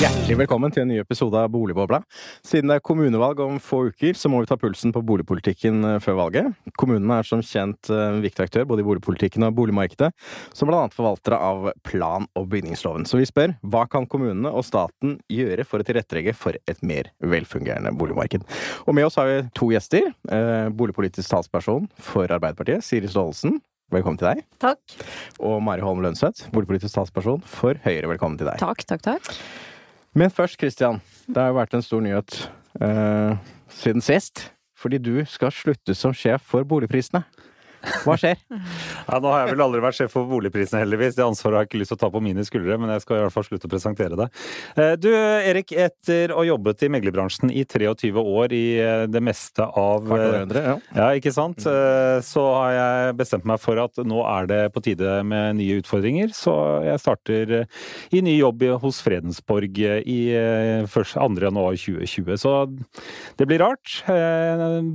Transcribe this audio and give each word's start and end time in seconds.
Hjertelig 0.00 0.38
velkommen 0.40 0.72
til 0.72 0.80
en 0.80 0.88
ny 0.88 0.94
episode 1.02 1.36
av 1.36 1.50
Boligbobla. 1.52 1.98
Siden 2.46 2.70
det 2.70 2.78
er 2.78 2.82
kommunevalg 2.88 3.42
om 3.44 3.58
få 3.60 3.82
uker, 3.90 4.14
så 4.16 4.30
må 4.32 4.38
vi 4.40 4.48
ta 4.48 4.56
pulsen 4.56 4.94
på 4.96 5.02
boligpolitikken 5.04 5.82
eh, 5.84 5.96
før 6.00 6.16
valget. 6.22 6.54
Kommunene 6.80 7.18
er 7.20 7.26
som 7.28 7.42
kjent 7.44 7.90
eh, 7.92 8.04
en 8.14 8.22
viktig 8.24 8.46
aktør 8.46 8.64
både 8.70 8.80
i 8.80 8.86
boligpolitikken 8.86 9.44
og 9.44 9.58
boligmarkedet, 9.58 10.08
som 10.56 10.72
annet 10.72 10.96
forvaltere 10.96 11.36
av 11.36 11.68
plan- 11.84 12.24
og 12.32 12.48
bygningsloven. 12.48 13.04
Så 13.04 13.20
vi 13.20 13.28
spør 13.28 13.52
hva 13.60 13.82
kan 13.92 14.08
kommunene 14.08 14.48
og 14.48 14.64
staten 14.64 15.18
gjøre 15.28 15.66
for 15.68 15.84
å 15.84 15.88
tilrettelegge 15.90 16.32
for 16.32 16.56
et 16.56 16.80
mer 16.80 17.10
velfungerende 17.20 17.92
boligmarked? 18.00 18.46
Og 18.86 18.96
med 18.96 19.04
oss 19.10 19.20
har 19.20 19.28
vi 19.28 19.42
to 19.52 19.68
gjester. 19.74 20.14
Eh, 20.32 20.70
boligpolitisk 20.80 21.28
talsperson 21.28 21.90
for 22.00 22.24
Arbeiderpartiet, 22.24 22.88
Siri 22.88 23.10
Staalesen. 23.12 23.60
Velkommen 23.92 24.16
til 24.16 24.30
deg. 24.30 24.46
Takk. 24.64 24.80
Og 25.44 25.60
Mari 25.66 25.84
Holm 25.84 26.00
Lønseth, 26.00 26.48
boligpolitisk 26.56 26.96
talsperson 26.96 27.44
for 27.44 27.76
Høyre. 27.84 28.08
Velkommen 28.14 28.40
til 28.40 28.48
deg. 28.48 28.64
Takk, 28.64 28.86
takk, 28.88 29.04
takk. 29.04 29.36
Men 30.14 30.30
først, 30.30 30.58
Christian. 30.58 31.00
Det 31.26 31.38
har 31.38 31.52
jo 31.52 31.58
vært 31.60 31.74
en 31.76 31.84
stor 31.86 32.00
nyhet 32.02 32.38
eh, 32.82 33.36
siden 33.70 34.02
sist. 34.02 34.48
Fordi 34.80 34.98
du 34.98 35.20
skal 35.28 35.52
slutte 35.52 35.94
som 35.94 36.14
sjef 36.16 36.42
for 36.50 36.64
boligprisene. 36.64 37.22
Hva 38.04 38.14
skjer? 38.20 38.36
Ja, 38.50 39.18
nå 39.22 39.30
har 39.32 39.44
jeg 39.46 39.54
vel 39.54 39.62
aldri 39.64 39.80
vært 39.84 39.96
sjef 39.98 40.12
for 40.12 40.26
boligprisene, 40.28 40.82
heldigvis. 40.82 41.14
Det 41.16 41.24
ansvaret 41.24 41.56
har 41.56 41.64
jeg 41.64 41.70
ikke 41.70 41.80
lyst 41.82 41.92
til 41.94 41.98
å 41.98 42.02
ta 42.02 42.10
på 42.12 42.20
mine 42.24 42.44
skuldre, 42.46 42.76
men 42.80 42.92
jeg 42.94 43.04
skal 43.04 43.16
i 43.18 43.22
hvert 43.24 43.34
fall 43.34 43.46
slutte 43.46 43.68
å 43.68 43.72
presentere 43.72 44.18
det. 44.20 44.26
Eh, 44.76 44.94
Du 45.00 45.08
Erik, 45.14 45.72
etter 45.72 46.34
å 46.34 46.42
ha 46.42 46.46
jobbet 46.50 46.84
i 46.86 46.90
meglerbransjen 46.92 47.52
i 47.52 47.64
23 47.64 48.10
år 48.20 48.52
i 48.56 48.64
eh, 48.80 49.04
det 49.10 49.22
meste 49.24 49.64
av 49.64 50.04
århundre, 50.10 50.64
ja. 50.66 50.76
ja, 50.96 51.08
ikke 51.20 51.32
sant? 51.34 51.64
Eh, 51.66 52.20
Så 52.26 52.44
har 52.54 52.72
jeg 52.76 53.16
bestemt 53.20 53.46
meg 53.48 53.60
for 53.62 53.80
at 53.82 53.96
nå 54.04 54.20
er 54.28 54.46
det 54.50 54.60
på 54.74 54.82
tide 54.84 55.20
med 55.26 55.56
nye 55.60 55.80
utfordringer. 55.80 56.34
Så 56.36 56.52
jeg 56.84 57.00
starter 57.00 57.54
i 58.12 58.20
ny 58.24 58.36
jobb 58.38 58.66
hos 58.82 59.00
Fredensborg 59.04 59.80
i 59.80 60.20
eh, 60.36 60.84
først- 60.90 61.16
2. 61.20 61.40
januar 61.42 61.74
2020. 61.76 62.36
Så 62.38 62.52
det 63.40 63.46
blir 63.48 63.58
rart. 63.62 64.02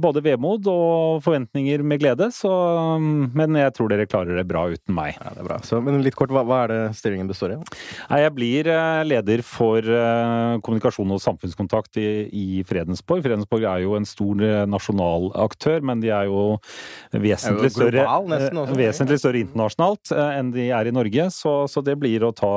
Både 0.01 0.21
vemod 0.23 0.67
og 0.71 1.21
forventninger 1.25 1.83
med 1.83 1.99
glede. 2.01 2.29
Så, 2.33 2.49
mm, 2.49 2.74
men 3.35 3.57
jeg 3.59 3.73
tror 3.75 3.91
dere 3.91 4.07
klarer 4.09 4.39
det 4.39 4.45
bra 4.49 4.65
uten 4.71 4.95
meg. 4.95 5.15
ja 5.19 5.33
det 5.35 5.43
er 5.43 5.47
bra. 5.47 5.59
Så, 5.65 5.79
men 5.83 6.01
litt 6.05 6.17
kort, 6.17 6.33
hva, 6.33 6.43
hva 6.47 6.63
er 6.65 6.73
det 6.73 6.81
stillingen 6.99 7.29
består 7.29 7.55
i? 7.55 7.59
Nei, 8.09 8.19
Jeg 8.23 8.33
blir 8.35 8.69
eh, 8.71 9.01
leder 9.07 9.43
for 9.45 9.79
eh, 9.85 10.57
kommunikasjon 10.65 11.13
og 11.15 11.21
samfunnskontakt 11.23 11.99
i, 12.01 12.07
i 12.29 12.45
Fredensborg. 12.67 13.23
Fredensborg 13.25 13.67
er 13.69 13.83
jo 13.85 13.95
en 13.97 14.07
stor 14.07 14.43
eh, 14.45 14.63
nasjonal 14.69 15.29
aktør, 15.45 15.83
men 15.85 16.03
de 16.03 16.11
er 16.13 16.29
jo 16.29 16.57
vesentlig 17.11 17.71
Er 17.71 17.73
jo 17.73 17.79
global 17.79 18.29
større, 18.29 18.63
også. 18.65 18.77
vesentlig 18.79 19.19
større 19.21 19.43
internasjonalt 19.45 20.13
enn 20.15 20.51
de 20.55 20.69
er 20.75 20.89
i 20.89 20.95
Norge. 20.95 21.27
Så, 21.35 21.55
så 21.71 21.83
det 21.85 21.97
blir 22.01 22.25
å 22.27 22.33
ta 22.35 22.53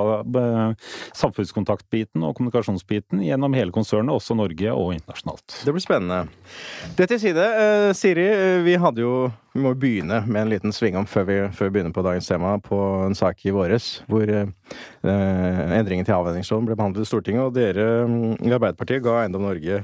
samfunnskontaktbiten 1.16 2.24
og 2.26 2.36
kommunikasjonsbiten 2.38 3.22
gjennom 3.24 3.56
hele 3.56 3.74
konsernet, 3.74 4.12
også 4.14 4.36
Norge 4.38 4.72
og 4.74 4.94
internasjonalt. 4.96 5.60
Det 5.64 5.74
blir 5.74 5.84
spennende. 5.84 6.22
Det 6.98 7.08
til 7.10 7.20
side. 7.22 7.46
Siri, 7.98 8.28
vi 8.66 8.76
hadde 8.80 9.04
jo 9.04 9.14
Vi 9.54 9.62
må 9.64 9.72
begynne 9.74 10.20
med 10.28 10.42
en 10.42 10.50
liten 10.52 10.74
svingom 10.74 11.06
før 11.08 11.48
før 11.56 11.68
vi 11.68 11.74
begynner 11.76 11.94
på 11.94 12.04
dagens 12.04 12.28
tema, 12.28 12.56
på 12.60 12.78
en 13.06 13.16
sak 13.16 13.40
i 13.48 13.54
våres 13.54 14.02
hvor 14.10 14.28
eh, 14.28 14.50
endringen 15.78 16.04
til 16.06 16.16
avhendingsloven 16.18 16.68
ble 16.68 16.76
behandlet 16.76 17.06
i 17.06 17.08
Stortinget, 17.08 17.46
og 17.46 17.56
dere 17.56 18.06
mm, 18.06 18.44
i 18.44 18.52
Arbeiderpartiet 18.52 19.04
ga 19.04 19.22
Eiendom 19.22 19.46
Norge 19.48 19.82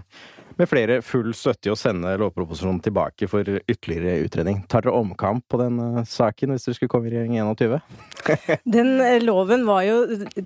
med 0.60 0.70
flere 0.70 1.00
full 1.04 1.32
støtte 1.36 1.70
i 1.70 1.72
å 1.72 1.78
sende 1.78 2.14
lovproposisjonen 2.20 2.80
tilbake 2.84 3.28
for 3.30 3.48
ytterligere 3.60 4.24
utredning. 4.24 4.62
Tar 4.70 4.84
dere 4.84 4.96
omkamp 4.98 5.46
på 5.50 5.60
den 5.60 5.80
eh, 5.82 6.02
saken 6.08 6.54
hvis 6.54 6.68
dere 6.68 6.78
skulle 6.78 6.92
komme 6.92 7.10
i 7.10 7.14
regjering 7.14 7.38
21? 7.42 7.80
Den 8.76 9.00
eh, 9.02 9.18
loven 9.22 9.64
var 9.68 9.84
jo 9.86 9.96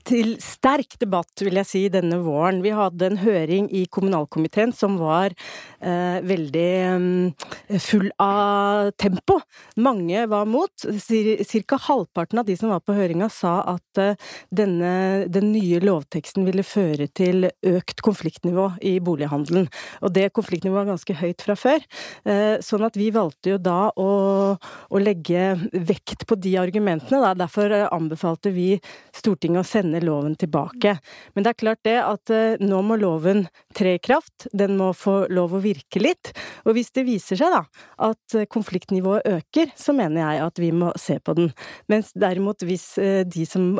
til 0.08 0.34
sterk 0.42 0.98
debatt, 1.00 1.32
vil 1.44 1.60
jeg 1.60 1.68
si, 1.68 1.82
denne 1.92 2.20
våren. 2.24 2.62
Vi 2.64 2.72
hadde 2.74 3.10
en 3.10 3.20
høring 3.20 3.68
i 3.74 3.84
kommunalkomiteen 3.90 4.72
som 4.76 4.98
var 5.00 5.34
eh, 5.34 6.18
veldig 6.26 6.70
mm, 6.98 7.78
full 7.84 8.08
av 8.22 8.92
tempo. 9.00 9.38
Mange 9.78 10.26
var 10.30 10.48
mot. 10.48 10.86
Cirka 11.02 11.78
halvparten 11.88 12.42
av 12.42 12.48
de 12.48 12.56
som 12.58 12.72
var 12.72 12.82
på 12.84 12.96
høringa 12.96 13.30
sa 13.32 13.60
at 13.74 14.02
eh, 14.02 14.16
denne, 14.50 15.26
den 15.30 15.52
nye 15.52 15.80
lovteksten 15.84 16.46
ville 16.48 16.66
føre 16.66 17.08
til 17.12 17.48
økt 17.48 18.02
konfliktnivå 18.04 18.70
i 18.86 18.98
bolighandelen. 19.04 19.68
Og 20.02 20.12
det 20.14 20.28
konfliktnivået 20.36 20.82
var 20.82 20.92
ganske 20.92 21.16
høyt 21.18 21.44
fra 21.44 21.56
før. 21.58 21.84
Eh, 22.28 22.58
Sånn 22.64 22.84
at 22.86 22.96
vi 22.98 23.08
valgte 23.14 23.54
jo 23.54 23.58
da 23.62 23.90
å, 23.98 24.10
å 24.58 25.00
legge 25.02 25.54
vekt 25.72 26.26
på 26.28 26.38
de 26.38 26.54
argumentene. 26.60 27.20
Da. 27.24 27.34
Derfor 27.38 27.72
eh, 27.74 27.86
anbefalte 27.94 28.52
vi 28.54 28.70
Stortinget 29.14 29.64
å 29.64 29.68
sende 29.68 30.02
loven 30.04 30.36
tilbake. 30.38 30.96
Men 31.34 31.46
det 31.46 31.52
er 31.52 31.60
klart 31.64 31.82
det 31.86 31.96
at 32.02 32.34
eh, 32.34 32.60
nå 32.62 32.80
må 32.86 32.98
loven 33.00 33.46
tre 33.76 33.96
i 33.98 34.02
kraft. 34.02 34.48
Den 34.52 34.76
må 34.78 34.92
få 34.96 35.20
lov 35.32 35.56
å 35.56 35.62
virke 35.64 36.02
litt. 36.02 36.32
Og 36.66 36.76
hvis 36.76 36.92
det 36.94 37.06
viser 37.08 37.40
seg 37.40 37.54
da 37.54 37.64
at 38.08 38.36
konfliktnivået 38.52 39.26
øker, 39.28 39.72
så 39.78 39.94
mener 39.96 40.22
jeg 40.22 40.44
at 40.44 40.62
vi 40.62 40.70
må 40.74 40.92
se 41.00 41.18
på 41.22 41.34
den. 41.38 41.50
Mens 41.90 42.12
derimot 42.18 42.62
hvis 42.66 42.86
de 42.98 43.44
som 43.48 43.78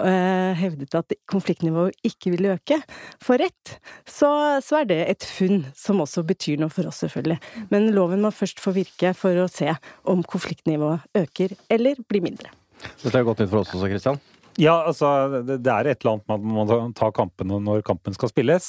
hevdet 0.59 0.95
at 0.97 1.15
konfliktnivået 1.31 1.97
ikke 2.07 2.33
ville 2.35 2.57
øke, 2.57 2.81
får 3.25 3.43
rett, 3.45 3.75
så, 4.09 4.31
så 4.65 4.81
er 4.81 4.89
det 4.91 5.01
et 5.13 5.27
funn 5.29 5.67
som 5.77 6.03
også 6.03 6.08
betyr 6.27 6.59
noe 6.63 6.73
for 6.73 6.89
oss, 6.89 7.03
selvfølgelig. 7.05 7.39
Men 7.73 7.91
loven 7.97 8.25
må 8.25 8.33
først 8.35 8.63
få 8.63 8.75
virke 8.77 9.15
for 9.17 9.37
å 9.45 9.49
se 9.53 9.75
om 10.09 10.25
konfliktnivået 10.25 11.07
øker 11.23 11.55
eller 11.71 12.01
blir 12.09 12.25
mindre. 12.25 12.51
Dette 13.03 13.15
er 13.19 13.27
godt 13.27 13.43
nytt 13.43 13.53
for 13.53 13.63
oss 13.65 13.75
også, 13.75 13.91
Kristian. 13.91 14.21
Ja, 14.59 14.73
altså 14.89 15.07
det 15.47 15.71
er 15.71 15.87
et 15.87 16.01
eller 16.03 16.17
annet 16.17 16.25
med 16.27 16.35
at 16.35 16.43
man 16.43 16.57
må 16.57 16.65
ta- 16.97 17.13
kampene 17.15 17.53
kampen 17.55 17.63
når 17.63 17.83
kampen 17.87 18.15
skal 18.17 18.31
spilles. 18.33 18.67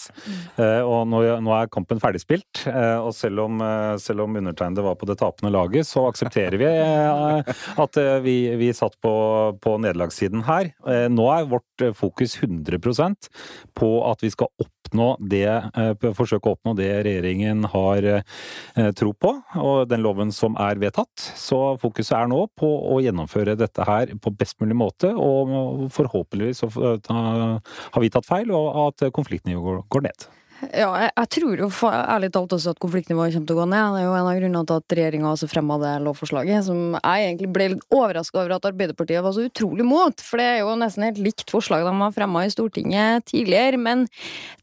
Eh, 0.61 0.85
og 0.85 1.07
nå, 1.09 1.23
er 1.25 1.71
kampen 1.73 2.01
ferdigspilt. 2.01 2.61
Eh, 2.69 2.97
og 3.01 3.09
selv 3.17 3.41
om, 3.47 3.59
eh, 3.65 3.97
selv 3.97 4.21
om 4.21 4.37
undertegnede 4.37 4.85
var 4.85 4.95
på 4.95 5.09
det 5.09 5.17
tapende 5.17 5.51
laget, 5.51 5.87
så 5.89 6.05
aksepterer 6.05 6.59
vi 6.61 6.69
at 6.69 7.99
vi, 8.21 8.35
vi 8.61 8.69
satt 8.73 8.99
på, 9.01 9.13
på 9.59 9.77
nederlagssiden 9.81 10.45
her. 10.45 10.69
Nå 11.09 11.25
er 11.33 11.49
vårt 11.49 11.87
fokus 11.97 12.37
100% 12.37 13.29
på 13.73 13.89
at 14.11 14.21
vi 14.21 14.29
skal 14.29 14.53
oppnå 14.89 15.09
det, 15.29 15.45
eh, 15.47 15.93
forsøke 16.17 16.49
å 16.49 16.55
oppnå 16.57 16.75
det 16.77 16.89
regjeringen 17.05 17.65
har 17.69 18.03
eh, 18.03 18.91
tro 18.97 19.13
på, 19.13 19.35
og 19.55 19.87
den 19.89 20.01
loven 20.01 20.31
som 20.31 20.57
er 20.59 20.79
vedtatt. 20.81 21.13
Så 21.37 21.77
fokuset 21.79 22.17
er 22.17 22.27
nå 22.27 22.47
på 22.57 22.67
å 22.67 22.99
gjennomføre 23.03 23.57
dette 23.57 23.85
her 23.85 24.15
på 24.19 24.33
best 24.35 24.59
mulig 24.59 24.75
måte, 24.75 25.13
og 25.13 25.89
forhåpentligvis 25.93 26.65
har 26.65 28.01
vi 28.01 28.09
tatt 28.09 28.27
feil, 28.27 28.51
og 28.51 28.83
at 28.87 29.09
konfliktnivået 29.13 29.87
går 29.89 30.09
ned. 30.09 30.29
Ja, 30.59 30.89
jeg, 30.99 31.11
jeg 31.15 31.29
tror 31.35 31.61
jo 31.61 31.67
ærlig 31.87 32.29
talt 32.35 32.53
også 32.55 32.73
at 32.73 32.79
konfliktnivået 32.83 33.31
kommer 33.35 33.47
til 33.47 33.55
å 33.55 33.59
gå 33.61 33.67
ned. 33.71 33.93
Det 33.95 34.01
er 34.01 34.05
jo 34.09 34.15
en 34.17 34.27
av 34.27 34.39
grunnene 34.39 34.67
til 34.67 34.79
at 34.81 34.95
regjeringa 34.97 35.29
også 35.31 35.47
fremma 35.47 35.77
det 35.79 35.91
lovforslaget, 36.03 36.65
som 36.67 36.97
jeg 36.97 37.27
egentlig 37.29 37.49
ble 37.55 37.67
litt 37.73 37.85
overraska 37.95 38.41
over 38.41 38.55
at 38.57 38.67
Arbeiderpartiet 38.67 39.23
var 39.23 39.35
så 39.37 39.45
utrolig 39.47 39.85
mot. 39.87 40.23
For 40.25 40.41
det 40.41 40.47
er 40.49 40.57
jo 40.59 40.73
nesten 40.81 41.05
helt 41.07 41.21
likt 41.23 41.53
forslag 41.53 41.85
de 41.87 41.93
har 42.01 42.15
fremma 42.15 42.43
i 42.43 42.51
Stortinget 42.51 43.29
tidligere. 43.31 43.79
Men 43.79 44.03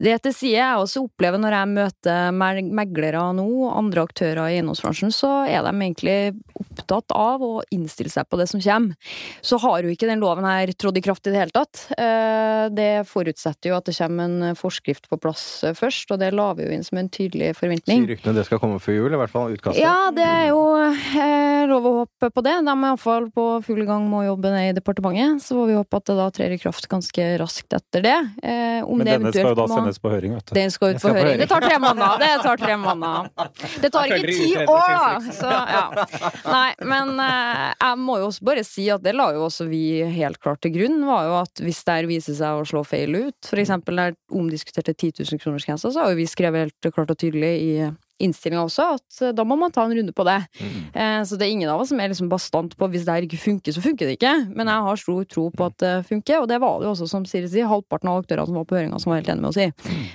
det 0.03 0.19
til 0.27 0.37
side 0.37 0.59
jeg 0.59 0.83
også 0.83 1.07
opplever 1.07 1.41
når 1.41 1.57
jeg 1.57 1.73
møter 1.73 2.37
meglere 2.77 3.25
nå, 3.39 3.49
andre 3.73 4.05
aktører 4.05 4.43
i 4.45 4.59
eiendomsbransjen, 4.59 5.15
så 5.17 5.33
er 5.49 5.65
de 5.65 5.73
egentlig 5.73 6.19
opptatt 6.61 7.17
av 7.17 7.41
å 7.45 7.53
innstille 7.73 8.13
seg 8.13 8.29
på 8.29 8.41
det 8.41 8.51
som 8.53 8.61
kommer. 8.61 9.17
Så 9.41 9.57
har 9.65 9.81
jo 9.81 9.97
ikke 9.97 10.11
den 10.11 10.21
loven 10.21 10.45
her 10.45 10.71
trådt 10.77 11.01
i 11.01 11.05
kraft 11.09 11.25
i 11.25 11.33
det 11.33 11.41
hele 11.41 11.57
tatt. 11.57 11.87
Eh, 11.97 12.69
Det 12.77 13.07
forutsetter 13.09 13.71
jo 13.71 13.77
at 13.79 13.89
det 13.89 13.97
kommer 13.97 14.27
en 14.27 14.57
forskrift 14.59 15.09
på 15.09 15.19
plass 15.23 15.45
eh, 15.65 15.75
først, 15.87 16.11
og 16.15 16.21
det 16.23 16.33
la 16.35 16.51
vi 16.59 16.67
jo 16.67 16.75
inn 16.77 16.85
som 16.87 16.99
en 17.01 17.09
tydelig 17.13 17.53
forventning. 17.59 18.03
Sier 18.05 18.13
ryktene 18.17 18.35
det 18.37 18.47
skal 18.49 18.61
komme 18.63 18.79
før 18.83 18.99
jul, 18.99 19.15
i 19.15 19.21
hvert 19.23 19.33
fall 19.33 19.55
utkastet. 19.55 19.81
Ja, 19.83 20.11
det 20.15 20.27
er 20.27 20.49
jo 20.51 20.61
eh, 20.83 21.65
lov 21.71 21.87
å 21.89 21.93
håpe 22.03 22.31
på 22.35 22.43
det. 22.47 22.55
De 22.67 22.73
er 22.75 22.85
iallfall 22.91 23.29
på 23.35 23.47
full 23.67 23.83
gang 23.89 24.07
med 24.11 24.25
å 24.25 24.27
jobbe 24.33 24.53
ned 24.55 24.71
i 24.73 24.77
departementet. 24.81 25.45
Så 25.47 25.57
får 25.59 25.71
vi 25.71 25.77
håpe 25.79 26.01
at 26.01 26.09
det 26.11 26.17
da 26.19 26.27
trer 26.35 26.55
i 26.57 26.59
kraft 26.61 26.89
ganske 26.91 27.29
raskt 27.43 27.77
etter 27.79 28.05
det. 28.07 28.17
Eh, 28.43 28.81
om 28.87 28.99
Men 29.01 29.07
det 29.09 29.17
denne 29.19 29.33
skal 29.35 29.51
jo 29.53 29.59
da 29.59 29.67
må- 29.67 29.79
sendes 29.81 30.01
på 30.03 30.13
høring, 30.13 30.35
vet 30.37 30.47
du. 30.51 30.55
Den 30.59 30.71
skal 30.75 30.95
ut 30.95 30.99
på 30.99 31.05
skal 31.07 31.15
på 31.15 31.17
høring. 31.21 31.33
høring. 31.33 31.41
Det 31.45 31.49
tar 31.53 31.67
tre 31.67 31.79
måneder! 31.83 32.19
Det 32.27 32.43
tar 32.47 32.63
tre 32.65 32.77
måneder. 32.83 33.31
Det 33.87 33.93
tar 33.95 34.15
ikke 34.17 34.35
ti 34.35 34.51
år, 34.65 34.95
da! 34.97 35.33
Så, 35.41 35.51
ja. 35.51 36.07
Nei, 36.51 36.69
men 36.87 37.15
eh, 37.21 37.75
jeg 37.81 38.01
må 38.03 38.19
jo 38.23 38.29
også 38.31 38.47
bare 38.51 38.65
si 38.67 38.89
at 38.93 39.03
det 39.07 39.15
la 39.17 39.31
jo 39.37 39.47
også 39.47 39.69
vi 39.71 39.83
helt 40.17 40.41
klart 40.43 40.61
til 40.65 40.73
grunn, 40.77 41.01
var 41.07 41.27
jo 41.29 41.35
at 41.43 41.63
hvis 41.63 41.83
det 41.87 41.97
her 42.01 42.09
viser 42.11 42.37
seg 42.39 42.61
å 42.61 42.67
slå 42.69 42.83
feil 42.87 43.15
ut, 43.17 43.37
for 43.47 43.61
eksempel 43.63 43.97
der 44.01 44.17
omdiskuterte 44.33 44.95
10 44.97 45.23
000 45.25 45.41
kroners 45.43 45.67
grensa, 45.77 45.93
så 45.93 46.01
har 46.01 46.11
jo 46.11 46.17
vi 46.17 46.27
skrevet 46.27 46.67
helt 46.67 46.95
klart 46.95 47.11
og 47.11 47.19
tydelig 47.19 47.63
i 47.63 47.93
innstillinga 48.23 48.65
også, 48.67 48.89
at 48.97 49.23
eh, 49.23 49.35
da 49.37 49.45
må 49.47 49.59
man 49.61 49.73
ta 49.75 49.85
en 49.87 49.95
runde 49.97 50.15
på 50.17 50.27
det. 50.29 50.39
Eh, 50.97 51.21
så 51.29 51.39
det 51.39 51.47
er 51.47 51.55
ingen 51.55 51.71
av 51.73 51.83
oss 51.83 51.93
som 51.93 52.01
er 52.01 52.13
liksom 52.13 52.31
bastant 52.33 52.77
på 52.79 52.91
hvis 52.93 53.07
det 53.07 53.17
her 53.17 53.27
ikke 53.27 53.41
funker, 53.41 53.75
så 53.77 53.85
funker 53.85 54.09
det 54.09 54.19
ikke. 54.19 54.35
Men 54.57 54.71
jeg 54.73 54.87
har 54.89 55.03
stor 55.03 55.27
tro 55.31 55.49
på 55.55 55.69
at 55.71 55.79
det 55.83 55.95
funker, 56.09 56.43
og 56.43 56.51
det 56.51 56.61
var 56.63 56.81
det 56.81 56.89
jo 56.89 56.95
også, 56.95 57.11
som 57.11 57.27
Siri 57.29 57.51
sier, 57.53 57.69
halvparten 57.71 58.11
av 58.13 58.23
aktørene 58.23 58.49
som 58.49 58.59
var 58.59 58.69
på 58.69 58.79
høringa 58.79 59.01
som 59.03 59.13
var 59.13 59.21
helt 59.21 59.33
enige 59.33 59.45
med 59.45 59.51
oss 59.53 59.61
i. 59.61 59.69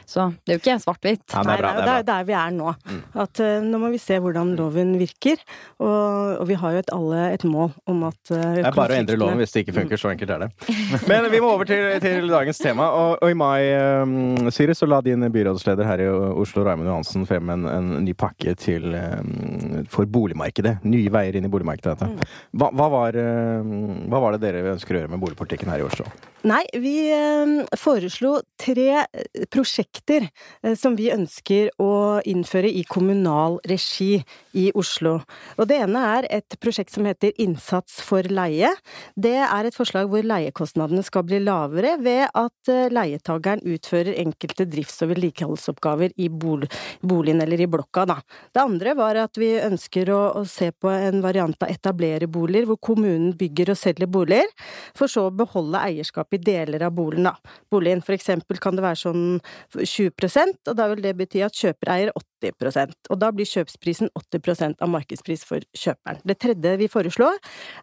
Så 0.10 0.28
det 0.42 0.54
er 0.54 0.58
jo 0.58 0.64
ikke 0.64 0.78
svart-hvitt. 0.86 1.26
Ja, 1.32 1.46
det 1.46 1.58
er 1.58 1.64
bra. 1.64 1.74
Det 1.78 1.86
det 1.86 1.94
er 1.94 2.02
er 2.02 2.08
der 2.08 2.28
vi 2.28 2.36
er 2.38 2.56
nå. 2.56 2.74
At 3.22 3.42
uh, 3.44 3.66
nå 3.66 3.82
må 3.82 3.92
vi 3.94 4.00
se 4.02 4.18
hvordan 4.22 4.56
loven 4.58 4.96
virker. 5.00 5.42
Og, 5.82 6.42
og 6.42 6.46
vi 6.50 6.58
har 6.60 6.76
jo 6.76 6.82
et, 6.84 6.92
alle 6.96 7.24
et 7.36 7.46
mål 7.48 7.72
om 7.90 8.06
at 8.10 8.20
uh, 8.34 8.38
Det 8.58 8.66
er 8.66 8.78
bare 8.78 8.98
å 8.98 9.02
endre 9.04 9.20
loven 9.20 9.42
hvis 9.42 9.56
det 9.56 9.66
ikke 9.66 9.78
funker. 9.82 10.02
Så 10.02 10.12
enkelt 10.14 10.36
er 10.36 10.46
det. 10.46 10.50
Men 11.12 11.30
vi 11.34 11.42
må 11.44 11.54
over 11.56 11.70
til, 11.70 11.86
til 12.04 12.30
dagens 12.32 12.62
tema. 12.62 12.90
Og, 12.98 13.18
og 13.22 13.34
i 13.34 13.38
mai, 13.38 13.70
um, 14.02 14.52
Siri, 14.54 14.76
så 14.78 14.90
la 14.90 15.02
din 15.06 15.26
byrådsleder 15.32 15.88
her 15.88 16.06
i 16.06 16.10
Oslo, 16.12 16.66
Raymond 16.68 16.90
Johansen, 16.90 17.28
frem 17.30 17.52
en, 17.54 17.68
en 17.70 17.91
ny 18.06 18.16
pakke 18.18 18.56
til, 18.60 18.92
um, 18.96 19.86
for 19.92 20.10
boligmarkedet. 20.10 20.80
Nye 20.88 21.14
veier 21.14 21.38
inn 21.38 21.48
i 21.48 21.52
boligmarkedet. 21.52 22.12
Hva, 22.56 22.72
hva, 22.72 22.92
var, 22.94 23.18
um, 23.62 24.06
hva 24.12 24.24
var 24.24 24.38
det 24.38 24.46
dere 24.46 24.76
ønsker 24.76 24.96
å 24.96 25.02
gjøre 25.02 25.14
med 25.14 25.24
boligpolitikken 25.24 25.72
her 25.74 25.84
i 25.84 25.88
Oslo? 25.88 26.08
Nei, 26.42 26.64
vi 26.74 27.06
eh, 27.14 27.52
foreslo 27.78 28.40
tre 28.58 29.04
eh, 29.04 29.44
prosjekter 29.54 30.24
eh, 30.26 30.74
som 30.74 30.96
vi 30.98 31.12
ønsker 31.14 31.68
å 31.78 32.18
innføre 32.26 32.66
i 32.66 32.82
kommunal 32.90 33.60
regi 33.70 34.16
i 34.58 34.64
Oslo. 34.74 35.20
Og 35.62 35.70
det 35.70 35.78
ene 35.84 36.02
er 36.16 36.28
et 36.40 36.58
prosjekt 36.58 36.96
som 36.96 37.06
heter 37.06 37.38
Innsats 37.44 38.00
for 38.02 38.26
leie. 38.26 38.72
Det 39.14 39.36
er 39.38 39.70
et 39.70 39.78
forslag 39.78 40.10
hvor 40.10 40.26
leiekostnadene 40.26 41.04
skal 41.06 41.28
bli 41.30 41.44
lavere 41.46 41.94
ved 42.02 42.24
at 42.26 42.74
eh, 42.74 42.90
leietageren 42.90 43.62
utfører 43.76 44.18
enkelte 44.24 44.66
drifts- 44.66 45.06
og 45.06 45.14
vedlikeholdsoppgaver 45.14 46.18
i 46.18 46.32
boligen 46.34 47.46
eller 47.46 47.62
i 47.62 47.70
blokka, 47.70 48.08
da. 48.16 48.18
Det 48.50 48.64
andre 48.66 48.98
var 48.98 49.22
at 49.28 49.38
vi 49.38 49.52
ønsker 49.62 50.10
å, 50.10 50.24
se 50.50 50.72
på 50.74 50.90
en 50.90 51.22
variant 51.22 51.62
av 51.62 51.70
etablererboliger, 51.70 52.66
hvor 52.66 52.82
kommunen 52.82 53.38
bygger 53.38 53.76
og 53.76 53.82
selger 53.84 54.10
boliger, 54.10 54.50
for 54.98 55.06
så 55.06 55.30
å 55.30 55.38
beholde 55.38 55.86
eierskap 56.32 56.34
i 56.34 56.38
deler 56.38 56.84
av 56.84 56.92
boligen, 56.94 57.24
da. 57.26 57.36
Boligen 57.70 58.02
for 58.02 58.14
eksempel 58.14 58.60
kan 58.60 58.76
det 58.76 58.84
være 58.84 59.00
sånn 59.00 59.42
20% 59.74 60.70
og 60.70 60.76
da 60.76 60.88
vil 60.90 61.02
det 61.04 61.16
bety 61.18 61.44
at 61.44 61.54
kjøper 61.54 61.92
eier 61.92 62.12
80 62.42 62.96
og 63.12 63.20
da 63.22 63.30
blir 63.34 63.48
kjøpsprisen 63.48 64.10
80% 64.18 64.82
av 64.82 64.90
markedspris 64.92 65.44
for 65.48 65.64
kjøperen. 65.78 66.22
Det 66.28 66.38
tredje 66.42 66.74
vi 66.80 66.90
foreslår, 66.92 67.38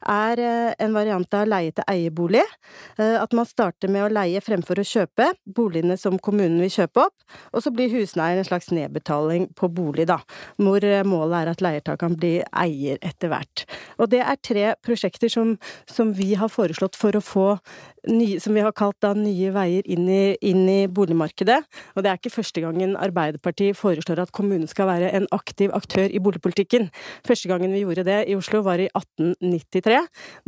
er 0.08 0.42
eh, 0.42 0.74
en 0.84 0.94
variant 0.96 1.34
av 1.38 1.46
leie 1.48 1.74
til 1.74 1.86
eierbolig. 1.88 2.44
Eh, 2.98 3.16
At 3.18 3.34
man 3.36 3.46
starter 3.48 3.90
med 3.92 4.06
å 4.06 4.12
leie 4.12 4.42
fremfor 4.44 4.80
å 4.80 4.86
kjøpe 4.86 5.30
boligene 5.44 5.98
som 6.00 6.18
kommunen 6.18 6.60
vil 6.62 6.72
kjøpe 6.72 7.06
opp, 7.08 7.26
og 7.52 7.62
så 7.64 7.72
blir 7.74 7.92
husleien 7.92 8.40
en 8.40 8.48
slags 8.48 8.70
nedbetaling 8.74 9.48
på 9.58 9.70
bolig, 9.72 10.08
da, 10.10 10.20
hvor 10.58 10.84
eh, 10.84 11.04
målet 11.06 11.42
er 11.42 11.52
at 11.52 11.64
leiertakeren 11.64 12.18
blir 12.18 12.46
eier 12.52 12.98
etter 13.02 13.32
hvert. 13.32 13.66
Og 13.98 14.10
det 14.12 14.22
er 14.24 14.42
tre 14.42 14.72
prosjekter 14.84 15.32
som, 15.32 15.56
som 15.90 16.14
vi 16.16 16.34
har 16.38 16.52
foreslått 16.52 16.98
for 16.98 17.16
å 17.16 17.24
få 17.24 17.48
nye, 18.08 18.38
som 18.40 18.56
vi 18.56 18.62
har 18.64 18.74
kalt 18.76 18.98
da 19.04 19.12
nye 19.16 19.52
veier 19.54 19.86
inn 19.90 20.08
i, 20.08 20.36
inn 20.46 20.64
i 20.70 20.78
boligmarkedet. 20.90 21.58
Og 21.96 22.04
det 22.04 22.10
er 22.10 22.20
ikke 22.20 22.34
første 22.38 22.62
gangen 22.64 22.96
Arbeiderpartiet 22.98 23.78
foreslår 23.78 24.22
at 24.24 24.32
kommunen 24.34 24.47
skal 24.70 24.88
være 24.90 25.10
en 25.16 25.26
aktiv 25.34 25.72
aktør 25.74 26.08
i 26.08 26.20
boligpolitikken. 26.22 26.88
Første 27.26 27.48
gangen 27.50 27.72
vi 27.74 27.82
gjorde 27.84 28.04
det 28.08 28.20
i 28.28 28.36
Oslo 28.38 28.62
var 28.66 28.80
i 28.82 28.88
1893, 28.90 29.98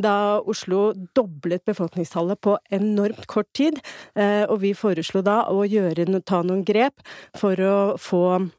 da 0.03 0.15
Oslo 0.41 0.93
doblet 1.17 1.65
befolkningstallet 1.69 2.41
på 2.41 2.57
enormt 2.71 3.27
kort 3.27 3.51
tid. 3.55 3.81
Eh, 4.17 4.47
Og 4.51 4.61
vi 4.63 4.73
foreslo 4.75 5.23
da 5.23 5.45
å 5.51 5.65
gjøre, 5.65 6.09
ta 6.25 6.43
noen 6.43 6.65
grep 6.65 7.01
for 7.37 7.55
å 7.55 7.77
få 7.99 8.51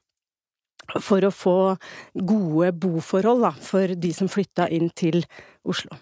for 1.00 1.24
å 1.24 1.32
få 1.32 1.58
gode 2.14 2.72
boforhold 2.76 3.46
da, 3.46 3.52
for 3.52 3.96
de 3.96 4.12
som 4.12 4.28
flytta 4.32 4.68
inn 4.68 4.90
til 4.90 5.24
Oslo. 5.64 5.96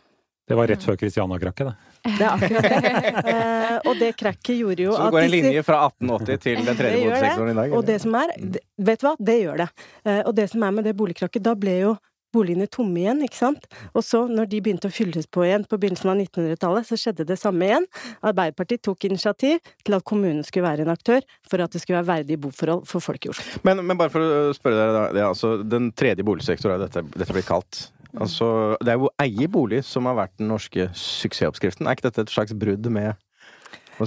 Det 0.50 0.58
var 0.58 0.68
rett 0.72 0.82
før 0.84 0.98
Christiania-krakket, 0.98 1.70
det. 1.70 1.76
Det 2.18 2.26
er 2.26 2.32
akkurat 2.34 2.68
det. 2.74 3.14
Eh, 3.30 3.78
og 3.86 4.00
det 4.00 4.12
krakket 4.18 4.56
gjorde 4.58 4.86
jo 4.88 4.94
at 4.96 5.00
Så 5.00 5.06
det 5.06 5.14
går 5.14 5.22
en 5.22 5.30
disse 5.30 5.46
linje 5.46 5.64
fra 5.68 5.80
1880 5.86 6.44
til 6.46 6.62
den 6.66 6.78
tredje 6.80 7.02
boligsektoren 7.06 7.52
i 7.52 7.58
dag? 7.60 7.74
Og 7.78 7.86
det 7.86 7.98
som 8.02 8.16
er 8.16 8.34
det- 8.40 8.64
Vet 8.80 9.02
du 9.02 9.08
hva, 9.08 9.16
det 9.20 9.36
gjør 9.44 9.58
det. 9.66 9.70
Eh, 10.06 10.22
Og 10.26 10.36
det 10.36 10.50
som 10.50 10.64
er 10.64 10.72
med 10.72 10.84
det 10.90 10.96
boligkrakket, 10.98 11.44
da 11.44 11.54
ble 11.56 11.80
jo 11.82 11.98
boligene 12.34 12.68
tomme 12.70 12.98
igjen, 13.02 13.24
ikke 13.26 13.36
sant? 13.38 13.64
Og 13.98 14.04
så, 14.06 14.24
når 14.30 14.50
de 14.50 14.62
begynte 14.62 14.86
å 14.90 14.94
fylles 14.94 15.26
på 15.26 15.42
igjen 15.48 15.66
på 15.66 15.80
begynnelsen 15.82 16.12
av 16.12 16.18
1900-tallet, 16.22 16.86
så 16.86 16.98
skjedde 16.98 17.26
det 17.26 17.40
samme 17.42 17.66
igjen. 17.66 17.86
Arbeiderpartiet 18.22 18.84
tok 18.86 19.06
initiativ 19.10 19.58
til 19.84 19.98
at 19.98 20.04
kommunen 20.06 20.44
skulle 20.46 20.68
være 20.70 20.86
en 20.86 20.94
aktør 20.94 21.22
for 21.50 21.62
at 21.66 21.72
det 21.74 21.82
skulle 21.82 22.02
være 22.04 22.10
verdige 22.24 22.38
boforhold 22.42 22.86
for 22.90 23.02
folk 23.02 23.26
i 23.26 23.30
Oslo. 23.34 23.62
Men, 23.66 23.82
men 23.86 23.98
bare 23.98 24.14
for 24.14 24.22
å 24.22 24.54
spørre 24.54 24.78
dere, 24.78 24.94
da. 24.94 25.06
Det 25.14 25.24
er 25.24 25.30
altså, 25.30 25.56
den 25.68 25.92
tredje 25.98 26.24
boligsektor 26.26 26.76
er 26.76 26.86
dette, 26.86 27.02
dette 27.18 27.34
blir 27.34 27.48
kalt. 27.50 27.88
Altså, 28.18 28.76
det 28.82 28.94
er 28.94 28.98
jo 28.98 29.10
å 29.10 29.16
eie 29.22 29.50
bolig 29.52 29.84
som 29.86 30.08
har 30.10 30.18
vært 30.18 30.38
den 30.42 30.50
norske 30.50 30.90
suksessoppskriften. 30.98 31.86
Er 31.86 31.98
ikke 31.98 32.10
dette 32.10 32.26
et 32.26 32.34
slags 32.34 32.56
brudd 32.58 32.90
med 32.94 33.14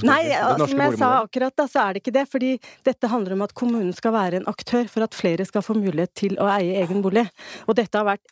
Nei, 0.00 0.32
altså, 0.32 0.70
som 0.70 0.80
jeg 0.80 0.96
sa 0.96 1.08
akkurat 1.20 1.56
da, 1.58 1.66
så 1.68 1.82
er 1.82 1.94
det 1.94 2.00
ikke 2.00 2.14
det. 2.16 2.22
Fordi 2.32 2.52
dette 2.86 3.10
handler 3.12 3.36
om 3.36 3.42
at 3.44 3.52
kommunen 3.56 3.92
skal 3.92 4.14
være 4.14 4.40
en 4.40 4.48
aktør 4.48 4.86
for 4.88 5.04
at 5.04 5.16
flere 5.16 5.44
skal 5.44 5.64
få 5.64 5.76
mulighet 5.76 6.14
til 6.16 6.38
å 6.40 6.48
eie 6.54 6.78
egen 6.80 7.02
bolig. 7.04 7.26
Og 7.66 7.76
dette 7.76 8.00
har 8.00 8.08
vært 8.08 8.24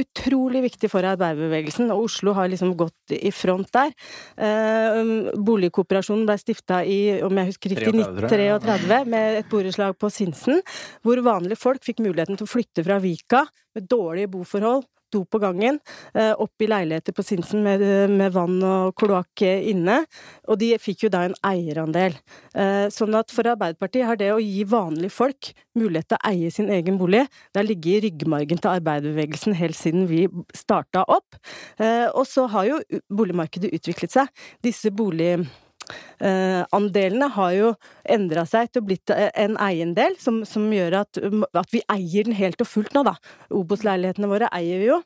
utrolig 0.00 0.62
viktig 0.64 0.88
for 0.88 1.04
arbeiderbevegelsen, 1.04 1.90
og 1.92 2.06
Oslo 2.06 2.32
har 2.36 2.48
liksom 2.48 2.72
gått 2.80 3.12
i 3.12 3.28
front 3.34 3.68
der. 3.76 3.92
Eh, 4.40 5.00
boligkooperasjonen 5.36 6.24
ble 6.28 6.38
stifta 6.40 6.80
i, 6.88 7.20
om 7.24 7.40
jeg 7.42 7.50
husker 7.50 7.74
riktig, 7.74 7.92
33, 7.92 8.30
tror 8.32 8.46
1933 8.56 9.02
med 9.12 9.40
et 9.42 9.50
borettslag 9.52 9.98
på 10.00 10.08
Sinsen, 10.12 10.62
hvor 11.04 11.20
vanlige 11.26 11.60
folk 11.60 11.84
fikk 11.84 12.00
muligheten 12.00 12.40
til 12.40 12.48
å 12.48 12.52
flytte 12.54 12.86
fra 12.86 12.96
Vika 13.04 13.44
med 13.76 13.90
dårlige 13.92 14.32
boforhold, 14.32 14.86
do 15.12 15.22
på 15.28 15.40
gangen, 15.42 15.78
eh, 16.14 16.32
opp 16.32 16.62
i 16.64 16.68
leiligheter 16.70 17.14
på 17.16 17.24
Sinsen 17.26 17.62
med, 17.64 17.82
med 18.10 18.32
vann 18.34 18.58
og 18.66 18.94
kloakk 18.98 19.44
inne, 19.46 20.02
og 20.48 20.58
de 20.62 20.72
fikk 20.80 21.06
jo 21.06 21.12
da 21.12 21.24
en 21.28 21.36
eierandel. 21.46 22.16
Eh, 22.54 22.88
Sånn 22.92 23.14
at 23.18 23.30
for 23.32 23.46
Arbeiderpartiet 23.48 24.08
har 24.08 24.18
det 24.20 24.32
å 24.34 24.40
gi 24.42 24.64
vanlige 24.68 25.12
folk 25.14 25.52
mulighet 25.78 26.10
til 26.12 26.18
å 26.18 26.30
eie 26.32 26.50
sin 26.52 26.70
egen 26.72 26.98
bolig, 27.00 27.24
det 27.52 27.62
har 27.62 27.68
ligget 27.68 27.98
i 27.98 28.04
ryggmargen 28.08 28.60
til 28.60 28.72
arbeiderbevegelsen 28.74 29.56
helt 29.56 29.78
siden 29.78 30.06
vi 30.10 30.26
starta 30.56 31.04
opp. 31.08 31.38
Eh, 31.78 32.08
Og 32.12 32.26
så 32.28 32.46
har 32.52 32.66
jo 32.68 32.80
boligmarkedet 33.12 33.72
utviklet 33.72 34.12
seg. 34.18 34.32
Disse 34.64 34.90
bolig... 34.90 35.36
Eh, 36.22 36.62
andelene 36.74 37.26
har 37.34 37.52
jo 37.56 37.70
endra 38.14 38.44
seg 38.46 38.70
til 38.70 38.82
å 38.82 38.86
blitt 38.86 39.10
en 39.12 39.56
eiendel, 39.62 40.14
som, 40.22 40.42
som 40.46 40.68
gjør 40.72 41.00
at, 41.02 41.18
at 41.58 41.72
vi 41.74 41.82
eier 41.90 42.28
den 42.28 42.36
helt 42.38 42.60
og 42.62 42.68
fullt 42.70 42.94
nå, 42.96 43.04
da. 43.08 43.16
Obos-leilighetene 43.54 44.30
våre 44.30 44.50
eier 44.54 44.82
vi 44.82 44.90
jo, 44.90 44.98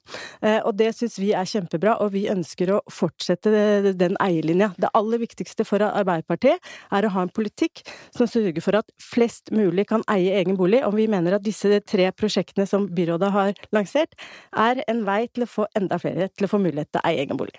eh, 0.42 0.58
og 0.60 0.76
det 0.78 0.90
syns 0.96 1.18
vi 1.22 1.32
er 1.36 1.48
kjempebra, 1.48 1.96
og 2.04 2.12
vi 2.16 2.26
ønsker 2.32 2.74
å 2.76 2.80
fortsette 2.92 3.94
den 3.96 4.18
eierlinja. 4.22 4.72
Det 4.80 4.92
aller 4.96 5.22
viktigste 5.22 5.66
for 5.68 5.84
Arbeiderpartiet 5.86 6.74
er 6.92 7.06
å 7.06 7.12
ha 7.16 7.24
en 7.24 7.32
politikk 7.32 7.84
som 8.14 8.28
sørger 8.28 8.64
for 8.64 8.80
at 8.80 8.92
flest 9.02 9.52
mulig 9.54 9.86
kan 9.90 10.04
eie 10.12 10.36
egen 10.40 10.58
bolig, 10.58 10.82
og 10.86 10.98
vi 10.98 11.08
mener 11.10 11.38
at 11.38 11.46
disse 11.46 11.80
tre 11.88 12.10
prosjektene 12.16 12.68
som 12.68 12.90
byrådet 12.96 13.32
har 13.32 13.56
lansert, 13.76 14.12
er 14.56 14.84
en 14.90 15.06
vei 15.08 15.24
til 15.32 15.46
å 15.46 15.50
få 15.50 15.70
enda 15.78 16.00
flere 16.02 16.28
til 16.34 16.48
å 16.48 16.52
få 16.52 16.60
mulighet 16.62 16.92
til 16.92 17.02
å 17.02 17.08
eie 17.08 17.24
egen 17.24 17.40
bolig. 17.40 17.56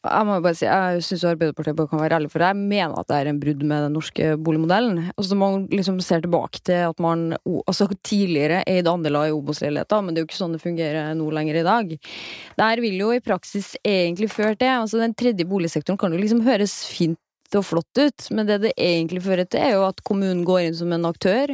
Jeg 0.00 0.24
må 0.24 0.38
bare 0.40 0.56
si, 0.56 0.64
jeg 0.64 1.02
syns 1.04 1.26
Arbeiderpartiet 1.28 1.76
bare 1.76 1.90
kan 1.90 2.00
være 2.00 2.16
ærlig, 2.16 2.30
for 2.32 2.40
jeg 2.40 2.56
mener 2.56 2.94
at 2.96 3.08
det 3.10 3.16
er 3.18 3.28
en 3.28 3.40
brudd 3.42 3.64
med 3.68 3.82
den 3.84 3.92
norske 3.98 4.28
boligmodellen. 4.40 5.00
Altså 5.12 5.36
Man 5.36 5.66
liksom 5.68 5.98
ser 6.00 6.22
tilbake 6.24 6.62
til 6.64 6.86
at 6.86 7.02
man 7.04 7.34
altså 7.68 7.84
tidligere 8.00 8.62
eide 8.64 8.88
andeler 8.88 9.28
i 9.28 9.34
Obos-leiligheter, 9.36 10.00
men 10.00 10.16
det 10.16 10.22
er 10.22 10.24
jo 10.24 10.30
ikke 10.30 10.38
sånn 10.38 10.56
det 10.56 10.62
fungerer 10.62 11.12
nå 11.18 11.26
lenger 11.36 11.60
i 11.60 11.66
dag. 11.66 11.92
Det 12.56 12.68
her 12.70 12.80
vil 12.80 12.96
jo 12.96 13.10
i 13.12 13.20
praksis 13.20 13.74
egentlig 13.84 14.30
føre 14.32 14.56
til 14.56 14.72
altså 14.72 15.02
Den 15.02 15.12
tredje 15.12 15.44
boligsektoren 15.44 16.00
kan 16.00 16.16
jo 16.16 16.22
liksom 16.22 16.40
høres 16.48 16.78
fint 16.88 17.20
og 17.60 17.66
flott 17.66 18.00
ut, 18.00 18.30
men 18.32 18.48
det 18.48 18.62
det 18.64 18.72
egentlig 18.80 19.20
fører 19.26 19.44
til, 19.44 19.60
er 19.60 19.76
jo 19.76 19.84
at 19.84 20.00
kommunen 20.06 20.46
går 20.48 20.70
inn 20.70 20.80
som 20.80 20.96
en 20.96 21.08
aktør. 21.10 21.52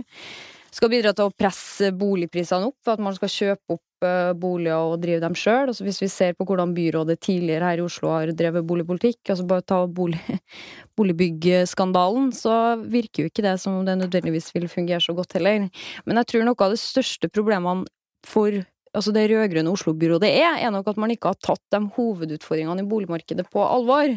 Skal 0.76 0.92
bidra 0.92 1.14
til 1.16 1.26
å 1.26 1.34
presse 1.34 1.90
boligprisene 1.96 2.70
opp, 2.70 2.78
for 2.84 2.94
at 2.94 3.02
man 3.02 3.16
skal 3.16 3.32
kjøpe 3.32 3.78
opp 3.78 3.85
eh, 4.04 4.32
boliger 4.36 4.92
og 4.92 5.00
drive 5.02 5.22
dem 5.22 5.36
sjøl. 5.38 5.70
Altså 5.70 5.86
hvis 5.86 6.00
vi 6.02 6.08
ser 6.12 6.36
på 6.36 6.46
hvordan 6.48 6.74
byrådet 6.76 7.18
tidligere 7.24 7.70
her 7.70 7.80
i 7.80 7.84
Oslo 7.86 8.12
har 8.12 8.32
drevet 8.36 8.66
boligpolitikk, 8.68 9.20
altså 9.32 9.46
bare 9.48 9.64
ta 9.64 9.80
bolig, 9.86 10.20
boligbyggskandalen, 10.98 12.30
så 12.36 12.76
virker 12.82 13.24
jo 13.24 13.32
ikke 13.32 13.44
det 13.46 13.56
som 13.62 13.78
om 13.78 13.88
det 13.88 13.98
nødvendigvis 14.02 14.52
vil 14.56 14.68
fungere 14.72 15.00
så 15.00 15.16
godt 15.16 15.38
heller. 15.38 15.68
Men 16.04 16.22
jeg 16.22 16.32
tror 16.32 16.48
noe 16.48 16.66
av 16.66 16.74
det 16.74 16.82
største 16.82 17.30
problemene 17.32 17.86
for 18.26 18.62
altså 18.96 19.12
det 19.12 19.26
rød-grønne 19.28 19.72
Oslo-byrådet 19.72 20.30
er, 20.30 20.56
er 20.64 20.72
nok 20.72 20.88
at 20.88 20.98
man 21.00 21.12
ikke 21.12 21.32
har 21.34 21.40
tatt 21.44 21.62
de 21.74 21.82
hovedutfordringene 21.98 22.84
i 22.84 22.88
boligmarkedet 22.88 23.44
på 23.52 23.60
alvor. 23.64 24.08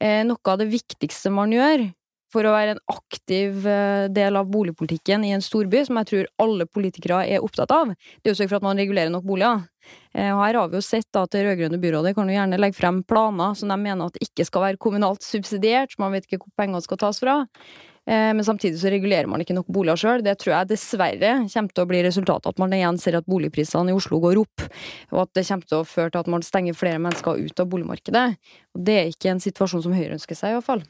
Eh, 0.00 0.22
noe 0.26 0.50
av 0.50 0.60
det 0.62 0.70
viktigste 0.70 1.32
man 1.34 1.54
gjør 1.54 1.88
for 2.34 2.46
å 2.46 2.54
være 2.54 2.74
en 2.74 2.82
aktiv 2.92 3.64
eh, 3.70 4.06
del 4.14 4.38
av 4.40 4.50
boligpolitikken 4.52 5.24
i 5.26 5.32
en 5.36 5.44
storby, 5.44 5.84
som 5.86 6.00
jeg 6.00 6.10
tror 6.10 6.30
alle 6.42 6.66
politikere 6.66 7.22
er 7.30 7.44
opptatt 7.44 7.72
av, 7.74 7.94
det 7.94 8.30
er 8.30 8.34
å 8.34 8.38
sørge 8.40 8.52
for 8.52 8.60
at 8.60 8.66
man 8.66 8.80
regulerer 8.82 9.12
nok 9.14 9.26
boliger. 9.28 9.64
Eh, 10.14 10.30
Og 10.32 10.42
her 10.42 10.58
har 10.60 10.70
vi 10.72 10.80
jo 10.80 10.84
sett 10.84 11.20
at 11.20 11.32
det 11.34 11.44
rød-grønne 11.46 11.80
byrådet 11.82 12.14
kan 12.18 12.30
jo 12.30 12.36
gjerne 12.36 12.60
legge 12.60 12.78
frem 12.78 13.02
planer 13.06 13.56
som 13.58 13.72
de 13.72 13.80
mener 13.80 14.10
at 14.10 14.22
ikke 14.24 14.46
skal 14.48 14.68
være 14.68 14.82
kommunalt 14.82 15.24
subsidiert, 15.26 15.94
så 15.94 16.04
man 16.04 16.14
vet 16.16 16.28
ikke 16.28 16.42
hvor 16.42 16.54
pengene 16.58 16.82
skal 16.84 17.00
tas 17.00 17.22
fra. 17.22 17.42
Eh, 18.06 18.30
men 18.36 18.44
samtidig 18.44 18.80
så 18.80 18.90
regulerer 18.92 19.28
man 19.30 19.40
ikke 19.40 19.56
nok 19.56 19.70
boliger 19.72 20.00
sjøl. 20.00 20.24
Det 20.24 20.36
tror 20.40 20.54
jeg 20.54 20.70
dessverre 20.74 21.32
kommer 21.48 21.72
til 21.72 21.84
å 21.84 21.88
bli 21.88 22.02
resultatet 22.04 22.50
at 22.50 22.60
man 22.60 22.74
igjen 22.76 22.98
ser 23.00 23.16
at 23.16 23.28
boligprisene 23.30 23.92
i 23.92 23.96
Oslo 23.96 24.20
går 24.20 24.42
opp, 24.42 24.66
og 25.14 25.22
at 25.22 25.32
det 25.38 25.46
kommer 25.48 25.70
til 25.70 25.80
å 25.80 25.88
føre 25.88 26.12
til 26.12 26.24
at 26.24 26.30
man 26.34 26.44
stenger 26.44 26.76
flere 26.76 27.00
mennesker 27.00 27.40
ut 27.40 27.64
av 27.64 27.70
boligmarkedet. 27.72 28.26
Og 28.74 28.84
det 28.84 28.98
er 28.98 29.10
ikke 29.12 29.32
en 29.32 29.42
situasjon 29.42 29.86
som 29.86 29.96
Høyre 29.96 30.18
ønsker 30.18 30.36
seg, 30.36 30.52
i 30.52 30.58
hvert 30.58 30.68
fall. 30.68 30.84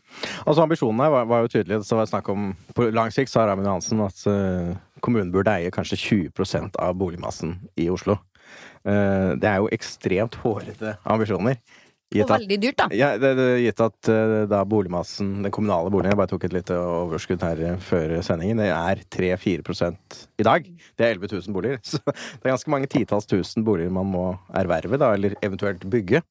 Altså 0.44 0.64
Ambisjonene 0.64 1.11
var, 1.12 1.28
var 1.30 1.44
jo 1.44 1.52
tydelige. 1.54 1.85
Så 1.87 1.99
var 1.99 2.06
det 2.06 2.14
snakk 2.14 2.30
om 2.33 2.52
På 2.75 2.88
lang 2.90 3.12
sikt 3.14 3.30
sa 3.30 3.44
Raymond 3.47 3.68
Johansen 3.68 4.00
at 4.02 4.23
uh, 4.26 4.75
kommunen 5.04 5.33
burde 5.35 5.52
eie 5.52 5.73
kanskje 5.75 6.00
20% 6.00 6.80
av 6.80 6.97
boligmassen 6.99 7.59
i 7.78 7.90
Oslo. 7.92 8.16
Uh, 8.85 9.37
det 9.40 9.50
er 9.50 9.61
jo 9.61 9.71
ekstremt 9.73 10.40
hårete 10.42 10.97
ambisjoner. 11.04 11.61
Gitt 12.14 12.28
og 12.28 12.35
veldig 12.37 12.59
dyrt, 12.62 12.76
da. 12.78 12.87
Ja, 12.94 13.09
det, 13.18 13.33
det, 13.38 13.47
gitt 13.64 13.83
at 13.83 14.11
uh, 14.12 14.35
da 14.50 14.61
boligmassen, 14.68 15.33
den 15.42 15.54
kommunale 15.54 15.90
boligen, 15.90 16.14
jeg 16.14 16.21
bare 16.21 16.30
tok 16.30 16.47
et 16.47 16.54
lite 16.54 16.78
overskudd 16.78 17.42
her 17.42 17.62
eh, 17.66 17.78
før 17.83 18.14
sendingen, 18.26 18.62
det 18.62 18.71
er 18.71 19.02
3-4 19.16 19.90
i 20.38 20.47
dag. 20.47 20.68
Det 20.94 21.06
er 21.06 21.16
11 21.16 21.33
000 21.35 21.56
boliger. 21.56 21.80
Så 21.90 21.99
det 22.06 22.44
er 22.44 22.52
ganske 22.52 22.75
mange 22.75 22.90
titalls 22.92 23.26
tusen 23.30 23.66
boliger 23.66 23.90
man 23.94 24.11
må 24.12 24.28
erverve, 24.54 25.00
da, 25.00 25.11
eller 25.18 25.35
eventuelt 25.42 25.83
bygge. 25.90 26.23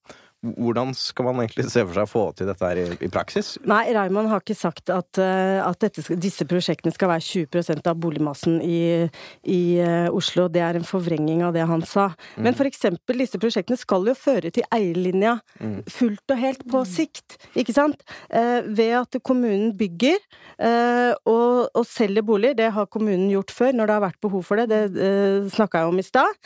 Hvordan 0.43 0.91
skal 0.97 1.29
man 1.29 1.39
egentlig 1.39 1.69
se 1.71 1.81
for 1.85 1.95
seg 1.95 2.03
å 2.03 2.09
få 2.09 2.23
til 2.35 2.49
dette 2.49 2.67
her 2.67 2.79
i, 2.81 2.85
i 3.07 3.09
praksis? 3.11 3.53
Nei, 3.69 3.85
Raymond 3.95 4.27
har 4.27 4.41
ikke 4.43 4.57
sagt 4.59 4.91
at, 4.91 5.19
eh, 5.21 5.59
at 5.63 5.79
dette, 5.79 6.03
disse 6.19 6.43
prosjektene 6.49 6.91
skal 6.91 7.13
være 7.13 7.23
20% 7.23 7.87
av 7.87 8.01
boligmassen 8.03 8.57
i, 8.59 9.07
i 9.47 9.61
uh, 9.79 10.09
Oslo. 10.11 10.49
Det 10.51 10.59
er 10.65 10.75
en 10.75 10.87
forvrenging 10.87 11.45
av 11.47 11.55
det 11.55 11.63
han 11.69 11.85
sa. 11.87 12.09
Mm. 12.35 12.49
Men 12.49 12.57
for 12.59 12.67
eksempel, 12.67 13.23
disse 13.23 13.39
prosjektene 13.39 13.79
skal 13.79 14.09
jo 14.11 14.17
føre 14.19 14.51
til 14.51 14.67
eierlinja 14.75 15.37
mm. 15.61 15.77
fullt 15.87 16.35
og 16.35 16.41
helt 16.43 16.67
på 16.73 16.83
sikt, 16.91 17.37
ikke 17.55 17.75
sant? 17.75 18.03
Uh, 18.27 18.67
ved 18.67 18.97
at 18.99 19.19
kommunen 19.23 19.71
bygger 19.77 20.19
og, 20.63 21.69
og, 21.73 21.83
selger 21.87 22.23
boliger. 22.25 22.55
Det 22.57 22.69
har 22.75 22.87
kommunen 22.91 23.25
gjort 23.31 23.51
før 23.51 23.73
når 23.75 23.89
det 23.89 23.95
har 23.95 24.03
vært 24.03 24.19
behov 24.23 24.43
for 24.47 24.59
det. 24.59 24.67
Det 24.71 25.01
eh, 25.03 25.47
snakka 25.51 25.81
jeg 25.81 25.91
om 25.91 25.99
i 25.99 26.05
stad. 26.05 26.37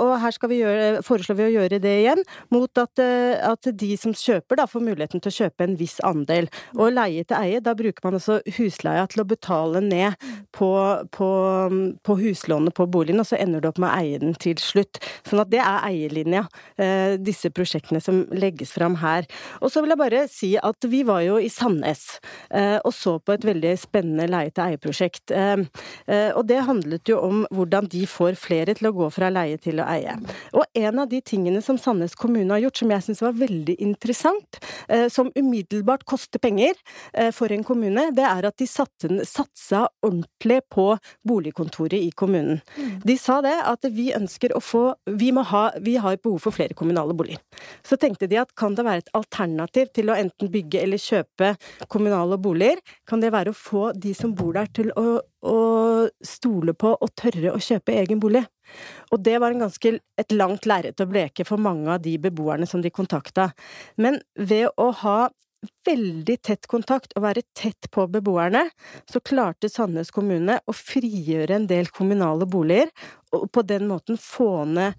og 0.00 0.12
her 0.22 0.34
skal 0.34 0.50
vi 0.52 0.60
gjøre, 0.60 1.02
foreslår 1.04 1.38
vi 1.38 1.46
å 1.48 1.52
gjøre 1.58 1.80
det 1.82 1.94
igjen, 2.04 2.22
mot 2.54 2.80
at 2.80 2.89
at, 2.90 2.98
eh, 2.98 3.50
at, 3.50 3.78
de 3.78 3.96
som 3.96 4.12
kjøper, 4.12 4.56
da 4.56 4.66
får 4.66 4.82
muligheten 4.82 5.20
til 5.20 5.30
å 5.30 5.36
kjøpe 5.44 5.64
en 5.64 5.76
viss 5.78 6.00
andel. 6.04 6.48
Og 6.76 6.92
leie 6.92 7.24
til 7.24 7.36
eie, 7.36 7.60
da 7.60 7.74
bruker 7.74 8.00
man 8.04 8.18
altså 8.18 8.40
husleia 8.56 9.06
til 9.06 9.22
å 9.22 9.28
betale 9.28 9.80
ned 9.80 10.14
på, 10.52 10.70
på, 11.12 11.30
på 12.02 12.16
huslånet 12.18 12.74
på 12.74 12.86
boligen, 12.86 13.20
og 13.20 13.28
så 13.28 13.38
ender 13.38 13.60
du 13.60 13.68
opp 13.70 13.78
med 13.78 13.90
å 13.90 14.00
eie 14.00 14.18
den 14.18 14.34
til 14.34 14.58
slutt. 14.58 15.00
Sånn 15.28 15.42
at 15.42 15.50
det 15.52 15.60
er 15.62 15.86
eierlinja, 15.86 16.46
eh, 16.80 17.16
disse 17.20 17.50
prosjektene 17.50 18.00
som 18.02 18.24
legges 18.32 18.74
fram 18.74 18.98
her. 19.00 19.28
Og 19.60 19.70
så 19.72 19.82
vil 19.82 19.94
jeg 19.94 20.02
bare 20.02 20.24
si 20.30 20.52
at 20.58 20.90
vi 20.90 21.04
var 21.06 21.22
jo 21.24 21.38
i 21.40 21.50
Sandnes 21.52 22.18
eh, 22.50 22.78
og 22.84 22.92
så 22.94 23.18
på 23.22 23.34
et 23.34 23.46
veldig 23.46 23.74
spennende 23.78 24.28
leie-til-eie-prosjekt. 24.30 25.30
Og 25.30 26.42
det 26.48 26.58
handlet 26.66 27.08
jo 27.08 27.18
om 27.22 27.42
hvordan 27.54 27.88
de 27.90 28.02
får 28.08 28.36
flere 28.40 28.74
til 28.76 28.88
å 28.88 28.92
gå 28.96 29.08
fra 29.12 29.28
leie 29.32 29.58
til 29.60 29.80
å 29.82 29.86
eie. 29.90 30.16
Og 30.56 30.64
en 30.78 31.02
av 31.02 31.10
de 31.10 31.20
tingene 31.24 31.62
som 31.64 31.78
Sandnes 31.80 32.16
kommune 32.18 32.52
har 32.54 32.62
gjort, 32.64 32.79
som 32.80 32.92
jeg 32.92 33.06
syns 33.06 33.22
var 33.24 33.36
veldig 33.38 33.76
interessant, 33.82 34.60
eh, 34.88 35.06
som 35.12 35.30
umiddelbart 35.36 36.04
koster 36.08 36.42
penger 36.42 36.74
eh, 37.12 37.30
for 37.34 37.52
en 37.52 37.64
kommune, 37.66 38.08
det 38.16 38.26
er 38.26 38.48
at 38.48 38.58
de 38.60 38.68
satsa 38.68 39.86
ordentlig 40.06 40.60
på 40.72 40.86
boligkontoret 41.26 41.98
i 42.00 42.10
kommunen. 42.16 42.60
Mm. 42.76 43.00
De 43.04 43.16
sa 43.20 43.40
det 43.44 43.56
at 43.68 43.86
vi 43.92 44.10
ønsker 44.16 44.56
å 44.56 44.62
få 44.64 44.80
Vi, 45.20 45.30
må 45.34 45.42
ha, 45.50 45.70
vi 45.82 45.96
har 46.00 46.16
behov 46.22 46.40
for 46.44 46.54
flere 46.54 46.74
kommunale 46.76 47.14
boliger. 47.16 47.40
Så 47.86 47.98
tenkte 48.00 48.28
de 48.30 48.38
at 48.40 48.52
kan 48.58 48.74
det 48.76 48.84
være 48.86 49.04
et 49.04 49.10
alternativ 49.16 49.90
til 49.96 50.10
å 50.10 50.16
enten 50.16 50.50
bygge 50.52 50.82
eller 50.82 51.00
kjøpe 51.00 51.52
kommunale 51.92 52.38
boliger? 52.40 52.80
Kan 53.08 53.22
det 53.22 53.32
være 53.34 53.52
å 53.52 53.56
få 53.56 53.90
de 53.96 54.14
som 54.16 54.32
bor 54.36 54.54
der 54.56 54.70
til 54.76 54.92
å, 54.98 55.20
å 55.20 55.58
stole 56.24 56.74
på 56.78 56.94
og 56.94 57.12
tørre 57.18 57.54
å 57.54 57.62
kjøpe 57.62 57.96
egen 58.00 58.22
bolig? 58.22 58.44
Og 59.10 59.22
det 59.26 59.36
var 59.42 59.56
ganske, 59.58 59.98
et 59.98 60.32
langt 60.36 60.68
lerret 60.70 61.00
å 61.00 61.08
bleke 61.10 61.46
for 61.48 61.60
mange 61.60 61.90
av 61.90 62.02
de 62.04 62.16
beboerne 62.22 62.68
som 62.68 62.82
de 62.82 62.92
kontakta. 62.94 63.50
Men 64.00 64.20
ved 64.38 64.70
å 64.80 64.90
ha 65.02 65.18
veldig 65.86 66.36
tett 66.44 66.66
kontakt 66.70 67.12
og 67.16 67.24
være 67.26 67.44
tett 67.56 67.90
på 67.92 68.06
beboerne, 68.08 68.64
så 69.10 69.20
klarte 69.20 69.68
Sandnes 69.68 70.12
kommune 70.14 70.58
å 70.64 70.74
frigjøre 70.76 71.58
en 71.58 71.68
del 71.70 71.90
kommunale 71.92 72.48
boliger, 72.48 72.92
og 73.36 73.50
på 73.52 73.64
den 73.68 73.88
måten 73.90 74.20
få 74.20 74.64
ned 74.68 74.96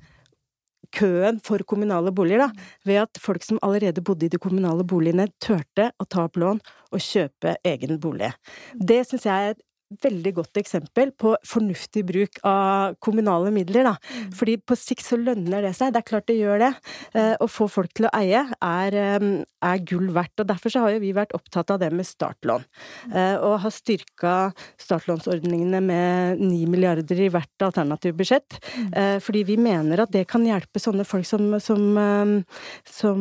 køen 0.92 1.40
for 1.44 1.63
kommunale 1.68 2.12
boliger, 2.12 2.46
da, 2.46 2.68
ved 2.88 3.01
at 3.06 3.20
folk 3.22 3.46
som 3.48 3.60
allerede 3.63 4.04
bodde 4.06 4.28
i 4.28 4.32
de 4.32 4.40
kommunale 4.42 4.86
boligene, 4.88 5.30
turte 5.42 5.90
å 5.98 6.08
ta 6.08 6.28
opp 6.28 6.40
lån 6.42 6.62
og 6.92 7.04
kjøpe 7.06 7.56
egen 7.68 8.00
bolig. 8.04 8.34
Det 8.75 9.01
syns 9.08 9.28
jeg 9.30 9.51
er 9.51 9.56
et 9.56 9.63
veldig 10.02 10.34
godt 10.40 10.60
eksempel 10.62 11.12
på 11.18 11.34
fornuftig 11.48 12.04
bruk 12.08 12.40
av 12.48 12.96
kommunale 13.04 13.52
midler, 13.54 13.88
da. 13.90 13.96
Mm. 14.16 14.32
Fordi 14.38 14.58
på 14.64 14.78
sikt 14.80 15.06
så 15.06 15.20
lønner 15.20 15.66
det 15.66 15.74
seg. 15.78 15.94
Det 15.94 16.02
er 16.02 16.08
klart 16.08 16.28
det 16.30 16.38
gjør 16.40 16.62
det. 16.64 16.72
Eh, 17.18 17.34
å 17.42 17.48
få 17.52 17.68
folk 17.72 17.94
til 17.98 18.08
å 18.08 18.14
eie 18.18 18.44
er, 18.56 18.98
eh, 18.98 19.28
er 19.72 19.84
gull 19.88 20.10
verdt. 20.16 20.40
Og 20.40 20.48
derfor 20.48 20.74
så 20.74 20.86
har 20.86 20.96
jo 20.96 21.04
vi 21.04 21.14
vært 21.14 21.36
opptatt 21.38 21.72
av 21.72 21.80
det 21.80 21.92
med 21.92 22.08
startlån. 22.08 22.66
Eh, 23.14 23.36
og 23.38 23.60
har 23.66 23.72
styrka 23.72 24.36
startlånsordningene 24.80 25.82
med 25.84 26.40
9 26.40 26.68
milliarder 26.68 27.20
i 27.20 27.30
hvert 27.30 27.68
alternative 27.68 28.16
budsjett. 28.18 28.60
Mm. 28.78 29.20
Fordi 29.22 29.44
vi 29.46 29.58
mener 29.58 30.02
at 30.02 30.12
det 30.12 30.28
kan 30.28 30.44
hjelpe 30.46 30.80
sånne 30.80 31.06
folk 31.06 31.26
som, 31.26 31.60
som, 31.60 32.44
som 32.86 33.20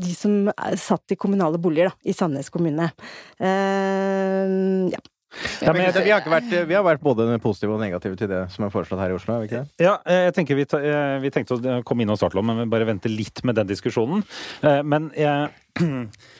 de 0.00 0.14
som 0.14 0.50
satt 0.76 1.12
i 1.12 1.16
kommunale 1.16 1.58
boliger, 1.58 1.90
da, 1.90 2.10
i 2.10 2.14
Sandnes 2.16 2.50
kommune. 2.50 2.90
Ja. 3.40 5.00
Ja, 5.62 5.70
jeg, 5.70 5.92
vi, 5.94 6.10
har 6.10 6.24
vært, 6.26 6.50
vi, 6.66 6.74
har 6.74 6.82
vært, 6.84 7.02
både 7.04 7.26
positive 7.42 7.76
og 7.76 7.82
negative 7.82 8.18
til 8.18 8.30
det 8.32 8.40
som 8.50 8.66
er 8.66 8.72
foreslått 8.74 9.02
her 9.02 9.12
i 9.12 9.16
Oslo? 9.16 9.36
er 9.36 9.44
vi 9.44 9.50
ikke 9.50 9.60
det? 9.62 9.86
Ja, 9.86 9.94
jeg 10.10 10.34
tenker 10.36 10.58
vi, 10.58 10.66
vi 11.22 11.32
tenkte 11.34 11.58
å 11.60 11.80
komme 11.86 12.02
inn 12.04 12.10
og 12.10 12.18
starte, 12.18 12.42
men 12.42 12.64
vi 12.64 12.70
bare 12.72 12.88
vente 12.88 13.12
litt 13.12 13.44
med 13.46 13.60
den 13.60 13.70
diskusjonen. 13.70 14.24
Eh, 14.66 14.82
men 14.82 15.10
jeg 15.14 15.52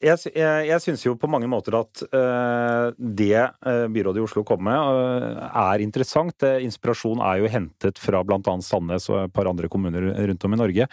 Jeg, 0.00 0.32
jeg, 0.32 0.64
jeg 0.70 0.80
syns 0.80 1.02
jo 1.04 1.12
på 1.20 1.28
mange 1.28 1.48
måter 1.50 1.74
at 1.76 2.00
uh, 2.08 2.88
det 2.96 3.36
uh, 3.36 3.84
byrådet 3.92 4.22
i 4.22 4.24
Oslo 4.24 4.42
kom 4.48 4.62
med, 4.64 4.78
uh, 4.80 5.42
er 5.66 5.84
interessant. 5.84 6.46
Inspirasjon 6.64 7.20
er 7.20 7.42
jo 7.42 7.50
hentet 7.52 8.00
fra 8.00 8.22
bl.a. 8.24 8.54
Sandnes 8.64 9.10
og 9.12 9.18
et 9.26 9.34
par 9.36 9.50
andre 9.50 9.68
kommuner 9.72 10.08
rundt 10.30 10.46
om 10.48 10.56
i 10.56 10.60
Norge. 10.60 10.86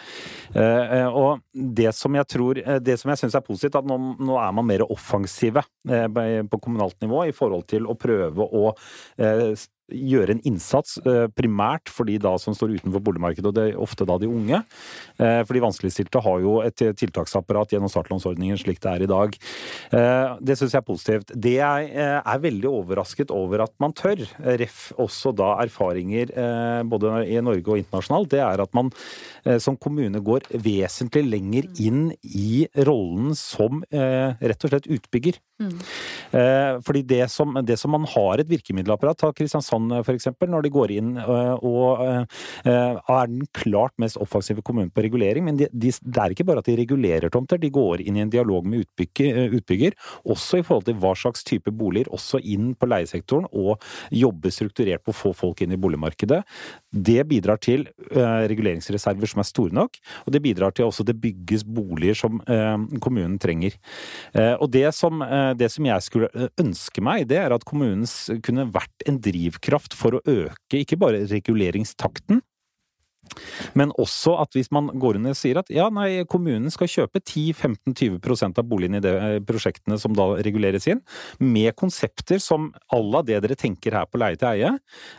og 1.08 1.40
det 1.52 1.92
som 1.96 2.14
jeg 2.18 2.28
tror, 2.28 2.60
det 2.84 2.98
som 3.00 3.12
jeg 3.12 3.20
syns 3.22 3.38
er 3.38 3.44
positivt, 3.46 3.78
at 3.80 3.88
nå, 3.88 3.96
nå, 4.18 4.36
er 4.40 4.52
man 4.56 4.68
mer 4.68 4.84
offensive 4.88 5.64
på 5.84 6.60
kommunalt 6.60 7.00
nivå 7.04 7.24
i 7.28 7.34
forhold 7.36 7.66
til 7.70 7.88
å 7.88 7.96
prøve 7.98 8.44
å 8.44 8.72
gjøre 9.88 10.36
en 10.36 10.42
innsats, 10.46 10.98
eh, 11.06 11.26
primært 11.32 11.88
for 11.88 12.08
de 12.08 12.18
da 12.20 12.34
som 12.40 12.54
står 12.54 12.76
utenfor 12.78 13.02
boligmarkedet, 13.04 13.46
og 13.48 13.54
det 13.56 13.64
er 13.70 13.80
ofte 13.80 14.06
da 14.06 14.18
de 14.18 14.28
unge. 14.28 14.62
Eh, 15.18 15.42
for 15.44 15.54
de 15.54 15.64
vanskeligstilte 15.64 16.22
har 16.22 16.40
jo 16.40 16.60
et 16.60 16.76
tiltaksapparat 16.76 17.72
gjennom 17.72 17.90
startlånsordningen 17.90 18.58
slik 18.60 18.80
det 18.80 18.92
er 18.92 19.02
i 19.02 19.10
dag. 19.10 19.36
Eh, 19.92 20.36
det 20.40 20.58
syns 20.58 20.72
jeg 20.72 20.82
er 20.82 20.88
positivt. 20.88 21.32
Det 21.34 21.56
jeg 21.58 21.90
er 21.96 22.38
veldig 22.38 22.68
overrasket 22.68 23.30
over 23.30 23.62
at 23.64 23.72
man 23.80 23.92
tør, 23.92 24.20
ref 24.38 24.92
også 24.98 25.34
da 25.34 25.56
erfaringer 25.62 26.30
både 26.88 27.24
i 27.26 27.40
Norge 27.40 27.66
og 27.66 27.78
internasjonalt, 27.80 28.30
det 28.30 28.40
er 28.40 28.60
at 28.60 28.74
man 28.74 28.90
som 29.58 29.76
kommune 29.76 30.20
går 30.20 30.46
vesentlig 30.52 31.24
lenger 31.28 31.68
inn 31.80 32.12
i 32.22 32.66
rollen 32.86 33.34
som 33.34 33.82
rett 33.90 34.64
og 34.64 34.72
slett 34.72 34.88
utbygger. 34.90 35.38
Mm. 35.58 36.82
Fordi 36.86 37.02
det 37.02 37.24
som, 37.32 37.56
det 37.66 37.78
som 37.80 37.90
man 37.90 38.06
har 38.06 38.38
et 38.38 38.50
virkemiddelapparat, 38.50 39.18
ta 39.18 39.32
Kristiansand 39.32 39.77
Kristiansand 39.78 39.92
f.eks., 40.02 40.28
når 40.48 40.64
de 40.64 40.72
går 40.72 40.92
inn 40.96 41.14
og 41.18 42.02
er 42.68 43.30
den 43.30 43.44
klart 43.56 43.94
mest 44.00 44.18
offensive 44.20 44.62
kommunen 44.62 44.90
på 44.90 45.02
regulering. 45.04 45.44
Men 45.46 45.58
de, 45.58 45.68
de, 45.72 45.92
det 45.92 46.22
er 46.22 46.34
ikke 46.34 46.46
bare 46.48 46.62
at 46.62 46.68
de 46.68 46.76
regulerer 46.78 47.30
tomter, 47.32 47.58
de 47.60 47.70
går 47.70 48.02
inn 48.04 48.18
i 48.18 48.24
en 48.24 48.32
dialog 48.32 48.66
med 48.66 48.86
utbygger, 48.86 49.54
utbygger, 49.58 49.96
også 50.28 50.60
i 50.60 50.66
forhold 50.66 50.88
til 50.88 50.98
hva 51.00 51.14
slags 51.18 51.44
type 51.46 51.72
boliger, 51.74 52.10
også 52.14 52.40
inn 52.42 52.72
på 52.78 52.88
leiesektoren, 52.88 53.48
og 53.52 53.82
jobbe 54.14 54.52
strukturert 54.54 55.04
på 55.04 55.14
å 55.14 55.18
få 55.18 55.34
folk 55.36 55.62
inn 55.64 55.74
i 55.74 55.80
boligmarkedet. 55.80 56.42
Det 56.92 57.20
bidrar 57.28 57.60
til 57.62 57.86
reguleringsreserver 58.12 59.30
som 59.30 59.42
er 59.42 59.48
store 59.48 59.76
nok, 59.76 59.98
og 60.26 60.34
det 60.34 60.42
bidrar 60.44 60.74
til 60.74 60.88
også 60.88 61.06
det 61.06 61.18
bygges 61.20 61.64
boliger 61.66 62.16
som 62.18 62.40
kommunen 63.02 63.38
trenger. 63.42 63.76
Og 64.58 64.68
det 64.72 64.88
som, 64.96 65.22
det 65.58 65.70
som 65.72 65.88
jeg 65.88 66.06
skulle 66.06 66.48
ønske 66.60 67.04
meg, 67.04 67.26
det 67.30 67.40
er 67.42 67.54
at 67.54 67.66
kommunen 67.68 68.06
kunne 68.44 68.68
vært 68.72 69.06
en 69.08 69.18
drivkraft 69.22 69.67
drivkraft 69.68 69.96
for 69.96 70.18
å 70.18 70.22
øke 70.24 70.80
ikke 70.82 70.98
bare 70.98 71.26
reguleringstakten, 71.28 72.42
Men 73.74 73.90
også 74.00 74.38
at 74.40 74.54
hvis 74.56 74.70
man 74.72 74.86
går 74.96 75.18
inn 75.18 75.28
og 75.28 75.36
sier 75.36 75.58
at 75.60 75.68
ja, 75.68 75.90
nei, 75.92 76.24
kommunen 76.30 76.70
skal 76.72 76.88
kjøpe 76.88 77.20
10-15-20% 77.20 78.56
av 78.62 78.64
boligene 78.64 79.02
i 79.02 79.04
de 79.04 79.12
eh, 79.12 79.40
prosjektene 79.44 79.98
som 80.00 80.14
da 80.16 80.30
reguleres 80.40 80.88
inn, 80.88 81.02
med 81.38 81.76
konsepter 81.76 82.40
som 82.40 82.70
à 82.88 83.02
la 83.02 83.20
det 83.26 83.42
dere 83.44 83.58
tenker 83.58 83.98
her 83.98 84.08
på 84.08 84.22
leie 84.22 84.38
til 84.40 84.48
eie, 84.48 84.72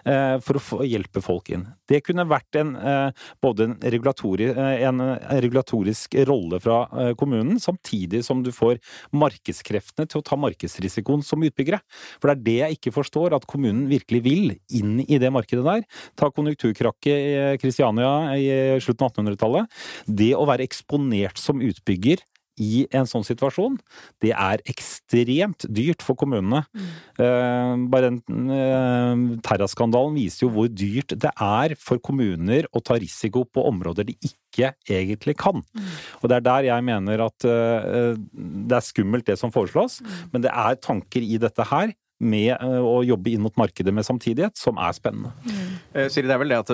eh, 0.09 0.39
for 0.41 0.57
å 0.57 0.87
hjelpe 0.89 1.21
folk 1.21 1.53
inn. 1.53 1.67
Det 1.89 2.01
kunne 2.05 2.27
vært 2.29 2.59
en, 2.61 2.75
eh, 2.77 3.27
både 3.41 3.67
en, 3.67 3.75
regulatori, 3.81 4.49
en 4.85 5.01
regulatorisk 5.41 6.15
rolle 6.29 6.59
fra 6.61 7.13
kommunen, 7.19 7.59
samtidig 7.61 8.21
som 8.25 8.43
du 8.45 8.51
får 8.53 8.79
markedskreftene 9.15 10.07
til 10.09 10.21
å 10.21 10.25
ta 10.25 10.37
markedsrisikoen 10.39 11.23
som 11.25 11.43
utbyggere. 11.45 11.81
For 12.19 12.29
det 12.29 12.35
er 12.37 12.45
det 12.45 12.57
jeg 12.59 12.79
ikke 12.79 12.95
forstår, 12.99 13.35
at 13.35 13.47
kommunen 13.49 13.87
virkelig 13.89 14.23
vil 14.25 14.55
inn 14.75 14.99
i 15.05 15.19
det 15.21 15.31
markedet 15.33 15.65
der. 15.65 15.85
Ta 16.19 16.29
konjunkturkrakket 16.33 17.07
i 17.09 17.57
Kristiania 17.61 18.35
i 18.37 18.49
slutten 18.83 19.07
av 19.07 19.13
1800-tallet. 19.13 19.79
Det 20.05 20.33
å 20.37 20.47
være 20.49 20.67
eksponert 20.67 21.39
som 21.41 21.63
utbygger 21.63 22.23
i 22.59 22.85
en 22.95 23.07
sånn 23.09 23.25
situasjon, 23.25 23.77
det 24.23 24.33
er 24.35 24.63
ekstremt 24.69 25.65
dyrt 25.65 26.03
for 26.05 26.19
kommunene. 26.19 26.63
Mm. 26.75 27.85
Bare 27.91 28.11
Terra-skandalen 29.45 30.17
viser 30.19 30.45
jo 30.45 30.51
hvor 30.55 30.69
dyrt 30.71 31.15
det 31.19 31.31
er 31.33 31.75
for 31.79 32.01
kommuner 32.03 32.67
å 32.75 32.83
ta 32.83 32.99
risiko 32.99 33.45
på 33.47 33.65
områder 33.69 34.09
de 34.09 34.17
ikke 34.19 34.73
egentlig 34.89 35.37
kan. 35.39 35.63
Mm. 35.63 35.89
Og 36.21 36.29
det 36.29 36.39
er 36.39 36.45
der 36.49 36.69
jeg 36.71 36.87
mener 36.87 37.25
at 37.29 37.47
uh, 37.47 38.13
det 38.19 38.77
er 38.77 38.85
skummelt 38.85 39.27
det 39.29 39.39
som 39.39 39.53
foreslås, 39.53 39.99
mm. 40.03 40.19
men 40.33 40.45
det 40.45 40.53
er 40.53 40.79
tanker 40.83 41.25
i 41.25 41.39
dette 41.41 41.67
her 41.71 41.93
med 42.19 42.51
eh, 42.55 42.79
å 42.83 42.99
jobbe 43.07 43.31
inn 43.31 43.43
mot 43.43 43.55
markedet 43.59 43.93
med 43.95 44.05
samtidighet, 44.07 44.57
som 44.59 44.79
er 44.81 44.95
spennende. 44.95 45.31
Mm. 45.45 46.09
Siri, 46.11 46.27
det 46.27 46.35
er 46.35 46.41
vel 46.41 46.53
det 46.53 46.59
at 46.61 46.73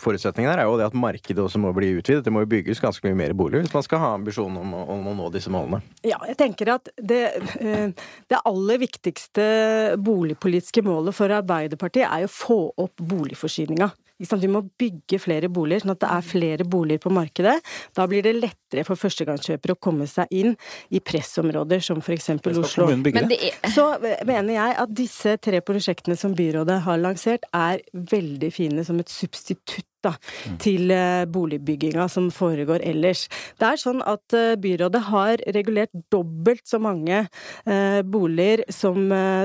Forutsetningen 0.00 0.50
her 0.50 0.62
er 0.62 0.68
jo 0.68 0.78
det 0.80 0.86
at 0.88 0.96
markedet 0.96 1.42
også 1.42 1.60
må 1.62 1.72
bli 1.76 1.92
utvidet. 1.98 2.24
Det 2.26 2.32
må 2.34 2.44
jo 2.44 2.50
bygges 2.50 2.82
ganske 2.82 3.04
mye 3.08 3.18
mer 3.18 3.34
boliger 3.36 3.64
hvis 3.64 3.74
man 3.74 3.84
skal 3.86 4.02
ha 4.02 4.12
ambisjonen 4.18 4.60
om, 4.60 4.74
om, 4.80 5.10
å 5.10 5.16
nå 5.18 5.28
disse 5.34 5.52
målene. 5.52 5.82
Ja, 6.06 6.18
jeg 6.28 6.38
tenker 6.40 6.74
at 6.76 6.90
det, 6.96 7.22
eh, 7.60 8.06
det 8.30 8.40
aller 8.44 8.80
viktigste 8.82 9.44
boligpolitiske 10.04 10.84
målet 10.86 11.16
for 11.16 11.34
Arbeiderpartiet 11.34 12.08
er 12.08 12.26
å 12.26 12.32
få 12.32 12.58
opp 12.84 13.02
boligforsyninga. 13.02 13.90
Vi 14.18 14.48
må 14.50 14.60
bygge 14.78 15.18
flere 15.18 15.48
boliger, 15.50 15.82
sånn 15.82 15.94
at 15.96 16.02
det 16.04 16.10
er 16.14 16.26
flere 16.26 16.66
boliger 16.70 17.02
på 17.02 17.12
markedet. 17.14 17.56
Da 17.96 18.06
blir 18.10 18.22
det 18.22 18.36
lettere 18.36 18.84
for 18.86 18.98
førstegangskjøpere 19.00 19.74
å 19.74 19.80
komme 19.82 20.06
seg 20.10 20.30
inn 20.30 20.54
i 20.94 21.00
pressområder 21.02 21.82
som 21.82 22.02
f.eks. 22.02 22.30
Oslo. 22.54 22.86
Så 23.74 23.88
mener 24.02 24.52
jeg 24.54 24.76
at 24.84 24.94
disse 24.94 25.34
tre 25.42 25.62
prosjektene 25.66 26.18
som 26.18 26.36
byrådet 26.36 26.78
har 26.86 27.02
lansert, 27.02 27.48
er 27.54 27.82
veldig 28.14 28.52
fine 28.54 28.86
som 28.86 29.02
et 29.02 29.10
substitutt 29.10 29.88
da, 30.04 30.14
til 30.62 30.92
eh, 30.92 31.24
boligbygginga 31.30 32.06
som 32.12 32.30
foregår 32.34 32.84
ellers. 32.84 33.26
Det 33.60 33.68
er 33.68 33.80
sånn 33.80 34.02
at 34.04 34.36
eh, 34.36 34.54
byrådet 34.60 35.02
har 35.08 35.42
regulert 35.56 35.92
dobbelt 36.12 36.64
så 36.68 36.80
mange 36.82 37.24
eh, 37.24 38.00
boliger 38.02 38.64
som 38.72 38.96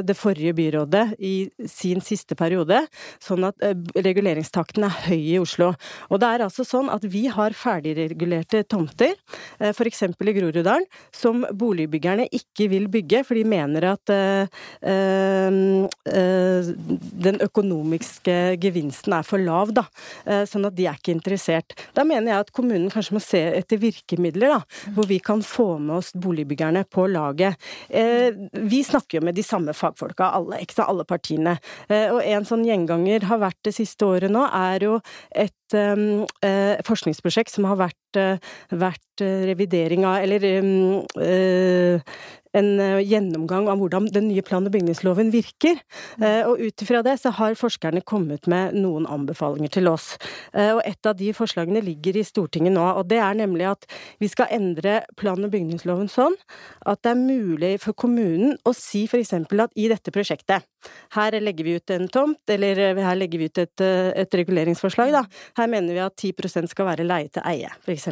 det 0.06 0.16
forrige 0.18 0.54
byrådet 0.56 1.06
i 1.26 1.34
sin 1.70 2.02
siste 2.04 2.36
periode, 2.38 2.82
sånn 3.22 3.44
at 3.48 3.56
reguleringstakten 3.96 4.86
er 4.88 4.96
høy 5.08 5.20
i 5.20 5.40
Oslo. 5.42 5.72
Og 6.10 6.22
det 6.22 6.30
er 6.30 6.44
altså 6.46 6.66
sånn 6.68 6.90
at 6.92 7.06
vi 7.10 7.26
har 7.32 7.56
ferdigregulerte 7.58 8.64
tomter, 8.70 9.16
f.eks. 9.72 10.04
i 10.08 10.36
Groruddalen, 10.38 10.86
som 11.16 11.44
boligbyggerne 11.60 12.28
ikke 12.36 12.70
vil 12.72 12.88
bygge, 12.92 13.24
for 13.28 13.40
de 13.40 13.46
mener 13.50 13.90
at 13.92 14.14
den 17.30 17.42
økonomiske 17.46 18.38
gevinsten 18.64 19.18
er 19.20 19.28
for 19.28 19.42
lav, 19.44 19.74
da 19.76 19.86
sånn 20.50 20.68
at 20.70 20.78
de 20.78 20.88
er 20.90 20.98
ikke 21.00 21.14
interessert. 21.16 21.76
Da 21.98 22.06
mener 22.08 22.34
jeg 22.34 22.46
at 22.46 22.54
kommunen 22.56 22.90
kanskje 22.94 23.16
må 23.18 23.22
se 23.24 23.42
etter 23.60 23.82
virkemidler, 23.82 24.56
da, 24.58 24.92
hvor 24.96 25.10
vi 25.10 25.20
kan 25.24 25.44
få 25.46 25.72
med 25.78 26.00
oss 26.00 26.12
boligbyggerne 26.18 26.86
på 26.92 27.08
laget. 27.12 27.60
Eh, 27.90 28.30
vi 28.54 28.82
snakker 28.86 29.20
jo 29.20 29.26
med 29.28 29.38
de 29.38 29.46
samme 29.46 29.76
fagfolka, 29.78 30.32
alle, 30.40 30.62
ikke 30.64 30.80
sant, 30.80 30.90
alle 30.92 31.08
partiene. 31.10 31.58
Eh, 31.90 32.10
og 32.14 32.22
en 32.24 32.48
sånn 32.48 32.66
gjenganger 32.68 33.28
har 33.30 33.44
vært 33.46 33.62
det 33.68 33.76
siste 33.78 34.08
året 34.08 34.34
nå, 34.34 34.46
er 34.50 34.88
jo 34.88 34.98
et 35.36 35.78
um, 35.78 36.26
eh, 36.46 36.80
forskningsprosjekt 36.86 37.54
som 37.54 37.68
har 37.70 37.78
vært, 37.80 38.18
uh, 38.18 38.52
vært 38.74 39.22
revidering 39.22 40.06
av 40.08 40.24
Eller 40.24 40.46
uh, 40.50 42.16
en 42.58 42.80
eh, 42.82 43.00
gjennomgang 43.06 43.68
av 43.70 43.80
hvordan 43.82 44.10
den 44.14 44.30
nye 44.30 44.44
plan- 44.46 44.66
og 44.66 44.74
bygningsloven 44.74 45.32
virker. 45.34 45.80
Eh, 46.18 46.42
og 46.48 46.62
ut 46.62 46.84
ifra 46.84 47.02
det 47.06 47.18
så 47.22 47.32
har 47.38 47.58
forskerne 47.60 48.02
kommet 48.02 48.50
med 48.50 48.78
noen 48.78 49.06
anbefalinger 49.10 49.74
til 49.78 49.90
oss. 49.92 50.16
Eh, 50.54 50.72
og 50.74 50.82
et 50.88 51.10
av 51.10 51.18
de 51.20 51.32
forslagene 51.36 51.84
ligger 51.86 52.18
i 52.18 52.26
Stortinget 52.26 52.74
nå, 52.74 52.86
og 53.00 53.08
det 53.12 53.22
er 53.22 53.38
nemlig 53.38 53.70
at 53.70 53.86
vi 54.22 54.30
skal 54.32 54.50
endre 54.56 55.02
plan- 55.20 55.44
og 55.46 55.54
bygningsloven 55.54 56.10
sånn 56.10 56.36
at 56.90 57.02
det 57.06 57.14
er 57.14 57.20
mulig 57.20 57.74
for 57.84 57.94
kommunen 57.94 58.58
å 58.66 58.74
si 58.76 59.06
f.eks. 59.06 59.34
at 59.36 59.78
i 59.78 59.88
dette 59.92 60.12
prosjektet, 60.14 60.66
her 61.14 61.36
legger 61.44 61.68
vi 61.68 61.76
ut 61.78 61.92
en 61.92 62.08
tomt, 62.12 62.42
eller 62.50 62.80
her 62.98 63.18
legger 63.18 63.42
vi 63.42 63.50
ut 63.52 63.62
et, 63.62 63.84
et 63.84 64.38
reguleringsforslag, 64.40 65.12
da. 65.14 65.24
Her 65.60 65.68
mener 65.72 65.94
vi 65.94 66.02
at 66.02 66.16
10% 66.16 66.72
skal 66.72 66.88
være 66.88 67.06
leie 67.06 67.30
til 67.34 67.44
eie, 67.46 67.70
f.eks. 67.84 68.08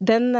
Den, 0.00 0.30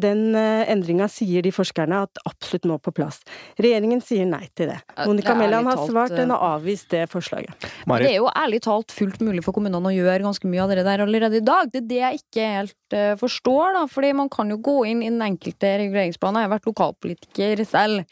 den 0.00 0.22
endringa 0.38 1.08
sier 1.10 1.44
de 1.44 1.52
forskerne 1.54 2.04
at 2.06 2.22
absolutt 2.24 2.53
absolutt 2.54 2.68
må 2.70 2.78
på 2.78 2.92
plass. 2.94 3.20
Regjeringen 3.58 4.00
sier 4.04 4.26
nei 4.28 4.46
til 4.54 4.70
det. 4.70 4.78
Monica 5.04 5.34
Mæland 5.34 5.66
har 5.66 5.82
svart, 5.86 6.14
den 6.14 6.30
har 6.30 6.38
eh, 6.38 6.54
avvist 6.54 6.90
det 6.90 7.06
forslaget. 7.10 7.68
Mari. 7.86 8.06
Det 8.06 8.12
er 8.14 8.20
jo 8.20 8.30
ærlig 8.30 8.62
talt 8.64 8.94
fullt 8.94 9.20
mulig 9.24 9.44
for 9.44 9.56
kommunene 9.56 9.90
å 9.90 9.94
gjøre 9.94 10.24
ganske 10.24 10.48
mye 10.48 10.62
av 10.62 10.72
det 10.72 10.86
der 10.86 11.04
allerede 11.04 11.40
i 11.40 11.44
dag. 11.44 11.70
Det 11.72 11.82
er 11.82 11.88
det 11.90 12.00
jeg 12.00 12.22
ikke 12.22 12.48
helt 12.54 12.96
uh, 12.96 13.14
forstår, 13.20 13.74
da. 13.78 13.84
Fordi 13.90 14.12
man 14.16 14.30
kan 14.32 14.50
jo 14.50 14.60
gå 14.62 14.80
inn 14.90 15.02
i 15.02 15.10
den 15.10 15.22
enkelte 15.24 15.76
reguleringsplanen. 15.84 16.42
Jeg 16.42 16.50
har 16.50 16.56
vært 16.56 16.70
lokalpolitiker 16.70 17.64
selv. 17.68 18.04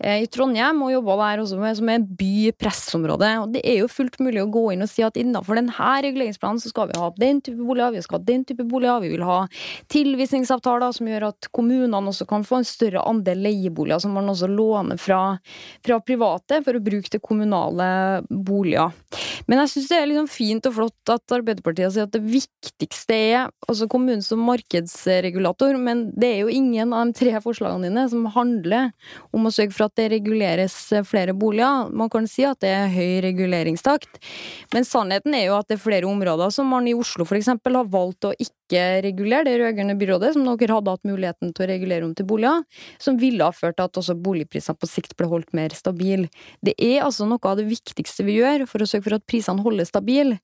Eh, 0.00 0.22
i 0.24 0.28
Trondheim 0.32 0.80
og 0.80 0.94
jobba 0.94 1.16
der 1.20 1.42
også 1.42 1.58
med, 1.60 1.76
som 1.76 1.90
er 1.92 2.04
by-pressområde. 2.20 3.30
Og 3.42 3.50
det 3.52 3.60
er 3.68 3.82
jo 3.82 3.90
fullt 3.92 4.16
mulig 4.22 4.40
å 4.42 4.48
gå 4.52 4.62
inn 4.72 4.84
og 4.84 4.88
si 4.88 5.04
at 5.04 5.18
innenfor 5.20 5.58
denne 5.60 5.90
reguleringsplanen 6.06 6.60
så 6.62 6.72
skal 6.72 6.88
vi 6.88 7.00
ha 7.00 7.10
den 7.20 7.42
type 7.44 7.60
boliger, 7.60 7.92
vi 7.92 8.04
skal 8.04 8.20
ha 8.20 8.28
den 8.30 8.46
type 8.48 8.64
boliger, 8.68 9.02
vi 9.04 9.12
vil 9.12 9.26
ha 9.28 9.42
tilvisningsavtaler 9.92 10.96
som 10.96 11.10
gjør 11.10 11.28
at 11.28 11.50
kommunene 11.52 12.00
også 12.00 12.26
kan 12.30 12.46
få 12.48 12.60
en 12.60 12.68
større 12.68 13.04
andel 13.10 13.42
leieboliger 13.44 14.00
som 14.00 14.16
man 14.16 14.30
også 14.32 14.48
låner 14.48 15.00
fra, 15.00 15.20
fra 15.84 16.00
private 16.00 16.62
for 16.64 16.78
å 16.78 16.84
bruke 16.84 17.12
til 17.12 17.22
kommunale 17.24 17.90
boliger. 18.30 18.96
Men 19.48 19.62
jeg 19.62 19.72
syns 19.74 19.90
det 19.90 19.98
er 19.98 20.08
liksom 20.08 20.30
fint 20.30 20.66
og 20.68 20.76
flott 20.76 21.12
at 21.12 21.34
Arbeiderpartiet 21.34 21.94
sier 21.94 22.08
at 22.08 22.14
det 22.14 22.22
viktigste 22.24 23.16
er 23.16 23.48
altså 23.68 23.88
kommunen 23.90 24.24
som 24.24 24.42
markedsregulator, 24.46 25.76
men 25.80 26.06
det 26.16 26.32
er 26.34 26.42
jo 26.44 26.52
ingen 26.52 26.94
av 26.96 27.10
de 27.10 27.16
tre 27.20 27.36
forslagene 27.42 27.88
dine 27.88 28.06
som 28.12 28.28
handler 28.32 28.90
om 29.36 29.48
å 29.48 29.52
sørge 29.54 29.74
for 29.76 29.88
at 29.88 29.89
det 29.98 30.08
reguleres 30.12 30.74
flere 31.08 31.34
boliger. 31.36 31.90
Man 31.96 32.10
kan 32.12 32.28
si 32.30 32.44
at 32.46 32.60
det 32.62 32.70
er 32.74 32.92
høy 32.92 33.20
reguleringstakt, 33.24 34.20
men 34.74 34.86
sannheten 34.86 35.34
er 35.36 35.48
jo 35.48 35.58
at 35.58 35.68
det 35.70 35.78
er 35.78 35.82
flere 35.82 36.08
områder 36.10 36.52
som 36.54 36.70
man 36.70 36.88
i 36.88 36.94
Oslo 36.96 37.26
f.eks. 37.26 37.50
har 37.50 37.92
valgt 37.92 38.28
å 38.28 38.34
ikke 38.38 38.82
regulere 39.04 39.48
det 39.48 39.56
rød-grønne 39.60 39.96
byrådet, 39.98 40.34
som 40.36 40.46
dere 40.46 40.76
hadde 40.76 40.94
hatt 40.94 41.08
muligheten 41.08 41.54
til 41.54 41.66
å 41.66 41.70
regulere 41.72 42.06
om 42.06 42.14
til 42.14 42.28
boliger, 42.30 42.62
som 43.02 43.18
ville 43.20 43.46
ha 43.46 43.54
ført 43.54 43.78
til 43.80 43.88
at 43.88 44.02
også 44.02 44.18
boligprisene 44.20 44.78
på 44.78 44.90
sikt 44.90 45.16
ble 45.18 45.30
holdt 45.30 45.54
mer 45.56 45.74
stabile. 45.74 46.30
Det 46.62 46.76
er 46.78 47.02
altså 47.06 47.26
noe 47.28 47.42
av 47.50 47.58
det 47.58 47.66
viktigste 47.70 48.26
vi 48.26 48.38
gjør 48.38 48.68
for 48.70 48.82
å 48.82 48.88
sørge 48.88 49.08
for 49.08 49.18
at 49.18 49.26
prisene 49.30 49.64
holdes 49.64 49.90
stabile 49.90 50.38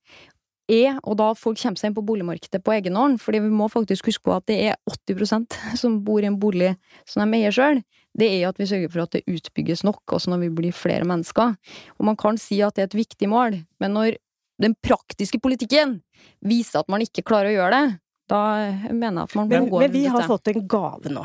er, 0.70 0.96
og 1.02 1.18
da 1.20 1.30
folk 1.38 1.58
kommer 1.60 1.78
seg 1.78 1.90
inn 1.90 1.96
på 1.96 2.04
boligmarkedet 2.06 2.62
på 2.64 2.74
egen 2.74 2.98
hånd, 2.98 3.20
fordi 3.22 3.42
vi 3.44 3.52
må 3.54 3.68
faktisk 3.70 4.10
huske 4.10 4.26
på 4.26 4.34
at 4.34 4.46
det 4.50 4.58
er 4.70 4.78
80% 4.90 5.58
som 5.82 6.00
bor 6.06 6.22
i 6.22 6.30
en 6.30 6.38
bolig 6.42 6.74
som 7.08 7.22
de 7.22 7.38
eier 7.38 7.54
sjøl, 7.54 7.82
det 8.16 8.30
er 8.32 8.48
at 8.48 8.60
vi 8.60 8.68
sørger 8.68 8.92
for 8.92 9.04
at 9.04 9.16
det 9.16 9.26
utbygges 9.28 9.84
nok, 9.84 10.00
også 10.08 10.32
når 10.32 10.46
vi 10.46 10.54
blir 10.56 10.76
flere 10.76 11.04
mennesker. 11.04 11.56
Og 11.98 12.06
man 12.08 12.16
kan 12.16 12.38
si 12.40 12.62
at 12.64 12.76
det 12.76 12.86
er 12.86 12.90
et 12.90 13.02
viktig 13.02 13.28
mål, 13.28 13.58
men 13.82 13.92
når 13.92 14.16
den 14.62 14.72
praktiske 14.80 15.40
politikken 15.42 15.98
viser 16.40 16.80
at 16.80 16.88
man 16.88 17.04
ikke 17.04 17.26
klarer 17.28 17.52
å 17.52 17.56
gjøre 17.58 17.76
det, 17.76 17.98
da 18.30 18.42
mener 18.90 19.22
jeg 19.22 19.28
at 19.28 19.36
man 19.38 19.46
må 19.46 19.54
men, 19.54 19.68
gå 19.70 19.80
Men 19.84 19.92
vi 19.92 20.04
har 20.10 20.26
fått 20.26 20.50
en 20.50 20.64
gave 20.68 21.12
nå. 21.12 21.22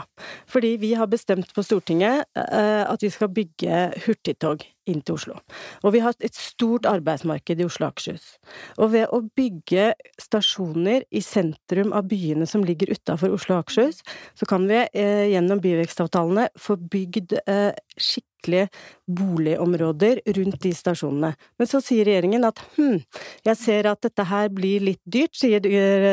Fordi 0.50 0.76
vi 0.82 0.94
har 0.98 1.10
bestemt 1.10 1.50
på 1.56 1.64
Stortinget 1.66 2.28
uh, 2.38 2.84
at 2.86 3.02
vi 3.02 3.10
skal 3.14 3.32
bygge 3.34 3.82
hurtigtog 4.06 4.66
inn 4.90 5.02
til 5.06 5.18
Oslo. 5.18 5.38
Og 5.86 5.96
vi 5.96 6.02
har 6.04 6.16
et 6.20 6.38
stort 6.38 6.88
arbeidsmarked 6.90 7.62
i 7.62 7.68
Oslo 7.68 7.88
og 7.88 7.96
Akershus. 7.96 8.36
Og 8.78 8.94
ved 8.96 9.14
å 9.14 9.22
bygge 9.38 9.92
stasjoner 10.22 11.06
i 11.10 11.22
sentrum 11.26 11.94
av 11.98 12.10
byene 12.12 12.48
som 12.50 12.66
ligger 12.66 12.94
utafor 12.94 13.34
Oslo 13.38 13.58
og 13.58 13.66
Akershus, 13.66 14.02
så 14.38 14.50
kan 14.50 14.68
vi 14.70 14.84
uh, 14.86 15.26
gjennom 15.32 15.62
byvekstavtalene 15.64 16.50
få 16.60 16.78
bygd 16.82 17.40
uh, 17.48 17.72
skikkelige 18.42 18.70
boligområder 19.08 20.22
rundt 20.26 20.62
de 20.62 20.74
stasjonene. 20.74 21.36
Men 21.58 21.68
så 21.68 21.82
sier 21.82 22.06
regjeringen 22.06 22.46
at 22.48 22.60
hm, 22.76 23.02
jeg 23.46 23.58
ser 23.58 23.90
at 23.90 24.02
dette 24.02 24.24
her 24.24 24.50
blir 24.50 24.82
litt 24.82 25.02
dyrt, 25.06 25.36
sier 25.36 25.62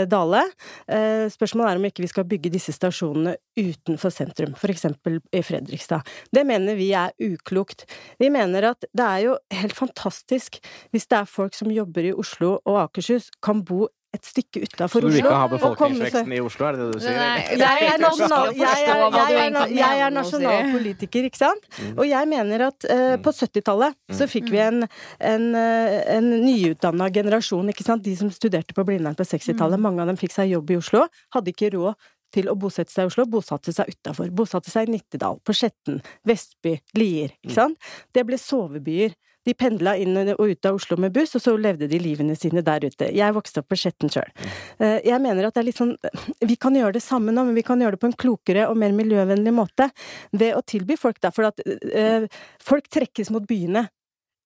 Dale. 0.09 0.43
Eh, 0.89 1.29
spørsmålet 1.31 1.73
er 1.73 1.79
om 1.79 1.87
ikke 1.89 2.03
vi 2.03 2.11
skal 2.11 2.27
bygge 2.29 2.53
disse 2.53 2.73
stasjonene 2.73 3.37
utenfor 3.59 4.11
sentrum, 4.11 4.55
f.eks. 4.55 4.87
i 5.33 5.43
Fredrikstad. 5.43 6.03
Det 6.33 6.45
mener 6.47 6.79
vi 6.79 6.93
er 6.93 7.15
uklokt. 7.21 7.87
Vi 8.19 8.31
mener 8.31 8.73
at 8.73 8.85
det 8.93 9.07
er 9.07 9.25
jo 9.29 9.39
helt 9.55 9.77
fantastisk 9.77 10.59
hvis 10.93 11.07
det 11.09 11.21
er 11.21 11.31
folk 11.31 11.55
som 11.55 11.71
jobber 11.73 12.09
i 12.09 12.15
Oslo 12.15 12.59
og 12.65 12.83
Akershus, 12.83 13.31
kan 13.43 13.63
bo 13.67 13.87
et 14.17 14.25
stykke 14.25 14.63
utafor 14.65 15.03
Så 15.03 15.05
du 15.05 15.11
vil 15.11 15.21
ikke 15.21 15.37
ha 15.37 15.49
befolkningsveksten 15.53 16.33
i 16.33 16.41
Oslo, 16.41 16.67
er 16.69 16.77
det 16.77 16.85
det 16.87 16.97
du 16.97 17.03
sier? 17.05 17.19
Nei, 17.21 17.41
jeg 17.61 17.89
er, 17.91 17.99
nasjonal, 18.01 18.51
jeg, 18.57 18.65
er, 18.65 19.03
jeg, 19.19 19.41
er, 19.45 19.73
jeg 19.77 20.03
er 20.05 20.15
nasjonal 20.17 20.71
politiker, 20.73 21.29
ikke 21.29 21.41
sant? 21.41 21.69
Mm. 21.77 21.91
Og 21.93 22.05
jeg 22.09 22.31
mener 22.31 22.65
at 22.71 22.89
uh, 22.89 23.17
på 23.25 23.35
70-tallet 23.37 24.17
så 24.17 24.29
fikk 24.31 24.49
vi 24.55 24.63
en, 24.65 24.87
en, 25.29 25.47
eh, 25.61 25.99
en 26.17 26.31
nyutdanna 26.41 27.11
generasjon, 27.13 27.69
ikke 27.75 27.85
sant? 27.85 28.07
De 28.07 28.17
som 28.17 28.33
studerte 28.33 28.77
på 28.77 28.87
Blindern 28.89 29.19
på 29.19 29.29
60-tallet, 29.29 29.83
mange 29.83 30.01
av 30.05 30.09
dem 30.09 30.21
fikk 30.21 30.33
seg 30.39 30.55
jobb 30.55 30.73
i 30.73 30.81
Oslo, 30.81 31.05
hadde 31.37 31.53
ikke 31.53 31.75
råd 31.77 32.09
til 32.35 32.49
å 32.49 32.57
bosette 32.61 32.93
seg 32.93 33.07
i 33.07 33.13
Oslo, 33.13 33.29
bosatte 33.29 33.73
seg 33.77 33.93
utafor. 33.93 34.33
Bosatte 34.37 34.73
seg 34.73 34.89
i 34.89 34.97
Nittedal, 34.97 35.41
på 35.45 35.57
Skjetten, 35.57 36.01
Vestby, 36.29 36.79
Lier, 36.97 37.37
ikke 37.45 37.57
sant? 37.61 37.91
Det 38.17 38.25
ble 38.29 38.41
sovebyer. 38.41 39.17
De 39.49 39.57
pendla 39.57 39.97
inn 39.97 40.17
og 40.35 40.45
ut 40.45 40.69
av 40.69 40.79
Oslo 40.79 40.99
med 41.01 41.15
buss, 41.17 41.35
og 41.39 41.45
så 41.45 41.57
levde 41.57 41.89
de 41.89 42.01
livene 42.03 42.37
sine 42.37 42.63
der 42.65 42.85
ute. 42.85 43.11
Jeg 43.17 43.37
vokste 43.37 43.63
opp 43.63 43.71
på 43.73 43.79
Skjetten 43.81 44.13
sjøl. 44.13 44.29
Jeg 44.79 45.21
mener 45.25 45.49
at 45.49 45.57
det 45.57 45.63
er 45.63 45.67
litt 45.71 45.79
sånn 45.79 45.95
Vi 46.45 46.57
kan 46.61 46.77
gjøre 46.77 46.97
det 46.99 47.03
samme 47.05 47.33
nå, 47.35 47.47
men 47.49 47.57
vi 47.57 47.65
kan 47.67 47.81
gjøre 47.81 47.97
det 47.97 48.03
på 48.03 48.11
en 48.11 48.19
klokere 48.19 48.67
og 48.69 48.77
mer 48.81 48.93
miljøvennlig 48.97 49.55
måte. 49.57 49.89
Ved 50.37 50.57
å 50.57 50.65
tilby 50.67 50.99
folk 51.01 51.21
da, 51.25 51.33
for 51.35 51.49
at 51.49 51.63
eh, 51.65 52.29
folk 52.63 52.91
trekkes 52.93 53.33
mot 53.35 53.47
byene. 53.49 53.87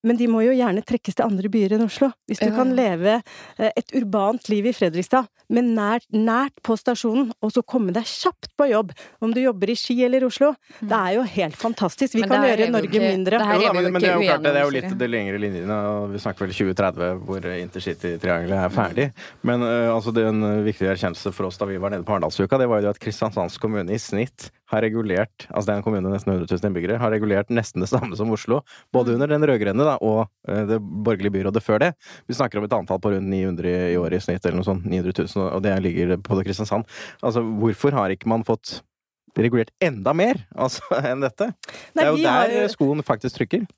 Men 0.05 0.17
de 0.19 0.27
må 0.27 0.41
jo 0.43 0.51
gjerne 0.57 0.83
trekkes 0.85 1.15
til 1.15 1.25
andre 1.29 1.49
byer 1.53 1.77
enn 1.77 1.85
Oslo. 1.87 2.09
Hvis 2.29 2.41
du 2.43 2.47
Ja. 2.49 2.57
kan 2.57 2.75
leve 2.75 3.23
eh, 3.59 3.71
et 3.77 3.93
urbant 3.95 4.49
liv 4.51 4.67
i 4.67 4.73
Fredrikstad, 4.73 5.29
men 5.53 5.75
nært, 5.77 6.07
nært 6.13 6.55
på 6.65 6.75
stasjonen, 6.81 7.31
og 7.43 7.53
så 7.53 7.63
komme 7.63 7.93
deg 7.93 8.05
kjapt 8.09 8.49
på 8.59 8.67
jobb, 8.71 8.93
om 9.21 9.33
du 9.33 9.41
jobber 9.43 9.71
i 9.71 9.75
Ski 9.77 9.99
eller 10.05 10.25
Oslo, 10.25 10.55
det 10.81 10.93
er 10.97 11.15
jo 11.19 11.23
helt 11.23 11.55
fantastisk. 11.57 12.15
Vi 12.15 12.21
Men 12.25 12.29
kan 12.31 12.43
gjøre 12.49 12.71
Norge 12.71 12.89
ikke- 12.91 13.13
mindre. 13.13 13.39
det 13.39 13.47
Jo 13.47 13.61
er 13.61 13.67
da, 13.69 13.73
men, 13.73 13.93
men 13.93 14.03
det 14.03 14.09
er 14.11 14.15
jo 14.17 14.27
klart, 14.27 14.43
det, 14.43 14.53
det 14.55 14.61
er 14.63 14.65
jo 14.65 14.75
litt 14.81 14.99
de 14.99 15.09
lengre 15.09 15.39
linjene, 15.39 15.71
og 15.93 16.11
vi 16.13 16.19
snakker 16.19 16.47
vel 16.47 16.53
2030 16.57 17.21
hvor 17.27 17.41
intercitytriangelet 17.61 18.59
er 18.65 18.69
ferdig. 18.75 19.07
Men 19.43 19.63
øh, 19.63 19.95
altså 19.95 20.13
det 20.15 20.25
er 20.25 20.29
en 20.33 20.43
øh, 20.43 20.65
viktig 20.67 20.89
erkjennelse 20.89 21.33
for 21.35 21.47
oss 21.47 21.59
da 21.61 21.67
vi 21.69 21.79
var 21.83 21.91
nede 21.95 22.05
på 22.07 22.15
Arendalsuka, 22.17 22.59
det 22.59 22.69
var 22.69 22.83
jo 22.83 22.91
at 22.91 22.99
Kristiansands 23.03 23.59
kommune 23.63 23.93
i 23.93 23.99
snitt 24.03 24.51
har 24.73 24.85
regulert, 24.85 25.47
altså 25.51 25.69
det 25.69 25.75
er 25.75 25.81
en 25.81 25.87
kommune 25.87 26.05
med 26.07 26.17
nesten 26.17 26.33
100 26.33 26.49
000 26.49 26.69
innbyggere, 26.69 27.01
har 27.03 27.13
regulert 27.13 27.53
nesten 27.53 27.85
det 27.85 27.91
samme 27.91 28.17
som 28.19 28.33
Oslo. 28.35 28.63
Både 28.95 29.17
under 29.17 29.31
den 29.31 29.45
rød-grønne 29.49 29.99
og 30.01 30.23
øh, 30.49 30.63
det 30.71 30.79
borgerlige 30.81 31.35
byrådet 31.37 31.65
før 31.65 31.83
det. 31.83 31.93
Vi 32.29 32.37
snakker 32.39 32.61
om 32.61 32.69
et 32.69 32.77
antall 32.77 33.03
på 33.03 33.13
rundt 33.15 33.29
900 33.29 33.75
i 33.93 33.99
året 34.01 34.21
i 34.21 34.25
snitt, 34.25 34.45
eller 34.45 34.61
noe 34.61 34.69
sånt. 34.69 34.89
900 34.89 35.27
000, 35.29 35.51
og 35.51 35.63
det 35.65 35.77
ligger 35.85 36.17
på 36.25 36.39
det 36.39 36.47
Kristiansand. 36.49 36.89
Altså, 37.23 37.45
hvorfor 37.63 37.97
har 37.99 38.15
ikke 38.15 38.31
man 38.33 38.47
fått 38.49 38.81
regulert 39.39 39.73
enda 39.81 40.13
mer 40.17 40.43
altså, 40.65 40.85
enn 41.03 41.25
dette? 41.25 41.53
Nei, 41.93 42.03
det 42.03 42.09
er 42.09 42.13
jo 42.13 42.27
der 42.27 42.73
skoen 42.73 43.05
faktisk 43.07 43.41
trykker. 43.41 43.69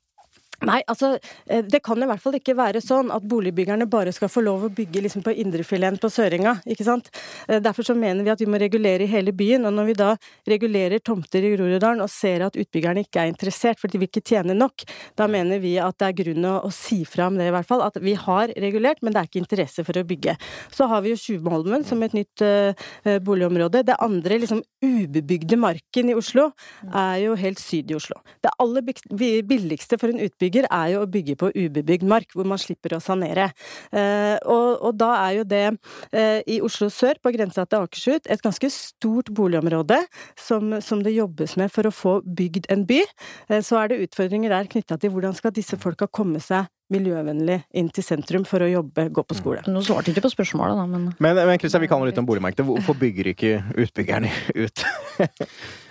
Nei, 0.63 0.79
altså, 0.87 1.17
eh, 1.49 1.63
det 1.67 1.81
kan 1.83 1.99
i 1.99 2.07
hvert 2.07 2.21
fall 2.23 2.37
ikke 2.37 2.55
være 2.55 2.79
sånn 2.83 3.11
at 3.11 3.25
boligbyggerne 3.27 3.87
bare 3.91 4.13
skal 4.15 4.31
få 4.31 4.43
lov 4.45 4.63
å 4.67 4.71
bygge 4.73 5.03
liksom 5.03 5.23
på 5.25 5.33
indrefileten 5.43 5.99
på 5.99 6.11
Sørenga, 6.11 6.59
ikke 6.65 6.87
sant. 6.87 7.09
Eh, 7.49 7.59
Derfor 7.65 7.83
så 7.83 7.95
mener 7.97 8.23
vi 8.23 8.31
at 8.31 8.39
vi 8.39 8.47
må 8.47 8.59
regulere 8.61 9.03
i 9.03 9.11
hele 9.11 9.33
byen, 9.35 9.65
og 9.67 9.73
når 9.75 9.89
vi 9.89 9.95
da 9.99 10.09
regulerer 10.47 11.03
tomter 11.03 11.43
i 11.43 11.51
Groruddalen 11.55 12.03
og 12.03 12.11
ser 12.11 12.45
at 12.45 12.55
utbyggerne 12.55 13.03
ikke 13.03 13.25
er 13.25 13.33
interessert, 13.33 13.81
fordi 13.81 13.99
vil 13.99 14.07
ikke 14.07 14.23
tjene 14.23 14.55
nok, 14.55 14.85
da 15.17 15.27
mener 15.27 15.59
vi 15.59 15.75
at 15.81 15.97
det 15.99 16.07
er 16.07 16.17
grunn 16.23 16.47
å, 16.47 16.55
å 16.69 16.71
si 16.73 17.01
fra 17.09 17.27
om 17.27 17.39
det, 17.39 17.49
i 17.49 17.55
hvert 17.55 17.67
fall. 17.67 17.83
At 17.83 17.99
vi 18.01 18.15
har 18.15 18.53
regulert, 18.55 19.03
men 19.03 19.15
det 19.15 19.21
er 19.21 19.29
ikke 19.29 19.43
interesse 19.43 19.83
for 19.83 19.99
å 19.99 20.05
bygge. 20.07 20.37
Så 20.71 20.87
har 20.91 21.03
vi 21.03 21.11
jo 21.11 21.19
Tjuvholmen 21.19 21.83
som 21.87 22.01
et 22.05 22.15
nytt 22.15 22.43
eh, 22.45 23.19
boligområde. 23.25 23.83
Det 23.87 23.97
andre 24.03 24.39
liksom 24.39 24.63
ubebygde 24.85 25.57
marken 25.59 26.11
i 26.11 26.15
Oslo 26.15 26.51
er 26.93 27.25
jo 27.25 27.35
helt 27.39 27.59
syd 27.59 27.91
i 27.91 27.97
Oslo. 27.97 28.21
Det 28.45 28.53
aller 28.61 28.85
billigste 28.85 29.99
for 29.99 30.13
en 30.13 30.21
utbygger 30.21 30.44
er 30.53 30.91
jo 30.93 31.03
å 31.03 31.09
bygge 31.09 31.37
på 31.39 31.51
ubebygd 31.55 32.05
mark, 32.07 32.31
hvor 32.35 32.47
man 32.47 32.61
slipper 32.61 32.97
å 32.97 33.01
sanere. 33.03 33.49
Eh, 33.91 34.35
og, 34.43 34.81
og 34.85 34.97
da 34.99 35.11
er 35.23 35.39
jo 35.39 35.47
det 35.47 35.63
eh, 36.11 36.41
i 36.47 36.59
Oslo 36.65 36.89
sør, 36.93 37.19
på 37.21 37.33
grensa 37.35 37.65
til 37.65 37.85
Akershus, 37.85 38.25
et 38.29 38.43
ganske 38.43 38.69
stort 38.73 39.31
boligområde 39.35 40.01
som, 40.39 40.77
som 40.81 41.03
det 41.05 41.15
jobbes 41.15 41.57
med 41.59 41.73
for 41.73 41.87
å 41.87 41.93
få 41.93 42.19
bygd 42.25 42.69
en 42.73 42.85
by. 42.87 43.01
Eh, 43.49 43.61
så 43.65 43.81
er 43.81 43.91
det 43.91 44.03
utfordringer 44.07 44.53
der 44.53 44.71
knytta 44.71 44.99
til 45.01 45.13
hvordan 45.15 45.35
skal 45.37 45.55
disse 45.55 45.79
folka 45.81 46.07
komme 46.07 46.41
seg 46.43 46.69
miljøvennlig 46.93 47.63
inn 47.79 47.87
til 47.93 48.05
sentrum 48.05 48.43
for 48.45 48.61
å 48.61 48.69
jobbe, 48.69 49.07
gå 49.09 49.23
på 49.25 49.37
skole. 49.37 49.63
Nå 49.65 49.81
svarte 49.85 50.11
ikke 50.11 50.27
på 50.27 50.35
spørsmålet, 50.35 50.77
da, 50.77 50.85
men 50.85 51.07
Men, 51.17 51.41
men 51.49 51.57
Christian, 51.57 51.81
vi 51.81 51.89
kan 51.89 52.01
jo 52.01 52.09
litt 52.09 52.21
om 52.21 52.27
boligmarkedet. 52.27 52.67
Hvorfor 52.67 52.97
bygger 52.99 53.31
ikke 53.33 53.55
utbyggerne 53.87 54.29
ut? 54.53 54.85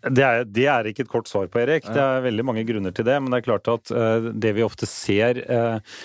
Det 0.00 0.24
er, 0.24 0.46
det 0.48 0.66
er 0.72 0.88
ikke 0.88 1.04
et 1.04 1.12
kort 1.12 1.28
svar 1.28 1.50
på, 1.52 1.60
Erik. 1.60 1.84
Det 1.84 2.00
er 2.00 2.24
veldig 2.24 2.44
mange 2.48 2.64
grunner 2.68 2.94
til 2.96 3.04
det. 3.04 3.18
Men 3.20 3.32
det 3.32 3.40
er 3.40 3.48
klart 3.50 3.68
at 3.68 3.92
eh, 3.92 4.30
det 4.32 4.54
vi 4.56 4.64
ofte 4.64 4.88
ser 4.88 5.42
eh, 5.44 5.96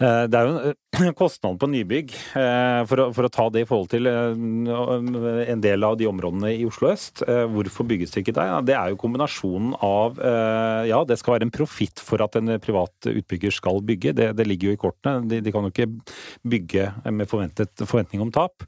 det 0.00 0.34
er 0.34 0.48
jo 0.48 0.72
en 1.06 1.14
kostnad 1.14 1.58
på 1.62 1.68
nybygg. 1.70 2.10
eh, 2.38 2.80
For 2.90 2.98
å, 3.02 3.06
for 3.14 3.26
å 3.26 3.30
ta 3.32 3.44
det 3.54 3.62
i 3.62 3.66
forhold 3.68 3.92
til 3.92 4.08
eh, 4.10 5.50
en 5.52 5.62
del 5.62 5.86
av 5.86 5.96
de 6.00 6.08
områdene 6.10 6.50
i 6.56 6.64
Oslo 6.66 6.90
øst. 6.90 7.22
eh, 7.28 7.44
Hvorfor 7.50 7.86
bygges 7.86 8.10
det 8.14 8.24
ikke 8.24 8.34
der? 8.36 8.56
Det 8.66 8.74
er 8.74 8.90
jo 8.92 8.98
kombinasjonen 9.00 9.76
av 9.86 10.18
eh, 10.18 10.88
Ja, 10.90 11.00
det 11.06 11.18
skal 11.20 11.36
være 11.36 11.48
en 11.48 11.54
profitt 11.54 12.02
for 12.02 12.22
at 12.26 12.34
en 12.40 12.56
privat 12.62 13.08
utbygger 13.10 13.54
skal 13.54 13.80
bygge. 13.86 14.14
Det, 14.18 14.28
det 14.38 14.48
ligger 14.50 14.72
jo 14.72 14.76
i 14.76 14.82
kortene. 14.82 15.24
De, 15.30 15.40
de 15.44 15.54
kan 15.54 15.66
jo 15.66 15.72
ikke 15.72 15.88
bygge 16.54 16.88
med 17.14 17.30
forventning 17.30 18.24
om 18.24 18.32
tap. 18.34 18.66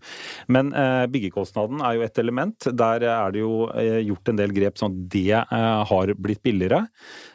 Men 0.53 0.71
eh, 0.79 1.05
byggekostnaden 1.11 1.83
er 1.83 1.99
jo 1.99 2.07
et 2.07 2.23
element. 2.23 2.71
Der 2.71 3.07
er 3.11 3.35
det 3.35 3.43
jo 3.43 3.67
eh, 3.75 3.99
gjort 4.07 4.31
en 4.33 4.39
del 4.41 4.55
grep 4.57 4.79
sånn 4.81 4.95
at 4.95 5.11
det 5.17 5.27
eh, 5.43 5.83
har 5.91 6.15
blitt 6.23 6.43
billigere. 6.47 6.85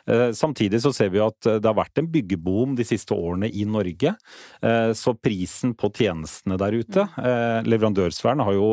Eh, 0.07 0.31
Samtidig 0.31 0.81
så 0.83 0.91
ser 0.95 1.09
vi 1.13 1.21
at 1.23 1.45
eh, 1.49 1.59
det 1.61 1.67
har 1.69 1.77
vært 1.77 2.01
en 2.01 2.09
byggeboom 2.11 2.75
de 2.77 2.85
siste 2.87 3.13
årene 3.15 3.49
i 3.51 3.65
Norge. 3.69 4.15
Eh, 4.61 4.91
Så 4.97 5.13
prisen 5.17 5.73
på 5.77 5.89
tjenestene 5.93 6.57
der 6.59 6.75
ute, 6.77 7.03
leverandørsfæren, 7.67 8.41
har 8.43 8.53
jo 8.55 8.67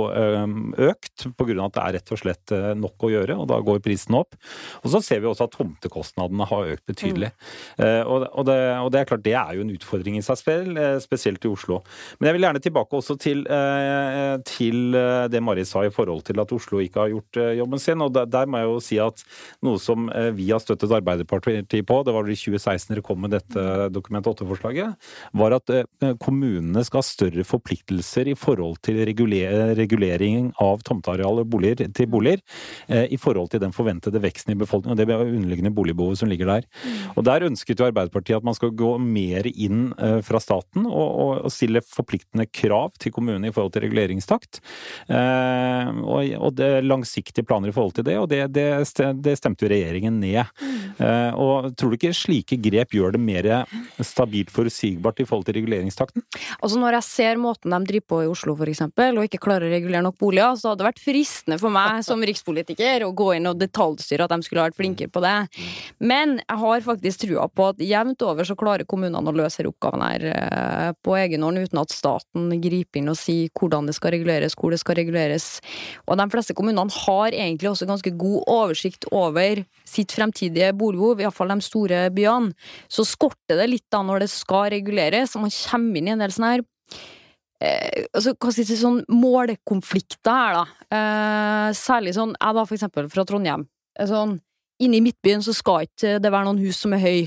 økt 0.88 1.26
pga. 1.36 1.64
at 1.64 1.74
det 1.74 1.82
er 1.82 1.92
rett 1.98 2.12
og 2.12 2.18
slett 2.20 2.52
nok 2.78 3.04
å 3.06 3.10
gjøre, 3.12 3.36
og 3.38 3.48
da 3.50 3.58
går 3.64 3.80
prisen 3.84 4.14
opp. 4.18 4.36
Og 4.84 4.90
så 4.92 5.00
ser 5.04 5.20
vi 5.20 5.28
også 5.30 5.46
at 5.48 5.56
tomtekostnadene 5.56 6.46
har 6.48 6.72
økt 6.74 6.86
betydelig. 6.86 7.30
Eh, 7.78 8.02
Og 8.08 8.44
det, 8.46 8.56
og 8.78 8.90
det 8.92 9.00
er 9.00 9.04
klart 9.08 9.24
det 9.24 9.34
er 9.34 9.54
jo 9.56 9.62
en 9.64 9.74
utfordring 9.74 10.16
i 10.18 10.22
seg 10.24 10.38
selv, 10.38 10.78
spesielt 11.02 11.44
i 11.44 11.48
Oslo. 11.50 11.82
Men 12.18 12.28
jeg 12.28 12.36
vil 12.36 12.46
gjerne 12.46 12.62
tilbake 12.62 12.96
også 12.98 13.18
til, 13.20 13.44
til 14.48 14.92
det 15.30 15.42
Mari 15.42 15.64
sa 15.68 15.84
i 15.86 15.92
forhold 15.92 16.24
til 16.28 16.40
at 16.40 16.52
Oslo 16.54 16.80
ikke 16.82 17.00
har 17.02 17.12
gjort 17.12 17.40
jobben 17.58 17.82
sin. 17.82 18.02
Og 18.04 18.12
der, 18.14 18.46
må 18.46 18.58
jeg 18.62 18.68
jo 18.70 18.78
si 18.84 18.98
at 19.02 19.24
noe 19.62 19.78
som 19.82 20.08
vi 20.34 20.50
har 20.50 20.62
støttet 20.62 20.90
Arbeiderpartiet 21.18 21.86
på, 21.86 22.02
det 22.04 22.14
var 22.14 22.24
vel 22.24 22.34
i 22.34 22.38
2016 22.38 22.92
dere 22.92 23.04
kom 23.04 23.20
med 23.22 23.32
dette 23.34 23.88
Dokument 23.92 24.26
8-forslaget, 24.26 24.96
var 25.38 25.56
at 25.56 25.72
eh, 25.74 26.14
kommunene 26.20 26.82
skal 26.86 27.02
ha 27.02 27.06
større 27.06 27.44
forpliktelser 27.46 28.30
i 28.32 28.36
forhold 28.38 28.78
til 28.84 29.00
regulering 29.06 30.50
av 30.62 30.82
tomteareal 30.86 31.42
til 31.96 32.10
boliger, 32.10 32.42
eh, 32.88 33.06
i 33.10 33.18
forhold 33.20 33.52
til 33.52 33.62
den 33.62 33.74
forventede 33.76 34.22
veksten 34.22 34.54
i 34.54 34.58
befolkningen 34.58 34.96
og 34.96 35.00
det 35.00 35.18
underliggende 35.18 35.74
boligbehovet 35.74 36.22
som 36.22 36.30
ligger 36.30 36.50
der. 36.50 36.68
Og 37.16 37.24
Der 37.28 37.44
ønsket 37.44 37.80
jo 37.80 37.88
Arbeiderpartiet 37.88 38.38
at 38.38 38.46
man 38.46 38.56
skal 38.56 38.72
gå 38.72 38.94
mer 39.02 39.46
inn 39.50 39.92
eh, 39.98 40.20
fra 40.24 40.40
staten 40.40 40.86
og, 40.86 41.44
og, 41.44 41.52
stille 41.52 41.80
forpliktende 41.82 42.46
krav 42.52 42.92
til 43.00 43.12
kommunene 43.12 43.48
i 43.48 43.54
forhold 43.54 43.72
til 43.74 43.82
reguleringstakt. 43.86 44.60
Og, 45.08 46.28
og 46.36 46.50
det 46.58 46.84
langsiktige 46.84 47.46
planer 47.46 47.70
i 47.70 47.74
forhold 47.74 47.94
til 47.96 48.04
det, 48.06 48.16
og 48.20 48.28
det, 48.30 48.42
det, 48.52 48.66
det 49.24 49.36
stemte 49.38 49.64
jo 49.64 49.70
regjeringen 49.72 50.20
ned. 50.20 50.44
Eh, 50.98 51.32
og 51.34 51.68
Tror 51.78 51.92
du 51.92 51.98
ikke 51.98 52.14
slike 52.16 52.58
grep 52.62 52.94
gjør 52.96 53.14
det 53.14 53.20
mer 53.22 53.48
stabilt 54.04 54.50
forutsigbart 54.54 55.20
i 55.22 55.26
forhold 55.28 55.46
til 55.48 55.58
reguleringstakten? 55.58 56.24
Altså 56.62 56.80
Når 56.80 56.98
jeg 56.98 57.08
ser 57.08 57.40
måten 57.40 57.74
de 57.74 57.92
driver 57.92 58.08
på 58.08 58.22
i 58.24 58.30
Oslo 58.30 58.56
eksempel, 58.68 59.18
og 59.18 59.28
ikke 59.28 59.42
klarer 59.42 59.68
å 59.68 59.72
regulere 59.72 60.04
nok 60.06 60.18
boliger, 60.20 60.56
så 60.58 60.72
hadde 60.72 60.82
det 60.82 60.88
vært 60.88 61.04
fristende 61.04 61.58
for 61.60 61.74
meg 61.74 62.02
som 62.06 62.22
rikspolitiker 62.24 63.04
å 63.06 63.12
gå 63.16 63.34
inn 63.36 63.50
og 63.50 63.60
detaljstyre 63.60 64.26
at 64.26 64.34
de 64.34 64.46
skulle 64.46 64.62
ha 64.62 64.68
vært 64.70 64.78
flinkere 64.78 65.12
på 65.12 65.22
det. 65.24 65.36
Men 66.00 66.38
jeg 66.40 66.60
har 66.62 66.86
faktisk 66.86 67.26
trua 67.26 67.46
på 67.52 67.70
at 67.72 67.82
jevnt 67.82 68.24
over 68.26 68.48
så 68.48 68.56
klarer 68.58 68.88
kommunene 68.88 69.22
å 69.22 69.34
løse 69.34 69.58
disse 69.58 69.68
oppgavene 69.68 70.08
her 70.12 70.26
eh, 70.32 70.90
på 71.04 71.16
egen 71.18 71.44
hånd, 71.44 71.58
uten 71.58 71.80
at 71.82 71.94
staten 71.94 72.50
griper 72.62 73.00
inn 73.00 73.12
og 73.12 73.18
sier 73.18 73.50
hvordan 73.58 73.88
det 73.88 73.96
skal 73.96 74.14
reguleres, 74.14 74.56
hvor 74.58 74.74
det 74.74 74.80
skal 74.82 74.98
reguleres. 74.98 75.48
Og 76.06 76.18
de 76.20 76.28
fleste 76.32 76.56
kommunene 76.56 76.92
har 77.06 77.34
egentlig 77.34 77.70
også 77.72 77.88
ganske 77.88 78.12
god 78.18 78.42
oversikt 78.46 79.08
over 79.12 79.64
sitt 79.88 80.12
fremtidige 80.14 80.72
boligbehov, 80.88 81.22
iallfall 81.22 81.52
de 81.52 81.64
store 81.64 82.02
byene. 82.14 82.54
Så 82.88 83.04
skorter 83.06 83.60
det 83.60 83.68
litt 83.68 83.86
da 83.92 84.02
når 84.06 84.24
det 84.24 84.32
skal 84.32 84.70
reguleres, 84.74 85.36
og 85.36 85.44
man 85.46 85.54
kommer 85.54 86.00
inn 86.00 86.10
i 86.10 86.14
en 86.16 86.24
del 86.24 86.34
sånne 86.34 86.52
her 86.56 86.64
eh, 87.62 88.06
altså, 88.12 88.34
hva 88.34 88.52
skal 88.52 88.62
jeg 88.64 88.70
si, 88.70 88.78
sånn 88.80 89.00
målkonflikter 89.12 90.34
her, 90.34 90.60
da. 90.60 90.86
Eh, 90.98 91.70
særlig 91.78 92.14
sånn, 92.16 92.34
jeg 92.38 92.58
da 92.58 92.64
for 92.64 92.78
eksempel 92.78 93.10
fra 93.12 93.26
Trondheim. 93.28 93.66
Eh, 93.98 94.08
Sånn, 94.08 94.38
inne 94.82 95.00
i 95.00 95.04
midtbyen 95.04 95.42
så 95.44 95.54
skal 95.56 95.88
ikke 95.88 96.18
det 96.22 96.32
være 96.32 96.48
noen 96.48 96.62
hus 96.62 96.80
som 96.84 96.94
er 96.96 97.02
høy. 97.02 97.20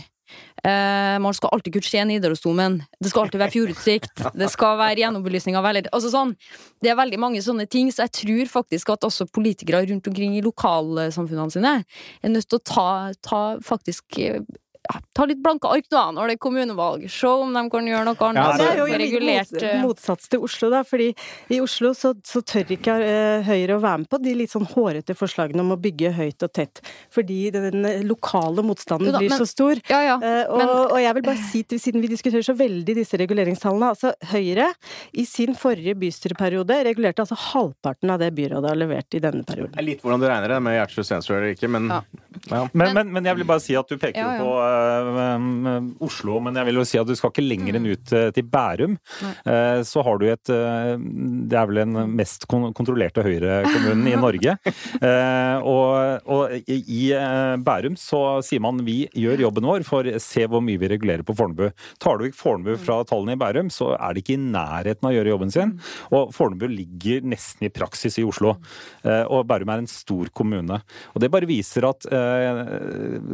Eh, 0.61 1.17
man 1.23 1.33
skal 1.33 1.49
alltid 1.55 1.73
kunne 1.73 1.89
se 1.89 2.03
Nidarosdomen. 2.05 2.79
Det 3.01 3.09
skal 3.09 3.25
alltid 3.25 3.41
være 3.41 3.53
fjordutsikt. 3.55 4.25
Det 4.37 4.49
skal 4.53 4.77
være 4.77 5.01
gjennombelysning 5.01 5.57
av 5.57 5.65
veldig 5.65 5.87
Altså 5.89 6.11
sånn. 6.13 6.35
Det 6.81 6.91
er 6.91 6.99
veldig 6.99 7.19
mange 7.21 7.41
sånne 7.41 7.65
ting, 7.69 7.89
så 7.93 8.05
jeg 8.05 8.15
tror 8.21 8.51
faktisk 8.59 8.93
at 8.93 9.07
også 9.07 9.29
politikere 9.33 9.83
rundt 9.89 10.09
omkring 10.11 10.37
i 10.37 10.43
lokalsamfunnene 10.45 11.53
sine 11.53 11.73
er 11.81 12.33
nødt 12.33 12.49
til 12.49 12.61
å 12.61 12.65
ta, 12.65 12.89
ta 13.25 13.41
faktisk 13.65 14.21
eh, 14.21 14.43
ja, 14.89 14.99
ta 15.13 15.25
litt 15.29 15.41
blanke 15.43 15.69
ark 15.69 15.85
da, 15.93 16.07
når 16.15 16.31
det 16.31 16.35
er 16.37 16.41
kommunevalg. 16.41 17.03
Se 17.11 17.27
om 17.29 17.51
de 17.53 17.61
kan 17.69 17.85
gjøre 17.85 18.05
noe 18.07 18.27
annet. 18.27 18.41
Ja, 18.41 18.57
det 18.57 18.67
er 18.71 18.79
jo 18.81 18.87
regulert, 19.01 19.51
mot, 19.53 19.63
eh, 19.67 19.81
motsats 19.83 20.29
til 20.31 20.41
Oslo, 20.47 20.69
da. 20.73 20.81
fordi 20.87 21.11
i 21.53 21.59
Oslo 21.61 21.91
så, 21.97 22.13
så 22.25 22.41
tør 22.41 22.73
ikke 22.75 22.95
eh, 23.05 23.43
Høyre 23.45 23.77
å 23.77 23.81
være 23.83 24.01
med 24.03 24.09
på 24.11 24.19
de 24.23 24.33
litt 24.39 24.51
sånn 24.53 24.65
hårete 24.71 25.13
forslagene 25.17 25.61
om 25.61 25.75
å 25.75 25.77
bygge 25.81 26.13
høyt 26.17 26.45
og 26.47 26.53
tett. 26.57 26.81
Fordi 27.13 27.37
den 27.53 27.85
lokale 28.09 28.63
motstanden 28.65 29.11
da, 29.13 29.19
blir 29.21 29.29
men- 29.29 29.43
så 29.43 29.47
stor. 29.49 29.79
Ja, 29.91 30.01
ja. 30.07 30.15
Eh, 30.17 30.43
og, 30.49 30.57
men- 30.57 30.73
og 30.91 30.97
jeg 31.03 31.13
vil 31.19 31.27
bare 31.29 31.43
si, 31.51 31.63
til, 31.63 31.79
siden 31.83 32.01
vi 32.01 32.11
diskuterer 32.11 32.45
så 32.45 32.57
veldig 32.57 32.95
disse 32.97 33.19
reguleringstallene 33.21 33.91
altså 33.93 34.13
Høyre 34.31 34.71
i 35.13 35.25
sin 35.29 35.53
forrige 35.57 35.93
bystyreperiode 36.01 36.81
regulerte 36.89 37.21
altså 37.25 37.37
halvparten 37.37 38.09
av 38.13 38.19
det 38.21 38.31
byrådet 38.37 38.69
har 38.73 38.79
levert 38.81 39.13
i 39.17 39.21
denne 39.23 39.45
perioden. 39.47 39.73
Det 39.75 39.83
er 39.83 39.87
litt 39.91 40.01
hvordan 40.01 40.21
du 40.23 40.27
regner 40.29 40.55
det, 40.55 40.59
med 40.65 40.77
hjertelig 40.79 41.05
sensor 41.07 41.37
eller 41.37 41.53
ikke, 41.55 41.69
men 41.71 41.89
Ja. 41.91 42.01
ja. 42.49 42.65
Men, 42.73 42.93
men, 42.95 43.11
men 43.13 43.25
jeg 43.29 43.35
vil 43.41 43.45
bare 43.49 43.61
si 43.63 43.75
at 43.77 43.87
du 43.89 43.97
peker 43.97 44.19
Ja, 44.21 44.33
ja. 44.35 44.39
jo 44.39 44.45
på 44.49 44.70
Oslo, 46.01 46.39
men 46.43 46.57
jeg 46.57 46.69
vil 46.69 46.81
jo 46.81 46.85
si 46.87 46.99
at 47.01 47.09
du 47.09 47.15
skal 47.17 47.33
ikke 47.33 47.45
lenger 47.45 47.77
enn 47.77 47.89
ut 47.91 48.13
eh, 48.17 48.29
til 48.35 48.47
Bærum. 48.51 48.97
Eh, 49.45 49.81
så 49.87 50.03
har 50.05 50.19
du 50.21 50.27
et 50.29 50.51
eh, 50.53 50.93
Det 51.51 51.57
er 51.57 51.69
vel 51.69 51.81
den 51.83 52.15
mest 52.17 52.47
kon 52.51 52.71
kontrollerte 52.77 53.25
Høyre-kommunen 53.25 54.07
i 54.11 54.17
Norge. 54.19 54.57
Eh, 55.01 55.57
og 55.67 56.21
og 56.31 56.53
i, 56.69 57.11
eh, 57.15 57.55
Bærum 57.63 57.95
så 57.99 58.41
sier 58.45 58.61
man 58.63 58.81
vi 58.85 59.03
gjør 59.17 59.45
jobben 59.45 59.67
vår, 59.67 59.85
for 59.87 60.07
se 60.21 60.45
hvor 60.49 60.63
mye 60.63 60.79
vi 60.81 60.89
regulerer 60.91 61.25
på 61.27 61.35
Fornebu. 61.37 61.71
Tar 62.01 62.19
du 62.19 62.27
ikke 62.27 62.39
Fornebu 62.39 62.75
fra 62.81 63.01
tallene 63.07 63.35
i 63.35 63.41
Bærum, 63.41 63.71
så 63.73 63.91
er 63.97 64.13
de 64.13 64.23
ikke 64.23 64.35
i 64.37 64.41
nærheten 64.41 65.07
av 65.07 65.11
å 65.11 65.15
gjøre 65.15 65.33
jobben 65.33 65.53
sin. 65.53 65.73
Og 66.15 66.33
Fornebu 66.35 66.67
ligger 66.71 67.25
nesten 67.27 67.67
i 67.67 67.73
praksis 67.73 68.19
i 68.21 68.25
Oslo. 68.27 68.55
Eh, 69.03 69.23
og 69.27 69.47
Bærum 69.49 69.73
er 69.73 69.83
en 69.83 69.91
stor 69.91 70.31
kommune. 70.37 70.81
Og 71.13 71.23
det 71.23 71.31
bare 71.33 71.49
viser 71.49 71.87
at 71.89 72.07
eh, 72.11 72.61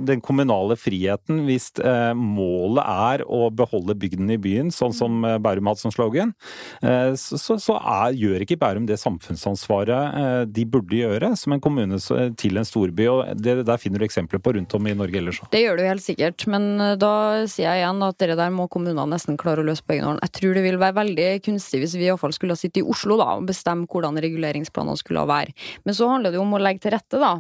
den 0.08 0.24
kommunale 0.24 0.78
friheten, 0.80 1.27
hvis 1.28 1.70
eh, 1.84 2.14
målet 2.18 2.84
er 2.88 3.24
å 3.28 3.48
beholde 3.54 3.96
bygden 4.00 4.32
i 4.34 4.40
byen, 4.42 4.72
sånn 4.74 4.96
som 4.96 5.24
eh, 5.28 5.38
Bærum 5.44 5.70
hadde 5.70 5.84
som 5.84 5.94
slogan, 5.94 6.34
eh, 6.82 7.14
så, 7.20 7.58
så, 7.60 7.78
er, 7.78 8.16
gjør 8.18 8.46
ikke 8.46 8.60
Bærum 8.62 8.88
det 8.88 9.00
samfunnsansvaret 9.02 10.48
de 10.54 10.64
burde 10.70 10.96
gjøre 10.98 11.34
som 11.40 11.54
en 11.54 11.62
kommune 11.62 12.00
til 12.40 12.60
en 12.60 12.68
storby. 12.68 13.08
og 13.12 13.40
det, 13.40 13.60
Der 13.68 13.82
finner 13.82 14.02
du 14.02 14.08
eksempler 14.08 14.42
på 14.44 14.54
rundt 14.56 14.74
om 14.78 14.88
i 14.88 14.96
Norge 14.98 15.20
ellers. 15.20 15.42
Det 15.52 15.62
gjør 15.64 15.80
du 15.80 15.84
helt 15.86 16.04
sikkert, 16.04 16.48
men 16.50 16.98
da 17.00 17.14
sier 17.50 17.68
jeg 17.68 17.84
igjen 17.84 18.04
at 18.06 18.18
det 18.22 18.38
der 18.40 18.54
må 18.54 18.68
kommunene 18.72 19.08
nesten 19.12 19.38
klare 19.40 19.64
å 19.64 19.68
løse 19.68 19.86
på 19.86 19.98
egen 19.98 20.08
hånd. 20.08 20.24
Jeg 20.24 20.36
tror 20.40 20.58
det 20.58 20.66
vil 20.66 20.80
være 20.82 20.98
veldig 20.98 21.28
kunstig 21.46 21.84
hvis 21.84 21.98
vi 22.00 22.08
iallfall 22.08 22.36
skulle 22.36 22.58
ha 22.58 22.60
sittet 22.60 22.82
i 22.82 22.88
Oslo 22.88 23.20
da, 23.20 23.34
og 23.38 23.48
bestemme 23.50 23.88
hvordan 23.90 24.20
reguleringsplanene 24.24 25.00
skulle 25.00 25.26
være. 25.30 25.54
Men 25.86 25.98
så 25.98 26.10
handler 26.12 26.34
det 26.34 26.40
jo 26.40 26.46
om 26.46 26.58
å 26.58 26.62
legge 26.62 26.86
til 26.86 26.96
rette 26.96 27.22
da, 27.22 27.34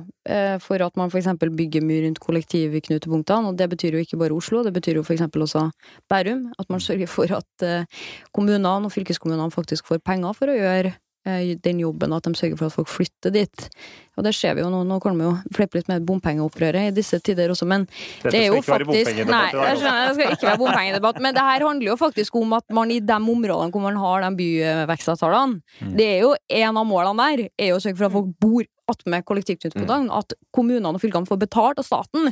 for 0.63 0.83
at 0.83 0.99
man 0.99 1.11
f.eks. 1.11 1.29
bygger 1.39 1.85
mye 1.85 2.03
rundt 2.05 2.21
kollektivknutepunktene, 2.23 3.51
og 3.51 3.59
det 3.59 3.69
betyr 3.71 3.76
jo 3.83 3.97
ikke 4.01 4.17
bare 4.17 4.33
Oslo, 4.33 4.63
det 4.63 4.73
betyr 4.73 4.95
jo 4.95 5.03
f.eks. 5.03 5.21
også 5.21 5.69
Bærum. 6.09 6.51
At 6.59 6.69
man 6.69 6.79
sørger 6.79 7.07
for 7.07 7.31
at 7.35 7.63
eh, 7.63 7.85
kommunene 8.33 8.67
og 8.67 8.91
fylkeskommunene 8.91 9.51
faktisk 9.51 9.87
får 9.87 10.01
penger 10.05 10.33
for 10.33 10.49
å 10.49 10.57
gjøre 10.57 10.93
eh, 11.27 11.55
den 11.63 11.79
jobben, 11.79 12.13
at 12.13 12.25
de 12.25 12.35
sørger 12.35 12.57
for 12.57 12.65
at 12.67 12.73
folk 12.73 12.89
flytter 12.89 13.35
dit. 13.35 13.69
Og 14.17 14.23
det 14.25 14.33
ser 14.35 14.53
vi 14.57 14.61
jo 14.63 14.69
nå, 14.73 14.79
nå 14.89 14.97
kan 15.03 15.13
vi 15.17 15.23
jo 15.27 15.33
flippe 15.53 15.77
litt 15.79 15.89
med 15.91 16.05
bompengeopprøret 16.07 16.83
i 16.89 16.95
disse 16.95 17.17
tider 17.21 17.51
også, 17.53 17.65
men 17.69 17.81
Dette 17.87 18.31
det 18.33 18.39
er 18.43 18.47
jo 18.49 18.61
faktisk 18.65 19.11
Nei, 19.29 19.49
dag, 19.53 19.63
jeg 19.69 19.77
skjønner, 19.83 20.03
det 20.07 20.15
skal 20.17 20.31
ikke 20.35 20.49
være 20.49 20.61
bompengedebatt, 20.63 21.17
men 21.23 21.31
det 21.37 21.45
her 21.47 21.61
handler 21.67 21.87
jo 21.91 21.97
faktisk 21.99 22.31
om 22.41 22.49
at 22.57 22.67
man 22.73 22.87
i 22.93 22.99
de 22.99 23.17
områdene 23.17 23.71
hvor 23.73 23.83
man 23.85 23.97
har 24.01 24.17
de 24.25 24.29
byvekstavtalene, 24.41 25.61
Mm. 25.77 25.91
det 25.97 26.05
er 26.07 26.19
jo 26.23 26.31
en 26.57 26.77
av 26.79 26.85
målene 26.87 27.23
der, 27.37 27.49
er 27.59 27.67
jo 27.69 27.75
å 27.77 27.81
sørge 27.83 27.97
for 27.99 28.07
at 28.07 28.15
folk 28.15 28.29
bor 28.41 28.63
attmed 28.87 29.25
kollektivknutepunktene, 29.27 30.07
at 30.15 30.31
kommunene 30.55 30.95
og 30.95 31.01
fylkene 31.03 31.27
får 31.27 31.39
betalt 31.41 31.79
av 31.81 31.85
staten 31.87 32.23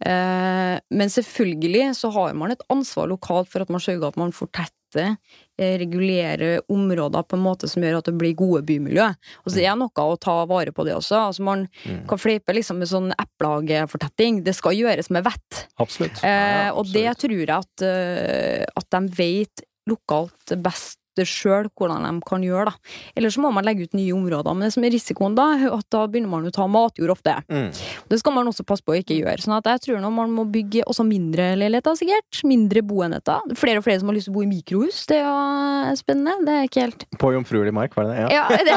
Eh, 0.08 0.80
men 0.90 1.10
selvfølgelig 1.12 1.92
så 2.00 2.14
har 2.16 2.34
man 2.40 2.52
et 2.56 2.64
ansvar 2.72 3.12
lokalt 3.12 3.52
for 3.52 3.60
at 3.62 3.70
man 3.70 3.84
sørger 3.84 4.08
at 4.08 4.16
man 4.24 4.32
fortetter 4.32 4.72
eh, 5.02 5.76
regulere 5.82 6.62
områder 6.72 7.26
på 7.28 7.38
en 7.38 7.44
måte 7.44 7.70
som 7.72 7.84
gjør 7.84 8.00
at 8.00 8.10
det 8.10 8.16
blir 8.20 8.36
gode 8.38 8.64
bymiljø. 8.68 9.10
Og 9.44 9.52
så 9.52 9.62
er 9.62 9.72
det 9.72 9.76
noe 9.82 10.08
å 10.08 10.18
ta 10.22 10.38
vare 10.50 10.74
på 10.76 10.86
det 10.88 10.96
også. 10.98 11.20
Altså, 11.30 11.46
man 11.46 11.68
kan 12.10 12.22
fleipe 12.22 12.56
liksom 12.56 12.82
med 12.82 12.92
sånn 12.92 13.14
eplehagefortetting. 13.18 14.42
Det 14.46 14.56
skal 14.58 14.78
gjøres 14.78 15.12
med 15.14 15.28
vett. 15.28 15.64
Absolutt. 15.84 16.24
Eh, 16.24 16.66
ja, 16.68 16.74
og 16.74 16.90
det 16.94 17.08
tror 17.24 17.38
jeg 17.38 17.54
at, 17.54 17.86
eh, 17.86 18.66
at 18.66 18.90
de 18.98 19.16
vet 19.20 19.66
lokalt 19.90 20.56
best 20.64 21.03
sjøl 21.30 21.70
hvordan 21.78 22.08
de 22.08 22.26
kan 22.26 22.44
gjøre. 22.44 22.74
da. 22.74 22.94
Eller 23.16 23.30
så 23.30 23.44
må 23.44 23.52
man 23.54 23.66
legge 23.68 23.86
ut 23.86 23.94
nye 23.94 24.14
områder. 24.16 24.56
Men 24.58 24.68
det 24.68 24.74
som 24.74 24.84
er 24.84 24.94
risikoen 24.94 25.38
da, 25.38 25.48
at 25.70 25.88
da 25.94 26.06
begynner 26.10 26.32
man 26.32 26.48
å 26.50 26.54
ta 26.54 26.66
matjord 26.68 27.14
ofte. 27.14 27.36
Mm. 27.48 27.70
Det 28.10 28.20
skal 28.20 28.34
man 28.34 28.50
også 28.50 28.66
passe 28.66 28.84
på 28.86 28.96
å 28.96 29.00
ikke 29.00 29.20
gjøre. 29.20 29.42
sånn 29.44 29.58
at 29.58 29.70
jeg 29.70 29.86
tror 29.86 30.02
nå 30.02 30.10
man 30.14 30.34
må 30.34 30.46
bygge 30.50 30.86
også 30.90 31.06
mindre 31.06 31.54
leiligheter, 31.60 31.96
sikkert. 32.00 32.42
Mindre 32.48 32.82
boenheter. 32.82 33.56
Flere 33.60 33.82
og 33.82 33.86
flere 33.86 34.02
som 34.02 34.10
har 34.10 34.18
lyst 34.18 34.30
til 34.30 34.34
å 34.34 34.40
bo 34.40 34.46
i 34.46 34.50
mikrohus. 34.50 35.06
Det 35.10 35.20
er 35.22 35.28
jo 35.28 35.96
spennende. 36.02 36.36
Det 36.44 36.58
er 36.58 36.68
ikke 36.68 36.86
helt 36.88 37.08
På 37.22 37.32
jomfruelig 37.36 37.74
mark, 37.76 37.96
var 37.96 38.10
det 38.10 38.18
det? 38.18 38.34
Ja. 38.34 38.44
Ja, 38.50 38.58
det 38.66 38.74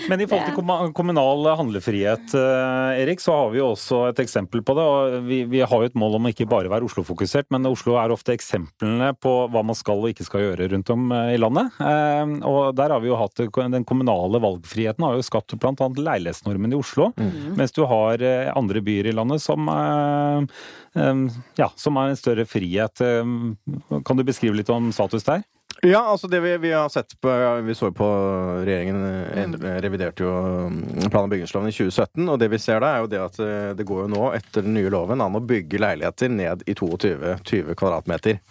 Men 0.10 0.22
i 0.22 0.28
forhold 0.30 0.54
til 0.54 0.94
kommunal 0.96 1.48
handlefrihet, 1.58 2.34
eh, 2.36 3.02
Erik, 3.02 3.22
så 3.22 3.34
har 3.36 3.52
vi 3.54 3.60
jo 3.60 3.70
også 3.74 4.02
et 4.10 4.22
eksempel 4.22 4.62
på 4.66 4.76
det. 4.78 4.84
og 4.84 5.26
Vi, 5.28 5.42
vi 5.50 5.62
har 5.64 5.82
jo 5.82 5.88
et 5.90 5.98
mål 5.98 6.18
om 6.18 6.28
å 6.28 6.32
ikke 6.32 6.48
bare 6.50 6.70
være 6.72 6.86
Oslo-fokusert, 6.88 7.50
men 7.54 7.68
Oslo 7.70 7.96
er 8.00 8.14
ofte 8.14 8.34
eksemplene 8.36 9.12
på 9.20 9.34
hva 9.50 9.64
man 9.66 9.78
skal 9.78 10.02
og 10.02 10.12
ikke 10.12 10.26
skal 10.26 10.44
gjøre 10.46 10.70
rundt 10.74 10.92
om 10.94 11.10
eh, 11.16 11.34
i 11.36 11.39
landet. 11.40 11.72
Eh, 11.80 12.32
Og 12.46 12.74
der 12.78 12.90
har 12.94 13.00
vi 13.02 13.08
jo 13.10 13.18
hatt 13.18 13.40
Den 13.56 13.84
kommunale 13.88 14.40
valgfriheten 14.42 15.04
har 15.06 15.16
jo 15.18 15.24
skapt 15.26 15.54
bl.a. 15.60 15.88
leilighetsnormen 15.96 16.72
i 16.72 16.78
Oslo. 16.78 17.10
Mens 17.56 17.72
du 17.76 17.82
har 17.90 18.20
eh, 18.22 18.50
andre 18.56 18.80
byer 18.84 19.10
i 19.10 19.16
landet 19.16 19.42
som 19.42 19.68
eh, 19.68 20.44
eh, 21.00 21.24
ja, 21.60 21.70
som 21.76 21.96
har 21.96 22.08
en 22.12 22.20
større 22.20 22.46
frihet. 22.46 23.00
Kan 23.00 24.16
du 24.16 24.24
beskrive 24.24 24.56
litt 24.60 24.70
om 24.70 24.92
status 24.92 25.24
der? 25.26 25.42
Ja, 25.82 26.00
altså 26.00 26.28
det 26.28 26.40
vi, 26.40 26.56
vi 26.60 26.72
har 26.72 26.88
sett 26.88 27.14
på 27.20 27.60
Vi 27.64 27.74
så 27.74 27.88
jo 27.88 27.94
på 27.96 28.08
regjeringen 28.66 29.04
eh, 29.64 29.78
reviderte 29.80 30.26
jo 30.26 30.32
mm, 30.68 31.06
plan- 31.08 31.24
og 31.24 31.30
bygningsloven 31.32 31.70
i 31.70 31.72
2017, 31.72 32.28
og 32.28 32.36
det 32.40 32.50
vi 32.52 32.58
ser 32.60 32.82
da, 32.84 32.90
er 32.92 33.04
jo 33.04 33.08
det 33.08 33.20
at 33.22 33.38
eh, 33.40 33.70
det 33.78 33.86
går 33.88 34.02
jo 34.04 34.10
nå, 34.12 34.26
etter 34.36 34.66
den 34.66 34.76
nye 34.76 34.92
loven, 34.92 35.24
an 35.24 35.38
å 35.38 35.40
bygge 35.40 35.80
leiligheter 35.80 36.32
ned 36.34 36.66
i 36.68 36.76
22 36.76 37.38
20 37.48 37.78
kvadratmeter. 37.80 38.42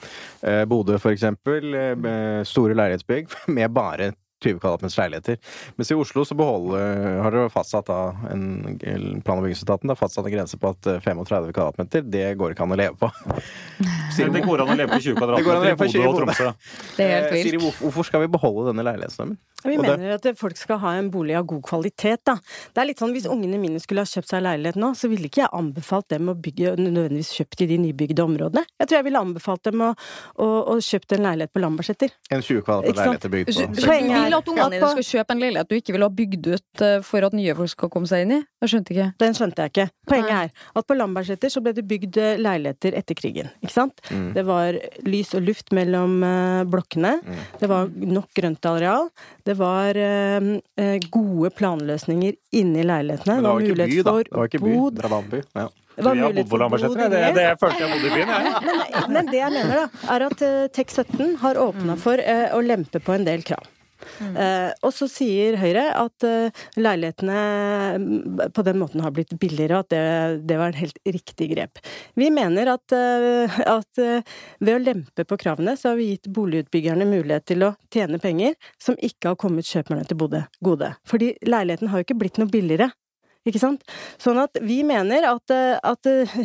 Eh, 0.41 0.63
Bodø, 0.69 0.97
for 0.97 1.13
eksempel, 1.13 1.69
eh, 1.77 2.41
store 2.49 2.77
leilighetsbygg 2.79 3.37
med 3.59 3.77
bare 3.77 4.11
20 4.39 4.59
kvadratmeters 4.63 4.97
leiligheter. 4.99 5.37
Mens 5.75 5.91
i 5.91 5.97
Oslo 5.99 6.23
så 6.27 6.37
beholder, 6.39 7.19
har 7.23 7.35
dere 7.35 7.51
fastsatt 7.53 7.89
da 7.89 7.99
en 8.31 9.21
plan- 9.25 9.39
og 9.39 9.45
bygningsetaten 9.47 9.91
har 9.91 9.99
fastsatt 9.99 10.25
en 10.29 10.35
grense 10.35 10.59
på 10.59 10.71
at 10.71 10.87
eh, 10.87 11.01
35 11.03 11.51
kvadratmeter, 11.53 12.05
det 12.07 12.25
går 12.39 12.55
ikke 12.55 12.63
an 12.67 12.75
å 12.75 12.79
leve 12.79 12.95
på. 12.99 13.11
Siri, 14.15 14.31
det 14.33 14.45
går 14.45 14.63
an 14.65 14.73
å 14.73 14.79
leve 14.79 14.95
på 14.95 15.01
20 15.03 15.19
Det 15.19 15.43
går 15.45 15.55
an 15.55 15.61
å 15.61 15.67
leve 15.67 15.77
på 15.79 15.89
kvadratmeter 15.89 15.99
i 15.99 16.07
Bodø 16.07 16.09
og 16.09 16.19
Tromsø. 16.23 16.51
Det 16.99 17.05
er 17.05 17.15
helt 17.17 17.31
vilt. 17.35 17.49
Siri, 17.49 17.61
hvorfor, 17.63 17.87
hvorfor 17.89 18.09
skal 18.09 18.25
vi 18.25 18.31
beholde 18.37 18.69
denne 18.71 18.87
leilighetsnormen? 18.87 19.37
Vi 19.59 19.75
Og 19.75 19.83
det- 19.83 19.97
mener 19.99 20.13
at 20.15 20.27
folk 20.39 20.55
skal 20.55 20.77
ha 20.79 20.93
en 20.95 21.09
bolig 21.11 21.35
av 21.35 21.45
god 21.45 21.61
kvalitet, 21.67 22.21
da. 22.23 22.37
Det 22.73 22.79
er 22.79 22.87
litt 22.87 23.01
sånn 23.01 23.11
hvis 23.11 23.27
ungene 23.27 23.59
mine 23.59 23.79
skulle 23.83 24.05
ha 24.05 24.07
kjøpt 24.07 24.31
seg 24.31 24.43
leilighet 24.45 24.79
nå, 24.79 24.93
så 24.95 25.09
ville 25.11 25.27
ikke 25.27 25.41
jeg 25.43 25.51
anbefalt 25.51 26.07
dem 26.13 26.29
å 26.31 26.35
bygge 26.39 26.77
nødvendigvis 26.79 27.33
kjøpt 27.35 27.65
i 27.65 27.67
de 27.67 27.77
nybygde 27.83 28.23
områdene. 28.23 28.63
Jeg 28.79 28.87
tror 28.87 28.97
jeg 29.01 29.07
ville 29.09 29.19
anbefalt 29.19 29.63
dem 29.67 29.83
å, 29.83 29.89
å, 30.39 30.47
å 30.75 30.77
kjøpt 30.79 31.17
en 31.17 31.25
leilighet 31.27 31.51
på 31.51 31.59
Lambertseter. 31.59 32.15
En 32.31 32.39
20 32.45 32.63
kvadrat 32.63 32.87
Ikke 32.93 33.03
leilighet 33.03 33.29
bygd 33.35 33.51
på 33.51 33.85
Poenget 33.89 34.15
er 34.21 34.28
vil 34.29 34.37
at 34.37 34.51
ungene 34.53 34.69
dine 34.77 34.89
skal 34.93 35.07
kjøpe 35.09 35.35
en 35.35 35.41
leilighet 35.43 35.69
du 35.69 35.75
ikke 35.79 35.95
vil 35.97 36.05
ha 36.05 36.09
bygd 36.21 36.49
ut 36.53 36.83
eh, 36.85 36.95
for 37.05 37.27
at 37.27 37.35
nye 37.37 37.55
folk 37.57 37.73
skal 37.73 37.91
komme 37.93 38.09
seg 38.09 38.25
inn 38.25 38.35
i? 38.37 38.39
Jeg 38.63 38.73
skjønte 38.73 38.93
ikke. 38.95 39.07
Den 39.23 39.35
skjønte 39.37 39.65
jeg 39.65 39.73
ikke. 39.73 39.87
Poenget 40.09 40.31
Nei. 40.35 40.43
er 40.45 40.79
at 40.81 40.87
på 40.89 40.97
Lambertseter 40.99 41.53
så 41.53 41.63
ble 41.65 41.73
det 41.77 41.85
bygd 41.89 42.19
eh, 42.21 42.39
leiligheter 42.41 42.97
etter 42.99 43.17
krigen, 43.19 43.51
ikke 43.63 43.75
sant? 43.75 44.01
Mm. 44.11 44.29
Det 44.37 44.45
var 44.47 44.79
lys 45.07 45.33
og 45.39 45.45
luft 45.47 45.73
mellom 45.75 46.19
eh, 46.27 46.63
blokkene. 46.69 47.15
Mm. 47.25 47.43
Det 47.61 47.69
var 47.71 47.91
nok 48.19 48.29
grøntareal. 48.39 49.09
Det 49.47 49.57
var 49.59 49.99
eh, 49.99 50.95
gode 51.09 51.51
planløsninger 51.57 52.37
inni 52.59 52.85
leilighetene. 52.87 53.39
Men 53.39 53.45
det 53.45 53.53
var 53.53 53.67
mulighet 53.67 53.93
by, 53.93 54.01
for 54.09 54.23
Det 54.29 54.39
var 54.41 54.51
ikke 54.53 54.63
by. 54.65 54.73
bod. 54.75 54.99
Drabantby. 54.99 55.43
Ja. 55.55 55.67
Det 55.99 56.05
var 56.05 56.15
Jeg 56.15 56.23
har 56.23 56.29
mulighet 56.29 56.35
bodd 56.37 56.45
på 56.45 56.55
for 56.55 56.61
Lambertseter. 56.63 57.01
bod. 57.01 57.11
Det, 57.11 57.33
det 57.35 57.43
jeg 57.43 57.57
følte 57.59 57.79
jeg 57.83 57.89
bodde 57.91 58.07
i 58.07 58.13
byen, 58.13 58.29
jeg. 58.29 58.53
Men, 58.69 59.13
men 59.17 59.31
det 59.33 59.39
jeg 59.41 59.51
mener, 59.55 59.73
da, 59.81 60.13
er 60.15 60.25
at 60.29 60.43
uh, 60.45 60.61
TEK17 60.77 61.33
har 61.41 61.59
åpna 61.59 61.97
for 61.99 62.23
uh, 62.23 62.45
å 62.55 62.61
lempe 62.63 63.01
på 63.03 63.15
en 63.17 63.27
del 63.27 63.43
krav. 63.43 63.67
Eh, 64.19 64.69
og 64.85 64.93
så 64.95 65.07
sier 65.11 65.57
Høyre 65.59 65.85
at 65.97 66.25
eh, 66.27 66.61
leilighetene 66.79 67.39
mm, 67.99 68.43
på 68.55 68.65
den 68.67 68.79
måten 68.81 69.03
har 69.03 69.13
blitt 69.15 69.33
billigere, 69.39 69.79
og 69.79 69.87
at 69.87 69.93
det, 69.93 70.47
det 70.49 70.59
var 70.59 70.71
en 70.71 70.79
helt 70.79 70.99
riktig 71.05 71.49
grep. 71.53 71.81
Vi 72.19 72.29
mener 72.33 72.73
at, 72.75 72.95
eh, 72.95 73.59
at 73.77 74.03
eh, 74.03 74.37
ved 74.59 74.75
å 74.75 74.83
lempe 74.83 75.25
på 75.27 75.39
kravene, 75.41 75.75
så 75.79 75.93
har 75.93 75.99
vi 75.99 76.11
gitt 76.13 76.31
boligutbyggerne 76.35 77.07
mulighet 77.09 77.49
til 77.51 77.67
å 77.67 77.73
tjene 77.93 78.21
penger 78.21 78.57
som 78.81 78.97
ikke 78.99 79.33
har 79.33 79.39
kommet 79.41 79.69
kjøperne 79.69 80.07
til 80.07 80.19
gode. 80.63 80.93
Fordi 81.07 81.33
leiligheten 81.47 81.91
har 81.91 82.01
jo 82.01 82.09
ikke 82.09 82.19
blitt 82.23 82.41
noe 82.41 82.51
billigere. 82.51 82.91
Ikke 83.49 83.61
sant? 83.61 83.85
Sånn 84.21 84.39
at 84.41 84.59
vi 84.63 84.79
mener 84.87 85.25
at, 85.29 85.53
eh, 85.53 85.75
at 85.83 86.09
eh, 86.09 86.35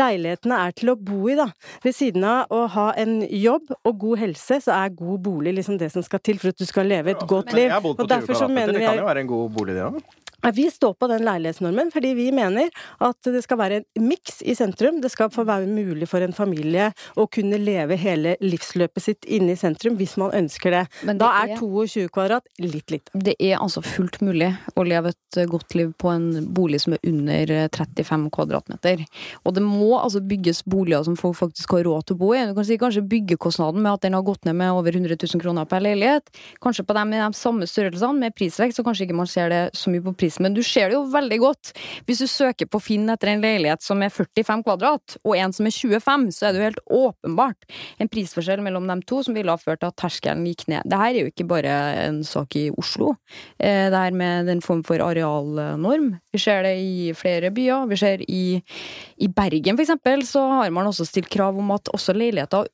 leilighetene 0.00 0.60
er 0.66 0.76
til 0.76 0.92
å 0.94 0.96
bo 0.98 1.26
i, 1.30 1.36
da. 1.38 1.50
Ved 1.84 1.96
siden 1.96 2.26
av 2.26 2.52
å 2.54 2.64
ha 2.76 2.88
en 2.98 3.18
jobb 3.28 3.72
og 3.76 3.98
god 4.02 4.24
helse, 4.24 4.60
så 4.66 4.76
er 4.76 4.94
god 4.96 5.24
bolig 5.26 5.56
liksom 5.58 5.80
det 5.80 5.92
som 5.94 6.04
skal 6.06 6.22
til 6.24 6.40
for 6.42 6.54
at 6.54 6.60
du 6.60 6.68
skal 6.68 6.88
leve 6.90 7.14
et 7.14 7.26
godt 7.28 7.52
liv. 7.56 7.68
jeg 7.68 7.76
har 7.76 7.84
bodd 7.84 7.98
på 7.98 8.06
Og 8.06 8.08
20 8.08 8.14
derfor 8.14 8.34
så 8.34 8.46
kvadratmeter. 8.46 8.72
mener 8.72 8.80
Det 8.80 8.86
kan 8.88 9.02
jo 9.02 9.10
være 9.10 9.26
en 9.26 9.34
god 9.34 9.58
bolig, 9.58 9.76
det 9.76 9.90
òg. 9.90 10.00
Vi 10.54 10.70
står 10.70 10.94
på 10.94 11.08
den 11.10 11.24
leilighetsnormen 11.26 11.90
fordi 11.94 12.12
vi 12.14 12.28
mener 12.34 12.70
at 13.02 13.30
det 13.32 13.42
skal 13.44 13.58
være 13.60 13.80
en 13.80 14.06
miks 14.06 14.40
i 14.46 14.54
sentrum. 14.58 15.00
Det 15.02 15.10
skal 15.12 15.30
få 15.34 15.46
være 15.48 15.66
mulig 15.66 16.08
for 16.10 16.22
en 16.22 16.34
familie 16.36 16.90
å 17.18 17.26
kunne 17.32 17.58
leve 17.60 17.98
hele 17.98 18.36
livsløpet 18.44 19.02
sitt 19.02 19.26
inne 19.26 19.54
i 19.54 19.60
sentrum 19.60 19.96
hvis 19.98 20.16
man 20.20 20.34
ønsker 20.36 20.74
det. 20.74 20.84
Men 21.08 21.20
Da 21.20 21.32
er 21.42 21.56
22 21.58 22.08
kvadrat 22.14 22.46
litt 22.62 22.92
lite. 22.94 23.10
Det 23.14 23.36
er 23.42 23.58
altså 23.58 23.82
fullt 23.84 24.20
mulig 24.24 24.52
å 24.76 24.84
leve 24.86 25.12
et 25.14 25.40
eh, 25.40 25.48
godt 25.50 25.74
liv 25.78 25.92
på 25.98 26.10
en 26.12 26.28
bolig 26.54 26.82
som 26.84 26.96
er 26.96 27.02
under 27.06 27.52
eh, 27.54 27.68
35 27.72 28.28
kvadratmeter. 28.34 29.04
Og 29.44 29.56
det 29.56 29.64
må 29.64 29.96
altså 29.98 30.22
bygges 30.22 30.62
boliger 30.66 31.04
som 31.06 31.18
folk 31.18 31.38
faktisk 31.40 31.76
har 31.76 31.86
råd 31.88 32.08
til 32.08 32.18
å 32.18 32.22
bo 32.22 32.32
i. 32.36 32.44
Du 32.48 32.54
kan 32.56 32.68
si 32.68 32.78
kanskje 32.80 33.04
byggekostnaden 33.10 33.82
med 33.82 33.96
at 33.96 34.06
den 34.06 34.16
har 34.16 34.26
gått 34.26 34.46
ned 34.46 34.58
med 34.60 34.74
over 34.76 34.94
100 34.94 35.18
000 35.18 35.42
kroner 35.42 35.68
per 35.68 35.84
leilighet. 35.84 36.30
Kanskje 36.62 36.86
på 36.86 36.96
dem 36.96 37.14
i 37.14 37.22
de 37.22 37.30
samme 37.38 37.68
størrelsene 37.70 38.26
med 38.26 38.36
prisvekst, 38.36 38.78
så 38.78 38.86
kanskje 38.86 39.06
ikke 39.08 39.18
man 39.18 39.30
ser 39.30 39.52
det 39.52 39.62
så 39.76 39.92
mye 39.92 40.04
på 40.04 40.14
Men 40.42 40.54
du 40.56 40.62
ser 40.66 40.90
det 40.90 40.96
jo 40.98 41.04
veldig 41.12 41.38
godt. 41.42 41.72
Hvis 42.08 42.22
du 42.22 42.26
søker 42.30 42.68
på 42.70 42.80
Finn 42.82 43.08
etter 43.12 43.32
en 43.32 43.44
leilighet 43.44 43.84
som 43.84 44.02
er 44.04 44.12
45 44.12 44.64
kvadrat, 44.66 45.16
og 45.24 45.36
en 45.36 45.54
som 45.56 45.68
er 45.68 45.74
25, 45.74 46.26
så 46.36 46.48
er 46.48 46.52
det 46.54 46.60
jo 46.60 46.68
helt 46.68 46.82
åpenbart 47.00 47.68
en 48.02 48.10
prisforskjell 48.12 48.62
mellom 48.64 48.88
dem 48.90 49.02
to 49.06 49.22
som 49.26 49.36
ville 49.36 49.52
ha 49.52 49.60
ført 49.60 49.82
til 49.82 49.90
at 49.92 49.98
terskelen 50.00 50.46
gikk 50.48 50.66
ned. 50.72 50.86
Det 50.88 51.00
her 51.00 51.12
er 51.12 51.20
jo 51.22 51.32
ikke 51.32 51.48
bare 51.48 51.76
en 52.06 52.22
sak 52.26 52.56
i 52.58 52.66
Oslo. 52.76 53.14
Eh, 53.58 53.86
Det 53.90 53.98
her 54.02 54.12
med 54.12 54.46
den 54.46 54.60
form 54.60 54.82
for 54.84 55.00
arealnorm. 55.02 56.16
Vi 56.32 56.38
ser 56.38 56.62
det 56.62 56.76
i 56.80 57.12
flere 57.14 57.50
byer. 57.50 57.86
Vi 57.88 57.96
ser 57.96 58.24
i, 58.28 58.62
i 59.18 59.28
Bergen, 59.28 59.76
for 59.76 59.84
eksempel, 59.86 60.26
så 60.26 60.42
har 60.60 60.70
man 60.70 60.86
også 60.86 61.06
stilt 61.06 61.30
krav 61.30 61.56
om 61.58 61.70
at 61.70 61.88
også 61.94 62.14
leiligheter 62.16 62.66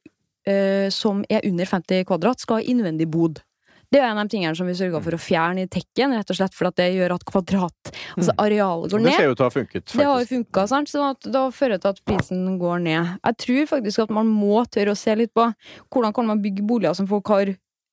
eh, 0.46 0.88
som 0.90 1.24
er 1.30 1.44
under 1.48 1.66
50 1.66 2.04
kvadrat, 2.08 2.40
skal 2.40 2.60
ha 2.60 2.66
innvendig 2.66 3.08
bod. 3.10 3.42
Det 3.92 4.00
er 4.00 4.08
en 4.08 4.18
av 4.22 4.28
de 4.28 4.32
tingene 4.32 4.56
som 4.56 4.68
vi 4.68 4.74
sørga 4.76 5.02
for 5.04 5.12
å 5.12 5.20
fjerne 5.20 5.66
i 5.66 5.68
tekken, 5.70 6.14
rett 6.16 6.30
og 6.32 6.38
slett 6.38 6.54
for 6.56 6.70
at 6.70 6.78
det 6.80 6.86
gjør 6.94 7.12
at 7.18 7.26
kvadrat, 7.28 7.90
altså 8.16 8.32
arealet 8.40 8.94
går 8.94 9.04
Det 9.04 9.16
ser 9.18 9.32
ut 9.32 9.36
til 9.36 9.44
å 9.44 9.48
ha 9.50 9.52
funket, 9.52 9.84
Det 9.92 10.06
har 10.06 10.14
jo 10.14 10.22
faktisk. 10.22 10.32
funka, 10.32 10.64
sant? 10.70 10.92
så 10.92 11.10
at 11.10 11.28
da 11.34 11.42
fører 11.52 11.76
det 11.76 11.84
til 11.84 11.92
at 11.92 12.00
prisen 12.08 12.46
går 12.62 12.80
ned. 12.86 13.10
Jeg 13.20 13.38
tror 13.44 13.68
faktisk 13.74 14.06
at 14.06 14.14
man 14.16 14.30
må 14.32 14.62
tørre 14.72 14.94
å 14.94 14.98
se 14.98 15.16
litt 15.18 15.34
på 15.36 15.44
hvordan 15.92 16.16
kan 16.16 16.30
man 16.32 16.40
bygge 16.40 16.64
boliger 16.64 16.96
som 16.96 17.10
folk 17.10 17.28
har 17.34 17.52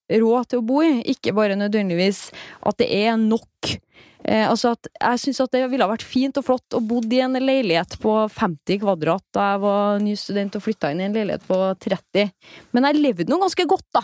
råd 0.09 0.49
til 0.49 0.61
å 0.61 0.65
bo 0.65 0.79
i, 0.81 1.01
ikke 1.13 1.35
bare 1.37 1.57
nødvendigvis 1.59 2.29
at 2.65 2.79
det 2.79 2.87
er 2.95 3.17
nok. 3.19 3.75
Eh, 4.23 4.45
altså 4.49 4.73
at 4.75 4.87
Jeg 4.99 5.19
syns 5.21 5.41
at 5.43 5.51
det 5.51 5.65
ville 5.71 5.87
vært 5.87 6.03
fint 6.03 6.37
og 6.39 6.47
flott 6.47 6.75
å 6.75 6.81
bo 6.83 6.99
i 7.03 7.19
en 7.23 7.37
leilighet 7.39 7.99
på 8.01 8.15
50 8.35 8.81
kvadrat 8.81 9.23
da 9.35 9.53
jeg 9.53 9.61
var 9.63 9.99
ny 10.03 10.15
student 10.19 10.55
og 10.55 10.63
flytta 10.65 10.91
inn 10.91 11.03
i 11.03 11.07
en 11.07 11.15
leilighet 11.15 11.45
på 11.47 11.59
30. 11.85 12.31
Men 12.73 12.89
jeg 12.89 13.03
levde 13.03 13.29
nå 13.29 13.39
ganske 13.43 13.67
godt, 13.69 13.87
da. 13.95 14.03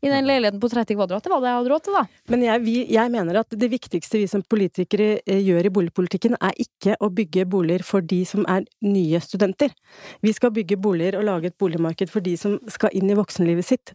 I 0.00 0.08
den 0.08 0.26
leiligheten 0.28 0.60
på 0.60 0.70
30 0.72 0.96
kvadrat. 0.96 1.24
Det 1.24 1.32
var 1.32 1.42
det 1.42 1.50
jeg 1.50 1.58
hadde 1.58 1.72
råd 1.74 1.84
til, 1.84 1.96
da. 1.98 2.04
Men 2.32 2.44
jeg, 2.46 2.64
vi, 2.64 2.76
jeg 2.94 3.12
mener 3.12 3.40
at 3.42 3.56
det 3.62 3.70
viktigste 3.72 4.20
vi 4.22 4.28
som 4.30 4.44
politikere 4.48 5.10
eh, 5.20 5.42
gjør 5.44 5.68
i 5.68 5.72
boligpolitikken, 5.76 6.38
er 6.40 6.56
ikke 6.64 6.96
å 7.04 7.10
bygge 7.12 7.44
boliger 7.50 7.84
for 7.86 8.04
de 8.04 8.22
som 8.28 8.46
er 8.48 8.64
nye 8.86 9.20
studenter. 9.24 9.74
Vi 10.24 10.32
skal 10.36 10.54
bygge 10.56 10.80
boliger 10.80 11.20
og 11.20 11.28
lage 11.28 11.52
et 11.52 11.58
boligmarked 11.60 12.12
for 12.12 12.24
de 12.24 12.36
som 12.40 12.56
skal 12.72 12.96
inn 12.96 13.12
i 13.12 13.18
voksenlivet 13.18 13.68
sitt. 13.68 13.94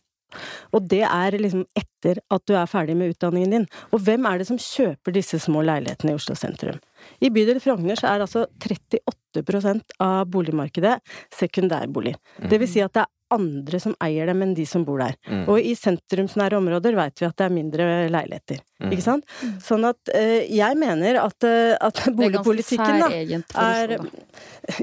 Og 0.75 0.85
det 0.91 1.03
er 1.07 1.37
liksom 1.39 1.63
etter 1.77 2.19
at 2.33 2.43
du 2.49 2.55
er 2.57 2.69
ferdig 2.69 2.95
med 2.97 3.13
utdanningen 3.13 3.53
din. 3.53 3.67
Og 3.95 4.03
hvem 4.05 4.27
er 4.27 4.41
det 4.41 4.49
som 4.49 4.59
kjøper 4.61 5.15
disse 5.15 5.39
små 5.41 5.63
leilighetene 5.65 6.13
i 6.13 6.19
Oslo 6.19 6.35
sentrum? 6.37 6.79
I 7.23 7.31
bydel 7.33 7.61
Frogner 7.63 7.99
så 7.99 8.11
er 8.11 8.25
altså 8.25 8.45
38% 8.61 9.97
av 10.03 10.25
boligmarkedet 10.33 10.97
sekundærbolig. 11.33 12.15
Det 12.49 12.59
vil 12.61 12.71
si 12.71 12.83
at 12.83 12.95
det 12.95 13.05
er 13.05 13.14
andre 13.33 13.79
som 13.81 13.95
eier 14.03 14.29
dem 14.29 14.43
enn 14.45 14.53
de 14.57 14.65
som 14.69 14.85
bor 14.85 15.01
der. 15.01 15.15
Mm. 15.27 15.43
Og 15.49 15.59
i 15.59 15.73
sentrumsnære 15.77 16.59
områder 16.59 16.97
vet 16.97 17.21
vi 17.21 17.27
at 17.27 17.38
det 17.39 17.47
er 17.47 17.53
mindre 17.55 17.88
leiligheter. 18.13 18.61
Mm. 18.83 18.91
Ikke 18.91 19.05
sant? 19.05 19.29
Sånn 19.63 19.85
at 19.88 20.11
eh, 20.11 20.45
jeg 20.51 20.77
mener 20.77 21.21
at, 21.21 21.45
eh, 21.47 21.73
at 21.79 22.01
boligpolitikken 22.11 22.99
da 22.99 23.07
er 23.63 23.93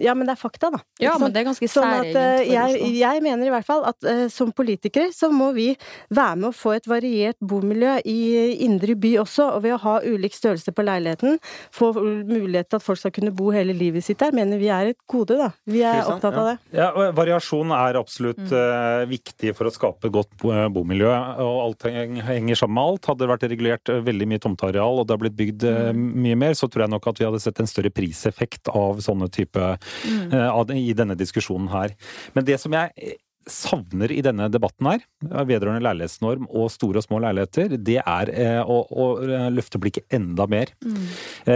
Ja, 0.00 0.14
men 0.16 0.24
det 0.24 0.32
er 0.32 0.40
fakta, 0.40 0.70
da. 0.72 0.80
Ja, 1.02 1.12
sant? 1.12 1.26
men 1.26 1.34
det 1.34 1.42
er 1.42 1.48
ganske 1.50 1.68
Sånn 1.68 1.88
at 1.88 2.06
særegent 2.08 2.40
eh, 2.40 2.52
jeg, 2.54 2.94
jeg 3.02 3.24
mener 3.26 3.50
i 3.50 3.52
hvert 3.52 3.68
fall 3.68 3.84
at 3.88 4.08
eh, 4.08 4.24
som 4.32 4.52
politikere 4.56 5.12
så 5.14 5.28
må 5.32 5.50
vi 5.56 5.68
være 6.08 6.38
med 6.40 6.48
å 6.50 6.56
få 6.56 6.76
et 6.78 6.88
variert 6.88 7.36
bomiljø 7.38 7.98
i 8.08 8.18
indre 8.64 8.96
by 8.98 9.14
også, 9.22 9.50
og 9.58 9.66
ved 9.66 9.76
å 9.76 9.82
ha 9.84 9.98
ulik 10.06 10.34
størrelse 10.36 10.72
på 10.72 10.86
leiligheten, 10.86 11.38
få 11.74 11.92
mulighet 11.92 12.72
til 12.72 12.80
at 12.80 12.86
folk 12.86 13.00
skal 13.02 13.14
kunne 13.14 13.34
bo 13.36 13.52
hele 13.54 13.76
livet 13.76 14.04
sitt 14.06 14.22
der, 14.22 14.32
mener 14.36 14.60
vi 14.60 14.70
er 14.72 14.92
et 14.94 15.00
gode, 15.10 15.36
da. 15.36 15.50
Vi 15.68 15.84
er 15.84 16.00
opptatt 16.06 16.38
av 16.38 16.50
det. 16.52 16.56
Ja, 16.78 16.90
Variasjon 17.12 17.74
er 17.76 18.00
absolutt 18.00 18.31
eh, 18.40 19.04
viktig 19.10 19.52
for 19.58 19.68
å 19.68 19.72
skape 19.74 20.10
godt 20.12 20.44
bomiljø. 20.72 21.10
og 21.44 21.58
Alt 21.66 21.86
henger 21.88 22.58
sammen 22.58 22.78
med 22.78 22.84
alt. 22.84 23.08
Hadde 23.10 23.24
det 23.24 23.30
vært 23.32 23.46
regulert 23.52 23.92
eh, 23.92 24.02
veldig 24.04 24.28
mye 24.30 24.42
tomteareal 24.42 25.02
og 25.02 25.08
det 25.08 25.16
har 25.16 25.22
blitt 25.24 25.38
bygd 25.38 25.66
mm. 25.66 26.04
mye 26.26 26.38
mer, 26.44 26.56
så 26.58 26.68
tror 26.70 26.86
jeg 26.86 26.94
nok 26.94 27.10
at 27.10 27.20
vi 27.20 27.28
hadde 27.28 27.42
sett 27.42 27.60
en 27.62 27.70
større 27.70 27.92
priseffekt 27.94 28.72
av 28.72 29.02
sånne 29.04 29.28
type 29.32 29.74
mm. 29.76 30.72
i 30.78 30.92
denne 30.96 31.18
diskusjonen 31.18 31.70
her. 31.72 31.96
Men 32.36 32.48
det 32.48 32.58
som 32.62 32.74
jeg 32.76 32.94
eh, 32.96 33.18
savner 33.48 34.12
i 34.14 34.20
denne 34.24 34.48
debatten 34.52 34.88
her, 34.88 35.04
eh, 35.28 35.44
vedrørende 35.48 35.82
leilighetsnorm 35.84 36.48
og 36.48 36.70
store 36.72 37.00
og 37.00 37.06
små 37.06 37.20
leiligheter, 37.24 37.76
det 37.78 37.98
er 38.00 38.32
eh, 38.32 38.60
å, 38.62 38.82
å 38.86 39.06
eh, 39.24 39.48
løfte 39.54 39.80
blikket 39.82 40.06
enda 40.14 40.46
mer. 40.50 40.72
Mm. 40.84 41.00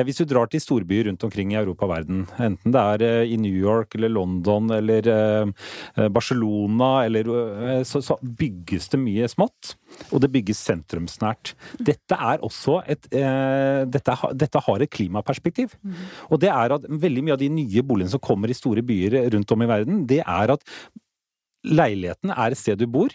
Hvis 0.06 0.20
du 0.20 0.24
drar 0.28 0.50
til 0.50 0.62
storbyer 0.62 1.06
rundt 1.10 1.24
omkring 1.26 1.52
i 1.54 1.58
Europa 1.60 1.86
og 1.86 1.92
verden, 1.94 2.24
enten 2.42 2.74
det 2.74 2.82
er 2.94 3.06
eh, 3.06 3.32
i 3.34 3.38
New 3.40 3.54
York 3.54 3.94
eller 3.98 4.12
London 4.12 4.72
eller 4.76 5.10
eh, 5.12 5.52
eh, 5.96 6.08
Barcelona, 6.12 6.90
eller, 7.06 7.30
eh, 7.30 7.82
så, 7.86 8.02
så 8.04 8.18
bygges 8.22 8.90
det 8.92 9.02
mye 9.02 9.30
smått. 9.30 9.76
Og 10.10 10.20
det 10.20 10.32
bygges 10.34 10.58
sentrumsnært. 10.66 11.54
Dette 11.78 12.18
er 12.18 12.42
også 12.44 12.80
et 12.90 13.06
eh, 13.14 13.86
dette, 13.88 14.16
dette 14.36 14.60
har 14.66 14.82
et 14.82 14.92
klimaperspektiv. 14.92 15.76
Og 16.30 16.40
det 16.42 16.50
er 16.52 16.74
at 16.76 16.86
veldig 16.90 17.24
mye 17.24 17.36
av 17.36 17.40
de 17.40 17.48
nye 17.52 17.84
boligene 17.86 18.12
som 18.12 18.22
kommer 18.22 18.50
i 18.50 18.56
store 18.56 18.84
byer 18.86 19.18
rundt 19.34 19.52
om 19.54 19.62
i 19.62 19.70
verden, 19.70 20.04
det 20.10 20.22
er 20.24 20.56
at 20.56 20.64
leiligheten 21.66 22.32
er 22.34 22.52
et 22.52 22.60
sted 22.60 22.78
du 22.80 22.86
bor, 22.90 23.12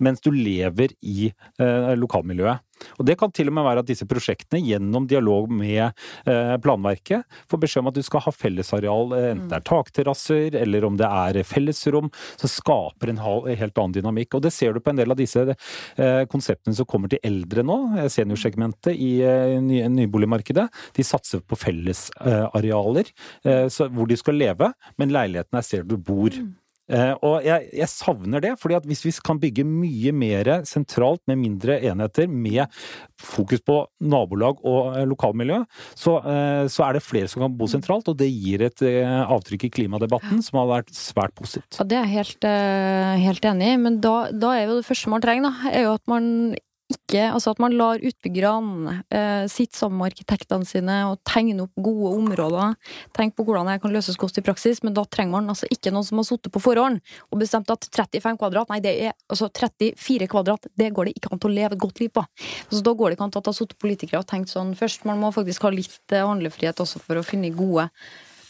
mens 0.00 0.22
du 0.24 0.32
lever 0.32 0.94
i 1.04 1.28
eh, 1.30 1.94
lokalmiljøet. 1.98 2.66
Og 2.96 3.04
Det 3.04 3.16
kan 3.20 3.32
til 3.32 3.50
og 3.50 3.56
med 3.58 3.66
være 3.66 3.82
at 3.82 3.88
disse 3.90 4.06
prosjektene, 4.08 4.62
gjennom 4.64 5.04
dialog 5.08 5.50
med 5.52 5.90
eh, 6.24 6.54
planverket, 6.64 7.26
får 7.50 7.60
beskjed 7.60 7.84
om 7.84 7.90
at 7.90 7.98
du 7.98 8.02
skal 8.06 8.24
ha 8.24 8.32
fellesareal, 8.32 9.12
eh, 9.16 9.26
enten 9.34 9.50
det 9.50 9.58
er 9.58 9.66
takterrasser 9.68 10.56
eller 10.62 10.86
om 10.88 10.96
det 11.00 11.08
er 11.08 11.42
fellesrom, 11.44 12.08
som 12.40 12.52
skaper 12.52 13.12
en 13.12 13.20
helt 13.20 13.76
annen 13.76 13.96
dynamikk. 13.98 14.38
Og 14.38 14.46
Det 14.46 14.54
ser 14.56 14.72
du 14.72 14.80
på 14.80 14.94
en 14.94 15.02
del 15.02 15.12
av 15.12 15.20
disse 15.20 15.44
eh, 15.44 16.22
konseptene 16.30 16.76
som 16.76 16.88
kommer 16.88 17.12
til 17.12 17.20
eldre 17.26 17.64
nå, 17.66 17.78
eh, 17.98 18.08
seniorsegmentet 18.12 18.96
i 18.96 19.12
eh, 19.26 19.58
ny, 19.60 19.82
nyboligmarkedet. 20.00 20.70
De 20.96 21.06
satser 21.06 21.44
på 21.44 21.58
fellesarealer 21.60 23.12
hvor 23.44 24.08
de 24.08 24.16
skal 24.16 24.36
leve, 24.38 24.70
men 25.00 25.12
leiligheten 25.12 25.58
er 25.58 25.64
stedet 25.66 25.88
du 25.90 25.98
bor. 26.00 26.32
Eh, 26.32 26.48
og 27.22 27.44
jeg, 27.46 27.68
jeg 27.76 27.90
savner 27.92 28.42
det, 28.42 28.54
fordi 28.60 28.78
at 28.78 28.86
hvis 28.88 29.04
vi 29.06 29.12
kan 29.24 29.40
bygge 29.40 29.64
mye 29.66 30.12
mer 30.16 30.52
sentralt 30.68 31.22
med 31.30 31.40
mindre 31.40 31.78
enheter, 31.86 32.28
med 32.30 32.66
fokus 33.20 33.62
på 33.66 33.76
nabolag 34.10 34.60
og 34.66 34.96
eh, 34.96 35.06
lokalmiljø, 35.08 35.60
så, 35.98 36.16
eh, 36.24 36.64
så 36.72 36.86
er 36.86 36.96
det 36.96 37.04
flere 37.04 37.30
som 37.30 37.44
kan 37.44 37.56
bo 37.56 37.68
sentralt, 37.70 38.08
og 38.10 38.18
det 38.20 38.30
gir 38.30 38.64
et 38.66 38.84
eh, 38.86 39.20
avtrykk 39.20 39.68
i 39.68 39.72
klimadebatten 39.80 40.42
som 40.44 40.62
har 40.62 40.70
vært 40.74 40.94
svært 40.96 41.36
positivt. 41.38 41.78
Ja, 41.78 41.86
det 41.88 41.98
er 41.98 42.08
jeg 42.08 42.16
helt, 42.16 42.48
eh, 42.48 43.14
helt 43.26 43.50
enig 43.52 43.74
i, 43.74 43.78
men 43.84 44.00
da, 44.04 44.16
da 44.32 44.56
er 44.56 44.66
jo 44.66 44.80
det 44.80 44.88
første 44.88 45.12
man 45.12 45.24
trenger, 45.24 45.50
da, 45.50 45.72
er 45.74 45.88
jo 45.88 45.94
at 45.98 46.04
man 46.10 46.26
ikke 47.10 47.26
Altså 47.34 47.52
at 47.54 47.60
man 47.62 47.74
lar 47.76 48.02
utbyggerne 48.06 48.94
eh, 49.10 49.44
sitte 49.50 49.78
sammen 49.78 50.00
med 50.00 50.12
arkitektene 50.12 50.66
sine 50.68 50.96
og 51.10 51.18
tegne 51.26 51.64
opp 51.64 51.82
gode 51.82 52.12
områder. 52.18 52.76
Tenk 53.16 53.34
på 53.36 53.44
hvordan 53.46 53.68
det 53.70 53.80
kan 53.82 53.94
løses 53.94 54.18
godt 54.20 54.38
i 54.38 54.44
praksis, 54.44 54.82
men 54.86 54.94
da 54.96 55.04
trenger 55.04 55.38
man 55.38 55.50
altså 55.52 55.68
ikke 55.72 55.92
noen 55.94 56.06
som 56.06 56.20
har 56.20 56.28
sittet 56.28 56.52
på 56.54 56.62
forhånd 56.62 57.00
og 57.30 57.42
bestemt 57.42 57.70
at 57.72 57.86
35 57.90 58.38
kvadrat, 58.40 58.70
nei, 58.70 58.80
det 58.84 58.94
er 59.08 59.14
altså 59.30 59.50
34 59.50 60.30
kvadrat, 60.30 60.70
det 60.78 60.90
går 60.94 61.10
det 61.10 61.16
ikke 61.18 61.32
an 61.34 61.42
til 61.42 61.50
å 61.50 61.56
leve 61.58 61.76
et 61.76 61.82
godt 61.82 62.02
liv 62.02 62.12
på. 62.14 62.24
Så 62.70 62.82
da 62.86 62.94
går 62.94 63.10
det 63.10 63.18
ikke 63.18 63.28
an 63.28 63.34
til 63.34 63.42
at 63.42 63.46
det 63.46 63.54
har 63.54 63.60
sittet 63.60 63.82
politikere 63.82 64.22
og 64.22 64.28
tenkt 64.30 64.52
sånn 64.52 64.74
først. 64.78 65.06
Man 65.08 65.22
må 65.22 65.32
faktisk 65.34 65.66
ha 65.66 65.74
litt 65.74 66.14
eh, 66.14 66.26
handlefrihet 66.26 66.82
også 66.82 67.02
for 67.02 67.20
å 67.20 67.26
finne 67.26 67.52
gode 67.54 67.90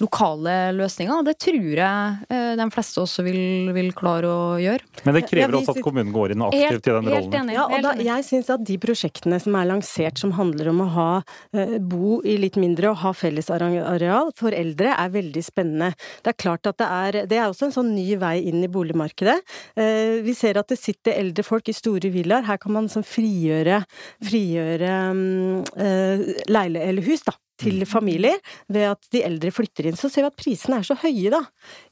lokale 0.01 0.55
løsninger. 0.77 1.23
Det 1.27 1.37
tror 1.45 1.81
jeg 1.81 2.31
eh, 2.33 2.53
de 2.59 2.67
fleste 2.75 3.03
også 3.03 3.25
vil, 3.27 3.71
vil 3.77 3.91
klare 3.97 4.31
å 4.31 4.59
gjøre. 4.61 4.87
Men 5.07 5.17
det 5.17 5.25
krever 5.29 5.59
også 5.61 5.75
at 5.77 5.83
kommunen 5.85 6.13
går 6.15 6.35
inn 6.35 6.45
aktivt 6.47 6.89
i 6.89 6.95
den 6.97 7.11
helt 7.11 7.27
rollen. 7.27 7.37
enig. 7.43 7.57
Ja, 7.57 7.67
og 7.69 7.85
da, 7.85 7.95
jeg 8.11 8.27
syns 8.27 8.51
at 8.53 8.65
de 8.67 8.79
prosjektene 8.83 9.41
som 9.43 9.57
er 9.59 9.69
lansert 9.71 10.21
som 10.21 10.35
handler 10.37 10.73
om 10.73 10.83
å 10.85 10.89
ha 10.97 11.09
eh, 11.57 11.77
bo 11.81 12.21
i 12.25 12.37
litt 12.41 12.59
mindre 12.61 12.93
og 12.93 13.01
ha 13.05 13.15
fellesareal 13.17 14.33
for 14.39 14.57
eldre, 14.57 14.95
er 14.95 15.15
veldig 15.15 15.45
spennende. 15.45 15.93
Det 16.25 16.35
er 16.35 16.41
klart 16.41 16.71
at 16.71 16.81
det 16.81 16.89
er 16.91 17.21
Det 17.31 17.39
er 17.39 17.49
også 17.49 17.69
en 17.69 17.77
sånn 17.77 17.93
ny 17.95 18.15
vei 18.21 18.37
inn 18.49 18.65
i 18.65 18.71
boligmarkedet. 18.73 19.37
Eh, 19.77 20.21
vi 20.25 20.35
ser 20.37 20.61
at 20.61 20.71
det 20.73 20.81
sitter 20.81 21.19
eldre 21.19 21.45
folk 21.47 21.69
i 21.69 21.77
store 21.77 22.11
villaer. 22.13 22.47
Her 22.49 22.61
kan 22.61 22.75
man 22.77 22.89
sånn 22.91 23.07
frigjøre, 23.07 23.83
frigjøre 24.25 24.97
mm, 25.15 25.63
eh, 25.77 26.27
leile 26.51 26.85
eller 26.89 27.07
hus, 27.07 27.25
da. 27.27 27.37
Til 27.61 27.85
familier, 27.89 28.39
ved 28.73 28.87
at 28.93 29.11
de 29.13 29.25
eldre 29.27 29.53
flytter 29.55 29.91
inn. 29.91 29.99
Så 29.99 30.09
ser 30.09 30.25
vi 30.25 30.31
at 30.31 30.39
prisene 30.41 30.81
er 30.81 30.87
så 30.87 30.97
høye, 31.01 31.33
da. 31.33 31.43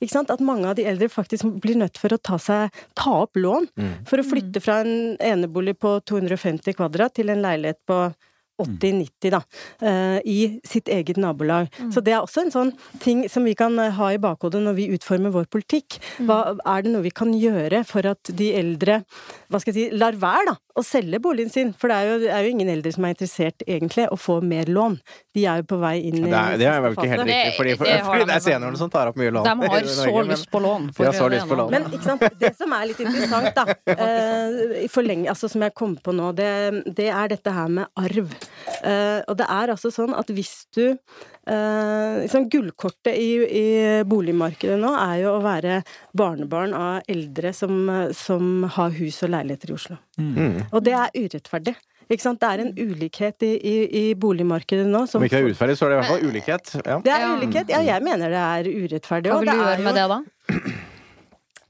Ikke 0.01 0.14
sant? 0.14 0.33
At 0.33 0.45
mange 0.45 0.69
av 0.71 0.79
de 0.79 0.87
eldre 0.89 1.11
faktisk 1.12 1.49
blir 1.62 1.79
nødt 1.81 2.01
for 2.01 2.14
å 2.14 2.21
ta, 2.21 2.39
seg, 2.43 2.75
ta 2.99 3.19
opp 3.25 3.37
lån 3.39 3.69
for 4.09 4.21
å 4.21 4.27
flytte 4.27 4.62
fra 4.64 4.81
en 4.85 5.19
enebolig 5.21 5.77
på 5.81 5.99
250 6.09 6.77
kvadrat 6.79 7.16
til 7.19 7.33
en 7.33 7.45
leilighet 7.45 7.81
på 7.89 8.07
80-90, 8.59 9.31
da, 9.31 9.43
eh, 9.87 10.21
i 10.25 10.61
sitt 10.64 10.89
eget 10.89 11.16
nabolag. 11.16 11.69
Så 11.95 12.03
det 12.03 12.12
er 12.12 12.25
også 12.25 12.43
en 12.43 12.51
sånn 12.51 12.73
ting 12.99 13.23
som 13.31 13.47
vi 13.47 13.55
kan 13.59 13.79
eh, 13.79 13.95
ha 13.95 14.11
i 14.12 14.19
bakhodet 14.19 14.62
når 14.64 14.75
vi 14.75 14.89
utformer 14.97 15.31
vår 15.35 15.47
politikk. 15.53 16.01
Hva, 16.27 16.57
er 16.66 16.83
det 16.83 16.95
noe 16.95 17.07
vi 17.07 17.14
kan 17.14 17.31
gjøre 17.35 17.85
for 17.87 18.09
at 18.11 18.33
de 18.35 18.51
eldre, 18.59 19.03
hva 19.49 19.59
skal 19.62 19.72
jeg 19.72 19.76
si, 19.90 19.96
lar 19.96 20.16
være, 20.20 20.44
da, 20.51 20.55
å 20.78 20.82
selge 20.84 21.18
boligen 21.24 21.49
sin? 21.53 21.70
For 21.72 21.88
det 21.88 21.96
er, 21.96 22.09
jo, 22.11 22.16
det 22.20 22.30
er 22.36 22.44
jo 22.44 22.51
ingen 22.53 22.68
eldre 22.72 22.90
som 22.92 23.07
er 23.09 23.14
interessert, 23.14 23.62
egentlig, 23.66 24.05
å 24.12 24.18
få 24.20 24.38
mer 24.44 24.68
lån. 24.68 24.99
De 25.34 25.44
er 25.49 25.62
jo 25.62 25.66
på 25.70 25.78
vei 25.80 25.94
inn 26.09 26.18
i 26.18 26.24
Det 26.26 26.34
er, 26.36 26.59
det 26.61 26.66
er 26.68 26.82
vel 26.84 26.96
ikke 26.99 27.09
helt 27.12 27.24
riktig, 27.28 27.55
fordi, 27.57 27.72
Det- 27.78 27.88
det 27.88 28.03
fordi 28.05 28.26
det 28.28 28.34
er 28.36 28.44
seniorene 28.44 28.80
som 28.82 28.90
tar 28.92 29.09
opp 29.12 29.16
mye 29.16 29.32
lån. 29.32 29.49
De 29.49 29.70
har 29.72 29.88
så 29.94 30.24
lyst 30.28 30.51
på 30.53 30.61
lån. 30.66 30.90
De 30.99 31.05
har 31.09 31.16
så 31.16 31.30
lyst 31.32 31.49
på 31.49 31.59
lån. 31.62 31.70
Men 31.70 31.88
ikke 31.90 32.05
sant? 32.05 32.26
det 32.44 32.53
som 32.61 32.72
er 32.76 32.86
litt 32.92 33.01
interessant, 33.01 33.55
da, 33.57 33.64
uh, 34.05 34.84
i 34.84 34.88
forleng- 34.92 35.26
altså, 35.32 35.49
som 35.49 35.64
jeg 35.64 35.74
kom 35.74 35.96
på 35.96 36.12
nå, 36.14 36.30
det, 36.36 36.53
det 37.01 37.09
er 37.09 37.32
dette 37.32 37.55
her 37.57 37.68
med 37.80 37.88
arv. 37.96 38.28
Uh, 38.84 39.24
og 39.28 39.36
det 39.40 39.49
er 39.49 39.72
altså 39.74 39.90
sånn 39.94 40.12
at 40.14 40.28
hvis 40.28 40.66
du 40.76 40.99
eh, 41.49 42.20
liksom 42.22 42.49
Gullkortet 42.53 43.14
i, 43.16 43.28
i 43.61 43.66
boligmarkedet 44.09 44.78
nå 44.80 44.92
er 45.01 45.22
jo 45.24 45.34
å 45.36 45.42
være 45.44 45.80
barnebarn 46.16 46.74
av 46.76 47.09
eldre 47.11 47.53
som, 47.57 47.78
som 48.14 48.66
har 48.76 48.90
hus 48.99 49.22
og 49.26 49.32
leiligheter 49.34 49.72
i 49.72 49.76
Oslo. 49.78 49.99
Mm. 50.20 50.66
Og 50.72 50.82
det 50.86 50.94
er 50.99 51.14
urettferdig. 51.16 51.76
Ikke 52.09 52.24
sant? 52.24 52.40
Det 52.40 52.49
er 52.49 52.62
en 52.64 52.70
ulikhet 52.78 53.44
i, 53.44 53.51
i, 53.68 53.74
i 54.01 54.05
boligmarkedet 54.16 54.86
nå 54.88 55.03
som 55.11 55.20
Om 55.20 55.26
ikke 55.26 55.36
det 55.36 55.42
er 55.42 55.49
urettferdig, 55.51 55.74
så 55.76 55.84
er 55.84 55.90
det 55.90 55.96
i 55.96 56.01
hvert 56.01 56.12
fall 56.14 56.28
ulikhet. 56.30 56.70
Ja. 56.86 57.01
Det 57.05 57.12
er 57.12 57.24
Ja. 57.26 57.32
ulikhet. 57.36 57.72
Ja, 57.74 57.80
jeg 57.84 58.05
mener 58.07 58.32
det 58.32 58.44
er 58.44 58.70
urettferdig. 58.84 59.32
Hva 59.34 59.40
vil 59.42 59.51
du 59.53 59.61
gjøre 59.61 59.84
med 59.84 59.99
det, 59.99 60.07
da? 60.14 60.22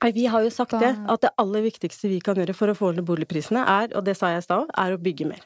Nei, 0.03 0.13
Vi 0.15 0.27
har 0.27 0.43
jo 0.45 0.51
sagt 0.51 0.71
Da- 0.71 0.79
det, 0.79 0.97
at 1.09 1.21
det 1.21 1.31
aller 1.39 1.63
viktigste 1.63 2.09
vi 2.09 2.21
kan 2.21 2.37
gjøre 2.37 2.55
for 2.55 2.69
å 2.69 2.75
få 2.77 2.95
ned 2.95 3.05
boligprisene, 3.05 3.65
er, 3.67 3.89
og 3.97 4.05
det 4.05 4.17
sa 4.17 4.29
jeg 4.29 4.39
i 4.39 4.43
stad, 4.47 4.67
er 4.77 4.95
å 4.97 4.99
bygge 4.99 5.27
mer. 5.27 5.41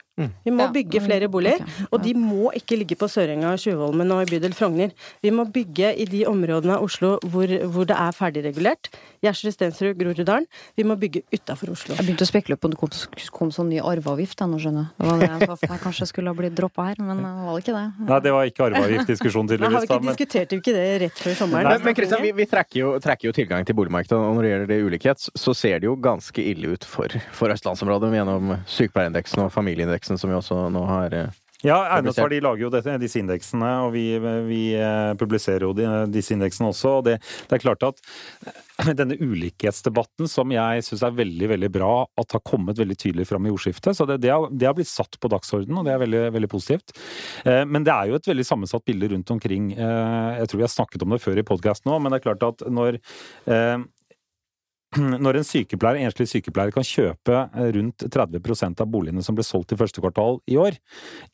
Vi 0.44 0.50
må 0.52 0.60
Ja, 0.66 0.70
bygge 0.70 1.00
men- 1.00 1.08
flere 1.08 1.26
boliger, 1.28 1.64
og 1.90 2.02
de 2.02 2.12
må 2.14 2.52
ikke 2.52 2.76
ligge 2.76 2.94
på 3.00 3.08
Sørenga, 3.08 3.56
Tjuvholmen 3.56 4.12
og 4.12 4.28
i 4.28 4.30
bydel 4.38 4.52
Frogner. 4.54 4.92
Vi 5.22 5.30
må 5.30 5.50
bygge 5.50 5.96
i 5.98 6.04
de 6.04 6.24
områdene 6.26 6.76
av 6.76 6.82
Oslo 6.84 7.18
hvor, 7.24 7.48
hvor 7.72 7.86
det 7.86 7.96
er 7.96 8.12
ferdigregulert. 8.12 8.90
Gjersrud, 9.24 9.52
Stensrud, 9.56 9.96
Groruddalen. 9.96 10.44
Vi 10.76 10.84
må 10.84 10.96
bygge 11.00 11.22
utafor 11.32 11.70
Oslo. 11.72 11.94
Jeg 11.96 12.04
begynte 12.06 12.26
å 12.26 12.28
spekulere 12.28 12.58
på 12.60 12.64
om 12.66 12.70
det 12.72 12.78
kom, 12.78 12.90
kom 13.32 13.50
sånn 13.50 13.68
ny 13.70 13.80
arveavgift. 13.80 14.36
jeg 14.38 14.48
nå 14.48 14.60
skjønner. 14.60 14.90
Det 15.00 15.06
var 15.08 15.18
det 15.18 15.30
jeg 15.30 15.48
så 15.48 15.58
for 15.58 15.68
meg 15.72 15.80
kanskje 15.80 16.06
skulle 16.12 16.26
ha 16.28 16.34
blitt 16.34 16.54
droppa 16.54 16.84
her, 16.92 16.96
men 16.98 17.16
det 17.16 17.24
var 17.24 17.56
det 17.56 17.64
ikke 17.64 17.74
det. 17.74 18.06
Nei, 18.10 18.20
det 18.20 18.32
var 18.32 18.44
ikke 18.44 18.62
arveavgiftdiskusjon 18.68 19.46
Nei, 19.48 19.56
har 19.56 19.80
tydeligvis. 19.80 19.80
vi 19.80 19.86
ikke 19.88 20.04
men- 20.04 20.14
diskuterte 20.14 20.50
vi 20.50 20.60
ikke 20.60 20.74
det 20.76 21.00
rett 21.00 21.16
før 21.24 21.34
sommeren? 21.40 21.64
Nei, 21.64 21.78
men 21.78 21.94
Kristian, 21.94 22.22
vi, 22.22 22.32
vi 22.32 22.44
trekker, 22.46 22.76
jo, 22.84 22.98
trekker 23.00 23.24
jo 23.24 23.32
tilgang 23.32 23.64
til 23.64 23.74
boligmarkedet, 23.74 24.12
og 24.12 24.41
når 24.42 24.48
det 24.48 24.52
gjelder 24.54 24.72
det 24.72 24.80
ulikhet, 24.88 25.28
så 25.38 25.54
ser 25.54 25.78
det 25.78 25.86
jo 25.86 25.94
ganske 26.02 26.42
ille 26.42 26.74
ut 26.74 26.86
for, 26.88 27.14
for 27.36 27.54
østlandsområdet 27.54 28.10
gjennom 28.16 28.56
sykepleierindeksen 28.66 29.46
og 29.46 29.54
familieindeksen, 29.54 30.18
som 30.18 30.32
vi 30.32 30.38
også 30.40 30.64
nå 30.74 30.82
har 30.90 31.14
eh, 31.14 31.38
Ja, 31.62 31.76
Eiendomsverdi 31.94 32.40
lager 32.42 32.64
jo 32.64 32.72
dette, 32.74 32.96
disse 32.98 33.20
indeksene, 33.22 33.68
og 33.84 33.92
vi, 33.94 34.08
vi 34.48 34.62
eh, 34.74 35.12
publiserer 35.20 35.62
jo 35.68 35.70
de, 35.78 35.86
disse 36.10 36.34
indeksene 36.34 36.72
også. 36.72 36.96
og 36.98 37.04
det, 37.06 37.20
det 37.22 37.54
er 37.54 37.62
klart 37.62 37.86
at 37.86 38.02
denne 38.98 39.14
ulikhetsdebatten, 39.20 40.26
som 40.26 40.50
jeg 40.50 40.82
syns 40.82 41.04
er 41.06 41.14
veldig 41.14 41.52
veldig 41.52 41.70
bra 41.70 41.92
at 42.18 42.34
har 42.34 42.42
kommet 42.48 42.80
veldig 42.82 42.96
tydelig 42.98 43.28
fram 43.30 43.46
i 43.46 43.54
ordskiftet, 43.54 43.94
så 43.94 44.08
det, 44.10 44.18
det, 44.24 44.32
har, 44.34 44.48
det 44.50 44.66
har 44.66 44.74
blitt 44.74 44.90
satt 44.90 45.20
på 45.22 45.30
dagsordenen, 45.30 45.78
og 45.78 45.86
det 45.86 45.94
er 45.94 46.02
veldig, 46.02 46.24
veldig 46.34 46.50
positivt. 46.50 46.96
Eh, 47.46 47.62
Men 47.62 47.86
det 47.86 47.94
er 47.94 48.10
jo 48.10 48.18
et 48.18 48.30
veldig 48.32 48.48
sammensatt 48.48 48.82
bilde 48.88 49.12
rundt 49.14 49.30
omkring. 49.36 49.70
Eh, 49.78 50.28
Jeg 50.42 50.50
tror 50.50 50.64
vi 50.64 50.66
har 50.66 50.74
snakket 50.74 51.06
om 51.06 51.14
det 51.14 51.22
før 51.22 51.38
i 51.38 51.46
podkasten 51.46 51.94
òg, 51.94 52.02
men 52.02 52.10
det 52.10 52.18
er 52.18 52.26
klart 52.26 52.48
at 52.50 52.66
når 52.66 52.98
eh, 53.46 53.76
når 55.24 55.38
en 55.40 55.46
sykepleier, 55.46 56.04
enslig 56.06 56.28
sykepleier 56.30 56.72
kan 56.74 56.86
kjøpe 56.86 57.38
eh, 57.46 57.70
rundt 57.76 58.06
30% 58.12 58.82
av 58.84 58.90
boligene 58.92 59.24
som 59.24 59.36
ble 59.36 59.44
solgt 59.46 59.72
i 59.72 59.78
første 59.80 60.02
kvartal 60.04 60.40
i 60.50 60.58
år, 60.60 60.76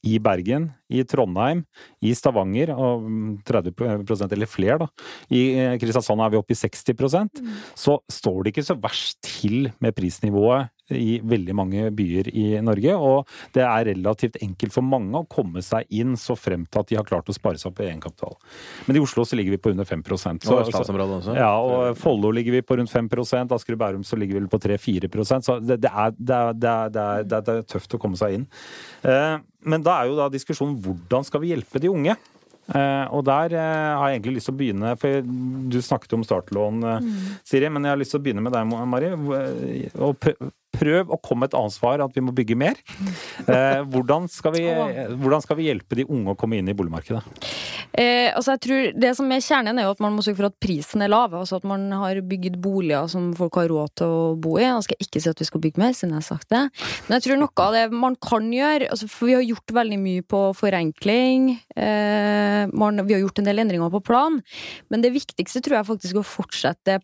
i 0.07 0.19
Bergen, 0.23 0.71
i 0.89 1.03
Trondheim, 1.09 1.65
i 2.05 2.15
Stavanger, 2.17 2.73
og 2.77 3.07
mm, 3.09 3.33
30% 3.49 4.37
eller 4.37 4.51
flere, 4.51 4.79
da. 4.85 5.11
I 5.35 5.43
eh, 5.55 5.77
Kristiansand 5.81 6.23
er 6.23 6.35
vi 6.35 6.41
oppe 6.41 6.55
i 6.55 6.61
60% 6.61 7.43
så 7.79 7.99
står 8.13 8.43
det 8.43 8.55
ikke 8.55 8.67
så 8.67 8.79
verst 8.79 9.19
til 9.27 9.71
med 9.83 9.97
prisnivået 9.97 10.73
i 10.95 11.19
veldig 11.25 11.57
mange 11.57 11.89
byer 11.95 12.31
i 12.33 12.47
Norge, 12.65 12.95
og 12.97 13.29
det 13.57 13.65
er 13.65 13.89
relativt 13.91 14.39
enkelt 14.45 14.75
for 14.75 14.87
mange 14.87 15.21
å 15.21 15.27
komme 15.31 15.63
seg 15.65 15.89
inn 15.95 16.17
så 16.21 16.37
fremt 16.39 16.77
at 16.79 16.89
de 16.91 16.99
har 16.99 17.07
klart 17.09 17.29
å 17.29 17.37
spare 17.37 17.61
seg 17.61 17.73
opp 17.73 17.83
egenkapital. 17.85 18.37
Men 18.87 18.99
i 18.99 19.03
Oslo 19.05 19.27
så 19.29 19.39
ligger 19.39 19.57
vi 19.57 19.61
på 19.63 19.73
under 19.75 19.89
5 19.89 20.05
så, 20.09 20.55
Og 20.55 20.63
østlandsområdet 20.63 21.19
også. 21.21 21.37
Ja, 21.39 21.53
og 21.59 21.99
Follo 22.01 22.33
ligger 22.35 22.59
vi 22.59 22.65
på 22.65 22.79
rundt 22.79 22.93
5% 22.93 23.55
Asker 23.55 23.77
og 23.77 23.83
Bærum 23.83 24.07
så 24.07 24.17
ligger 24.17 24.41
vi 24.41 24.51
på 24.51 24.61
3-4% 24.63 25.47
Så 25.47 25.59
det, 25.61 25.81
det, 25.85 25.91
er, 25.93 26.17
det, 26.17 26.35
er, 26.35 26.53
det, 26.53 26.73
er, 26.73 26.91
det, 27.25 27.37
er, 27.43 27.47
det 27.49 27.69
tøft 27.69 27.95
å 27.95 28.01
komme 28.01 28.19
seg 28.19 28.39
inn. 28.39 28.49
Eh, 29.05 29.37
men 29.69 29.85
da 29.85 30.01
er 30.01 30.11
jo 30.11 30.19
da 30.19 30.29
diskusjonen 30.33 30.79
hvordan 30.83 31.27
skal 31.27 31.43
vi 31.43 31.53
hjelpe 31.53 31.83
de 31.83 31.91
unge? 31.93 32.17
Uh, 32.69 33.09
og 33.17 33.23
der 33.25 33.55
uh, 33.57 33.97
har 33.97 34.11
jeg 34.11 34.19
egentlig 34.19 34.35
lyst 34.37 34.51
til 34.51 34.53
å 34.53 34.59
begynne, 34.59 34.91
for 35.01 35.29
du 35.73 35.79
snakket 35.81 36.15
om 36.19 36.25
startlån, 36.27 36.83
eh, 36.85 37.07
Siri, 37.49 37.71
men 37.73 37.87
jeg 37.87 37.95
har 37.95 38.01
lyst 38.01 38.13
til 38.13 38.21
å 38.21 38.25
begynne 38.27 38.45
med 38.45 38.53
deg, 38.53 38.69
Mari. 38.69 39.09
Og 40.05 40.19
prøv, 40.75 41.11
å 41.11 41.19
komme 41.23 41.45
med 41.45 41.53
et 41.53 41.59
annet 41.59 41.75
svar, 41.75 42.03
at 42.05 42.15
vi 42.17 42.25
må 42.25 42.35
bygge 42.37 42.59
mer. 42.59 42.81
Eh, 43.49 43.81
hvordan, 43.89 44.27
skal 44.29 44.53
vi, 44.53 44.63
hvordan 45.23 45.41
skal 45.41 45.57
vi 45.57 45.69
hjelpe 45.69 45.97
de 45.97 46.05
unge 46.05 46.35
å 46.35 46.37
komme 46.37 46.59
inn 46.59 46.69
i 46.69 46.75
boligmarkedet? 46.77 47.23
Eh, 47.97 48.29
altså 48.37 48.55
jeg 48.55 48.61
tror 48.67 48.83
Det 49.01 49.13
som 49.17 49.31
er 49.33 49.43
kjernen, 49.43 49.79
er 49.81 49.87
jo 49.87 49.95
at 49.95 50.03
man 50.05 50.15
må 50.15 50.23
sørge 50.25 50.41
for 50.41 50.49
at 50.51 50.59
prisen 50.61 51.03
er 51.05 51.11
lav. 51.11 51.33
Altså 51.39 51.59
at 51.59 51.67
man 51.69 51.87
har 51.97 52.21
bygd 52.29 52.59
boliger 52.63 53.09
som 53.11 53.31
folk 53.39 53.57
har 53.61 53.71
råd 53.73 53.95
til 54.01 54.13
å 54.13 54.23
bo 54.37 54.57
i. 54.59 54.67
Jeg 54.67 54.87
skal 54.87 55.07
ikke 55.07 55.23
si 55.25 55.33
at 55.33 55.43
vi 55.43 55.49
skal 55.49 55.65
bygge 55.65 55.83
mer, 55.83 55.97
siden 55.97 56.15
jeg 56.15 56.21
har 56.21 56.29
sagt 56.29 56.53
det. 56.53 56.65
Men 57.07 57.17
jeg 57.17 57.27
tror 57.27 57.41
noe 57.41 57.67
av 57.67 57.77
det 57.79 57.85
man 58.05 58.19
kan 58.29 58.51
gjøre 58.53 58.91
altså 58.93 59.09
For 59.11 59.31
vi 59.31 59.39
har 59.39 59.47
gjort 59.47 59.77
veldig 59.81 60.01
mye 60.03 60.27
på 60.35 60.43
forenkling. 60.59 61.53
Eh, 61.75 62.65
man, 62.75 63.07
vi 63.09 63.17
har 63.17 63.25
gjort 63.25 63.41
en 63.41 63.49
del 63.49 63.65
endringer 63.65 63.95
på 63.95 64.05
plan. 64.11 64.43
Men 64.93 65.05
det 65.05 65.15
viktigste 65.17 65.65
tror 65.65 65.81
jeg 65.81 65.91
faktisk 65.95 66.19
er 66.19 66.23
å 66.23 66.33
fortsette 66.37 67.01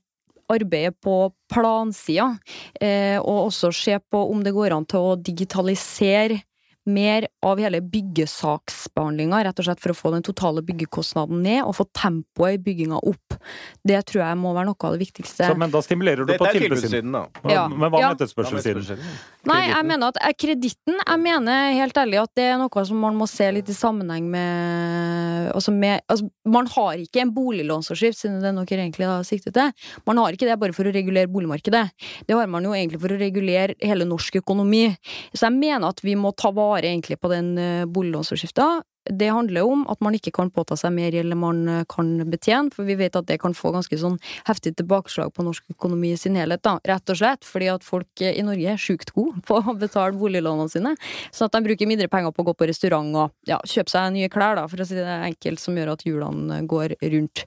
arbeidet 0.53 0.97
på 1.03 1.33
plansida. 1.53 2.35
Eh, 2.81 3.19
og 3.21 3.49
også 3.49 3.73
se 3.75 3.99
på 3.99 4.25
om 4.31 4.43
det 4.45 4.55
går 4.57 4.77
an 4.77 4.87
til 4.89 5.13
å 5.13 5.17
digitalisere 5.21 6.43
mer 6.87 7.27
av 7.45 7.61
hele 7.63 7.81
byggesaksbehandlinga, 7.81 9.43
rett 9.47 9.61
og 9.61 9.67
slett 9.69 9.81
for 9.83 9.95
å 9.95 9.97
få 9.97 10.13
den 10.15 10.25
totale 10.27 10.63
byggekostnaden 10.67 11.43
ned, 11.45 11.63
og 11.65 11.77
få 11.79 11.87
tempoet 11.97 12.59
i 12.59 12.63
bygginga 12.65 12.99
opp. 13.01 13.39
Det 13.87 14.01
tror 14.11 14.25
jeg 14.25 14.41
må 14.41 14.53
være 14.57 14.69
noe 14.71 14.89
av 14.89 14.97
det 14.97 15.03
viktigste. 15.05 15.49
Så, 15.49 15.57
men 15.61 15.73
da 15.73 15.83
stimulerer 15.85 16.25
du 16.25 16.33
det, 16.33 16.39
på 16.41 16.51
tilbudssiden. 16.53 17.13
da. 17.15 17.25
Ja. 17.51 17.67
Men 17.69 17.91
hva 17.91 18.01
Ja. 18.01 18.11
med 18.13 18.21
etterspørselssiden? 18.21 19.01
Nei, 19.45 19.61
jeg 19.69 19.85
mener 19.85 20.09
at 20.09 20.19
eh, 20.25 20.33
kreditten 20.33 20.97
Jeg 21.07 21.21
mener 21.21 21.73
helt 21.77 21.95
ærlig 22.01 22.23
at 22.23 22.31
det 22.35 22.45
er 22.49 22.57
noe 22.59 22.85
som 22.89 22.97
man 22.97 23.15
må 23.17 23.27
se 23.29 23.51
litt 23.53 23.69
i 23.69 23.77
sammenheng 23.77 24.25
med 24.31 25.51
Altså, 25.55 25.71
med, 25.71 26.01
altså 26.09 26.29
man 26.49 26.67
har 26.73 26.99
ikke 26.99 27.21
en 27.21 27.33
boliglånsforskrift, 27.35 28.19
siden 28.19 28.41
det 28.41 28.49
er 28.49 28.55
noe 28.57 28.67
dere 28.69 28.87
egentlig 28.87 29.07
har 29.07 29.23
siktet 29.29 29.55
til. 29.55 29.71
Man 30.09 30.19
har 30.19 30.33
ikke 30.35 30.49
det 30.49 30.57
bare 30.59 30.73
for 30.73 30.89
å 30.89 30.93
regulere 30.95 31.31
boligmarkedet. 31.31 31.85
Det 32.27 32.35
har 32.35 32.49
man 32.51 32.65
jo 32.65 32.73
egentlig 32.75 33.01
for 33.03 33.13
å 33.15 33.19
regulere 33.21 33.77
hele 33.85 34.07
norsk 34.09 34.41
økonomi. 34.41 34.97
Så 35.35 35.47
jeg 35.47 35.57
mener 35.59 35.93
at 35.93 36.01
vi 36.03 36.17
må 36.19 36.33
ta 36.37 36.51
vare 36.55 36.74
egentlig 36.83 37.21
på 37.21 37.31
den 37.31 37.55
uh, 37.59 37.87
boliglånsforskrifta. 37.87 38.83
Det 39.05 39.29
handler 39.29 39.67
om 39.69 39.83
at 39.93 40.01
man 40.01 40.15
ikke 40.17 40.33
kan 40.33 40.49
påta 40.53 40.77
seg 40.81 40.95
mer 40.97 41.13
gjeld 41.13 41.35
enn 41.35 41.41
man 41.41 41.59
eh, 41.69 41.83
kan 41.93 42.09
betjene, 42.33 42.73
for 42.73 42.89
vi 42.89 42.97
vet 42.97 43.17
at 43.19 43.27
det 43.29 43.37
kan 43.43 43.53
få 43.57 43.75
ganske 43.75 43.99
sånn 44.01 44.17
heftig 44.49 44.75
tilbakeslag 44.79 45.35
på 45.37 45.45
norsk 45.45 45.75
økonomi 45.75 46.15
i 46.15 46.21
sin 46.21 46.39
helhet, 46.41 46.63
da. 46.65 46.79
Rett 46.89 47.13
og 47.13 47.19
slett 47.21 47.45
fordi 47.45 47.69
at 47.75 47.85
folk 47.85 48.23
eh, 48.25 48.33
i 48.41 48.45
Norge 48.47 48.73
er 48.73 48.81
sjukt 48.81 49.13
gode 49.13 49.43
på 49.49 49.61
å 49.61 49.77
betale 49.77 50.17
boliglånene 50.17 50.73
sine. 50.73 50.95
Sånn 51.29 51.51
at 51.51 51.59
de 51.59 51.65
bruker 51.69 51.91
mindre 51.91 52.09
penger 52.09 52.33
på 52.33 52.47
å 52.47 52.49
gå 52.49 52.57
på 52.57 52.71
restaurant 52.71 53.21
og 53.21 53.37
ja, 53.51 53.61
kjøpe 53.69 53.93
seg 53.93 54.09
nye 54.17 54.33
klær, 54.33 54.57
da, 54.57 54.65
for 54.73 54.81
å 54.81 54.89
si 54.89 54.97
det 54.97 55.21
enkelt, 55.29 55.61
som 55.61 55.77
gjør 55.77 55.93
at 55.99 56.09
hjulene 56.09 56.63
går 56.71 56.97
rundt. 57.05 57.45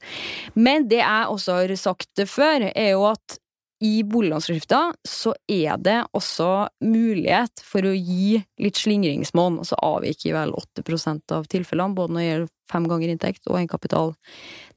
Men 0.54 0.86
det 0.92 1.02
jeg 1.02 1.34
også 1.34 1.58
har 1.64 1.76
sagt 1.82 2.26
før, 2.30 2.70
er 2.70 2.94
jo 2.94 3.10
at 3.10 3.42
i 3.84 4.04
boliglånsforskrifta 4.04 4.80
så 5.08 5.34
er 5.52 5.78
det 5.84 5.98
også 6.18 6.68
mulighet 6.82 7.62
for 7.66 7.86
å 7.86 7.94
gi 7.94 8.40
litt 8.62 8.80
slingringsmonn, 8.80 9.60
og 9.62 9.68
så 9.70 9.78
avviker 9.86 10.34
vel 10.38 10.56
8 10.58 11.36
av 11.38 11.46
tilfellene, 11.52 11.96
både 11.98 12.14
når 12.14 12.22
det 12.22 12.30
gjelder 12.30 12.50
fem 12.72 12.88
ganger 12.90 13.14
inntekt 13.14 13.46
og 13.48 13.60
egenkapital. 13.60 14.16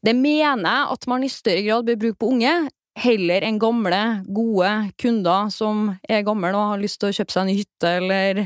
Det 0.04 0.14
mener 0.16 0.68
jeg 0.68 0.92
at 0.96 1.08
man 1.10 1.24
i 1.24 1.32
større 1.32 1.64
grad 1.64 1.88
bør 1.88 2.02
bruke 2.04 2.20
på 2.20 2.30
unge, 2.34 2.54
heller 3.00 3.44
enn 3.46 3.58
gamle, 3.62 4.00
gode 4.26 4.70
kunder 5.00 5.50
som 5.54 5.92
er 6.10 6.24
gamle 6.26 6.50
og 6.52 6.74
har 6.74 6.82
lyst 6.82 7.00
til 7.00 7.10
å 7.10 7.16
kjøpe 7.16 7.32
seg 7.32 7.46
en 7.46 7.60
hytte, 7.60 7.92
eller 8.00 8.42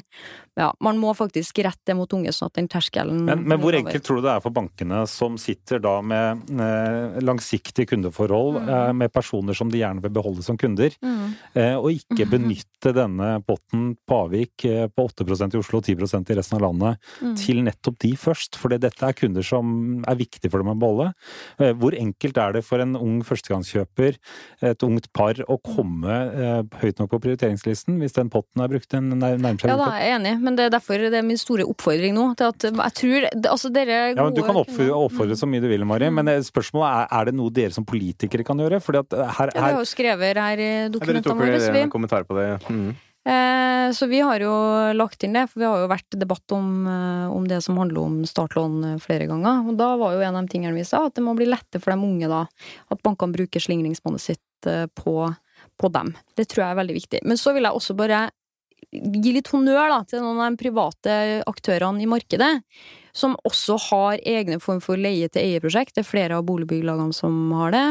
ja, 0.57 0.68
man 0.80 0.98
må 1.02 1.11
faktisk 1.16 1.59
rette 1.64 1.82
det 1.90 1.96
mot 1.98 2.12
unge, 2.14 2.30
sånn 2.30 2.46
at 2.46 2.55
den 2.61 2.68
terskelen 2.70 3.24
Men, 3.26 3.42
men 3.48 3.59
hvor 3.61 3.74
enkelt 3.74 4.05
tror 4.07 4.20
du 4.20 4.22
det 4.28 4.32
er 4.36 4.40
for 4.44 4.55
bankene, 4.55 5.00
som 5.11 5.34
sitter 5.40 5.80
da 5.82 5.96
med 6.00 6.44
eh, 6.61 7.20
langsiktige 7.24 7.88
kundeforhold, 7.90 8.61
Mm. 8.64 8.68
eh, 8.68 8.92
med 8.92 9.12
personer 9.12 9.55
som 9.57 9.68
de 9.70 9.78
gjerne 9.80 10.00
vil 10.05 10.11
beholde 10.14 10.42
som 10.46 10.57
kunder, 10.57 10.90
Mm. 11.02 11.34
eh, 11.55 11.74
og 11.74 11.90
ikke 11.90 12.28
benytte 12.30 12.92
denne 12.94 13.42
potten 13.44 13.96
på 14.07 14.20
avvik 14.28 14.64
eh, 14.70 14.86
på 14.88 15.09
8% 15.09 15.55
i 15.55 15.59
Oslo 15.59 15.78
og 15.78 15.84
10% 15.84 16.30
i 16.30 16.34
resten 16.38 16.57
av 16.61 16.62
landet 16.70 16.98
Mm. 17.20 17.34
til 17.36 17.62
nettopp 17.64 17.98
de 17.98 18.12
først? 18.14 18.55
For 18.57 18.68
dette 18.68 19.02
er 19.02 19.12
kunder 19.12 19.42
som 19.42 20.05
er 20.07 20.14
viktige 20.16 20.50
for 20.50 20.59
dem 20.62 20.70
å 20.70 20.78
beholde. 20.78 21.12
Eh, 21.59 21.72
hvor 21.74 21.92
enkelt 21.98 22.38
er 22.38 22.52
det 22.52 22.64
for 22.64 22.78
en 22.80 22.94
ung 22.96 23.22
førstegangskjøper, 23.22 24.16
et 24.62 24.78
ungt 24.82 25.12
par, 25.12 25.34
å 25.48 25.59
komme 25.62 26.14
eh, 26.14 26.62
høyt 26.80 26.98
nok 27.00 27.11
på 27.11 27.20
prioriteringslisten 27.24 27.98
hvis 27.98 28.12
den 28.14 28.30
potten 28.30 28.62
er 28.62 28.68
brukt 28.68 28.94
en 28.94 29.11
nær- 29.18 29.38
nærmer 29.40 29.61
seg 29.61 29.70
Ja, 29.70 29.76
da 29.76 29.90
er 29.98 30.05
jeg 30.05 30.20
enig, 30.20 30.42
men 30.45 30.59
det 30.59 30.66
er 30.68 30.74
derfor 30.74 31.01
det 31.01 31.16
er 31.18 31.24
min 31.26 31.40
store 31.40 31.64
oppfordring 31.70 32.14
nå. 32.16 32.26
Til 32.38 32.53
at 32.53 32.66
jeg 32.68 32.97
tror 33.01 33.28
Altså, 33.55 33.70
dere 33.72 33.97
er 33.97 34.12
Ja, 34.14 34.26
men 34.28 34.36
Du 34.36 34.42
kan 34.45 34.61
oppfordre, 34.61 34.92
oppfordre 35.09 35.38
så 35.40 35.49
mye 35.49 35.64
du 35.64 35.68
vil, 35.70 35.86
Mari, 35.88 36.11
men 36.12 36.28
eh, 36.30 36.42
spørsmålet 36.45 37.01
er 37.01 37.18
er 37.18 37.30
det 37.30 37.34
noe 37.38 37.53
dere 37.55 37.72
som 37.74 37.86
politikere 37.88 38.45
kan 38.47 38.61
gjøre? 38.61 38.80
Fordi 38.84 39.01
at 39.03 39.16
her, 39.16 39.26
her, 39.32 39.51
Ja, 39.55 39.64
vi 39.64 39.72
har 39.72 39.80
jo 39.80 39.88
skrevet 39.88 40.40
her 40.45 40.61
i 40.61 40.70
Dere 40.92 40.92
dokumentene 40.92 41.40
våre. 41.40 41.82
en 41.82 41.92
kommentar 41.92 42.26
på 42.28 42.36
det? 42.38 42.49
Mm. 42.68 42.95
eh, 43.26 43.88
så 43.97 44.09
vi 44.09 44.20
har 44.24 44.40
jo 44.40 44.53
lagt 44.97 45.24
inn 45.24 45.36
det, 45.36 45.47
for 45.51 45.61
vi 45.62 45.68
har 45.68 45.82
jo 45.84 45.90
vært 45.92 46.18
debatt 46.20 46.55
om, 46.57 46.68
eh, 46.88 47.26
om 47.32 47.49
det 47.49 47.62
som 47.64 47.78
handler 47.80 48.03
om 48.03 48.20
startlån 48.28 48.76
eh, 48.92 48.99
flere 49.03 49.28
ganger. 49.30 49.64
Og 49.68 49.76
da 49.80 49.90
var 50.01 50.14
jo 50.16 50.24
en 50.24 50.36
av 50.36 50.45
de 50.47 50.53
tingene 50.55 50.76
vi 50.76 50.84
sa, 50.88 51.07
at 51.07 51.14
det 51.16 51.24
må 51.24 51.36
bli 51.38 51.49
lettere 51.49 51.82
for 51.84 51.95
de 51.95 52.05
unge 52.05 52.30
da. 52.30 52.45
At 52.92 53.03
bankene 53.07 53.36
bruker 53.36 53.61
slingringsmonnet 53.64 54.20
sitt 54.24 54.70
eh, 54.70 54.86
på, 55.01 55.28
på 55.80 55.92
dem. 55.92 56.14
Det 56.36 56.49
tror 56.49 56.64
jeg 56.66 56.70
er 56.74 56.80
veldig 56.82 56.99
viktig. 57.01 57.22
Men 57.24 57.40
så 57.40 57.55
vil 57.57 57.68
jeg 57.68 57.80
også 57.80 57.97
bare 57.99 58.26
gi 58.93 59.32
litt 59.37 59.49
honnør 59.53 59.89
da, 59.93 60.01
til 60.09 60.20
noen 60.24 60.41
av 60.41 60.51
de 60.55 60.61
private 60.64 61.16
aktørene 61.47 62.03
i 62.03 62.09
markedet, 62.11 62.53
som 63.14 63.37
også 63.47 63.78
har 63.91 64.18
egne 64.26 64.59
form 64.61 64.80
for 64.82 64.97
leie-til-eie-prosjekt. 64.99 65.95
Det 65.95 66.03
er 66.05 66.09
flere 66.11 66.39
av 66.41 66.45
boligbyggelagene 66.49 67.14
som 67.14 67.53
har 67.61 67.70
det. 67.74 67.87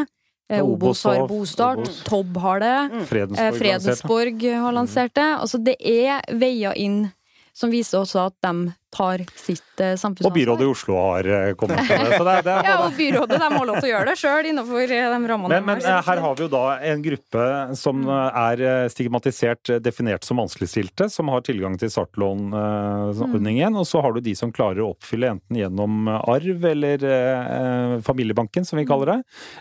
Eh, 0.52 0.60
Obos 0.62 1.04
har 1.08 1.28
Bostart. 1.28 1.88
Tobb 2.04 2.38
har 2.44 2.60
det. 2.60 3.06
Fredensborg, 3.08 3.40
Eh. 3.40 3.60
Fredensborg 3.60 4.44
har 4.66 4.74
lansert 4.76 5.14
det. 5.16 5.30
Altså, 5.40 5.64
det 5.64 5.78
er 5.80 6.22
veier 6.36 6.76
inn 6.76 7.12
som 7.54 7.72
viser 7.72 8.02
også 8.02 8.26
at 8.28 8.36
de 8.44 8.74
tar 8.94 9.24
sitt 9.36 9.82
eh, 9.82 9.96
Og 9.98 10.34
byrådet 10.36 10.66
i 10.66 10.70
Oslo 10.70 10.98
har 11.00 11.28
eh, 11.28 11.54
kommet 11.60 11.82
med 11.82 12.06
det. 12.06 12.18
Så 12.18 12.28
det, 12.28 12.36
det 12.46 12.54
er 12.54 12.68
Ja, 12.70 12.76
og 12.86 12.98
byrådet 12.98 13.40
de 13.42 13.50
har 13.56 13.68
lov 13.70 13.80
til 13.80 13.90
å 13.90 13.92
gjøre 13.94 14.10
det 14.12 14.16
sjøl 14.22 14.50
innenfor 14.52 14.84
eh, 14.84 15.08
de 15.14 15.32
rammene 15.34 15.54
men, 15.56 15.66
men 15.68 15.82
de 15.82 15.90
eh, 15.90 15.96
har. 15.98 16.06
her 16.08 16.24
har 16.24 16.38
vi 16.38 16.46
jo 16.46 16.52
da 16.54 16.64
en 16.92 17.04
gruppe 17.06 17.48
som 17.80 18.04
eh, 18.06 18.40
er 18.44 18.92
stigmatisert, 18.94 19.74
definert 19.84 20.28
som 20.28 20.42
vanskeligstilte, 20.42 21.10
som 21.14 21.32
har 21.34 21.44
tilgang 21.46 21.78
til 21.82 21.92
startlånordningen. 21.94 23.80
Og 23.80 23.88
så 23.90 24.04
har 24.04 24.16
du 24.16 24.22
de 24.24 24.36
som 24.38 24.54
klarer 24.54 24.84
å 24.84 24.92
oppfylle 24.94 25.34
enten 25.34 25.60
gjennom 25.60 26.08
arv 26.14 26.68
eller 26.70 27.08
eh, 27.10 27.98
familiebanken, 28.06 28.66
som 28.66 28.80
vi 28.80 28.86
kaller 28.90 29.14
det. 29.14 29.20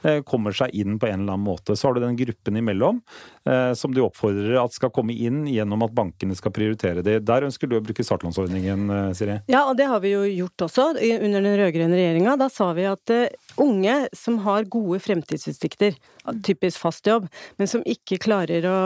Eh, 0.09 0.20
kommer 0.28 0.57
seg 0.57 0.74
inn 0.76 0.99
på 1.01 1.09
en 1.09 1.22
eller 1.22 1.37
annen 1.37 1.47
måte. 1.47 1.76
Så 1.76 1.89
har 1.89 1.97
du 1.97 2.03
den 2.05 2.18
gruppen 2.18 2.59
imellom 2.61 3.01
eh, 3.49 3.72
som 3.78 3.95
du 3.95 4.03
oppfordrer 4.05 4.59
at 4.61 4.76
skal 4.76 4.93
komme 4.95 5.16
inn 5.16 5.45
gjennom 5.51 5.85
at 5.87 5.95
bankene 5.97 6.37
skal 6.39 6.55
prioritere 6.55 7.05
det. 7.05 7.20
Der 7.28 7.49
ønsker 7.49 7.70
du 7.70 7.78
å 7.78 7.85
bruke 7.85 8.05
startlånsordningen, 8.07 9.14
eh, 9.22 9.26
Siri? 9.26 9.38
Ja, 9.52 9.64
og 9.70 9.76
det 9.78 9.88
har 9.90 10.02
vi 10.04 10.14
jo 10.14 10.22
gjort 10.26 10.66
også 10.68 10.88
under 10.96 11.38
den 11.38 11.58
rød-grønne 11.60 11.98
regjeringa. 11.98 12.36
Da 12.40 12.48
sa 12.52 12.70
vi 12.76 12.86
at 12.90 13.14
eh, 13.14 13.32
unge 13.62 13.96
som 14.16 14.40
har 14.46 14.68
gode 14.72 15.00
fremtidsutsikter, 15.04 15.96
typisk 16.46 16.78
fast 16.82 17.06
jobb, 17.06 17.26
men 17.58 17.70
som 17.70 17.82
ikke 17.88 18.20
klarer 18.22 18.66
å, 18.70 18.78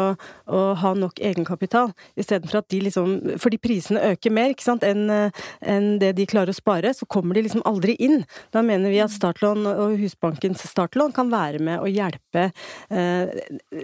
å 0.49 0.63
ha 0.81 0.93
nok 0.97 1.21
egenkapital, 1.21 1.93
istedenfor 2.17 2.63
at 2.63 2.71
de 2.73 2.81
liksom 2.87 3.15
Fordi 3.41 3.59
prisene 3.61 4.01
øker 4.13 4.33
mer 4.33 4.53
ikke 4.53 4.65
sant, 4.65 4.85
enn 4.87 5.11
en 5.11 5.87
det 6.01 6.13
de 6.17 6.27
klarer 6.29 6.53
å 6.53 6.57
spare, 6.57 6.93
så 6.97 7.07
kommer 7.11 7.37
de 7.37 7.45
liksom 7.47 7.65
aldri 7.69 7.97
inn. 8.03 8.23
Da 8.55 8.63
mener 8.65 8.93
vi 8.93 9.03
at 9.03 9.15
startlån 9.15 9.67
og 9.71 9.97
Husbankens 10.01 10.65
startlån 10.69 11.15
kan 11.17 11.31
være 11.33 11.61
med 11.63 11.83
å 11.83 11.91
hjelpe 11.91 12.49
eh, 12.91 13.35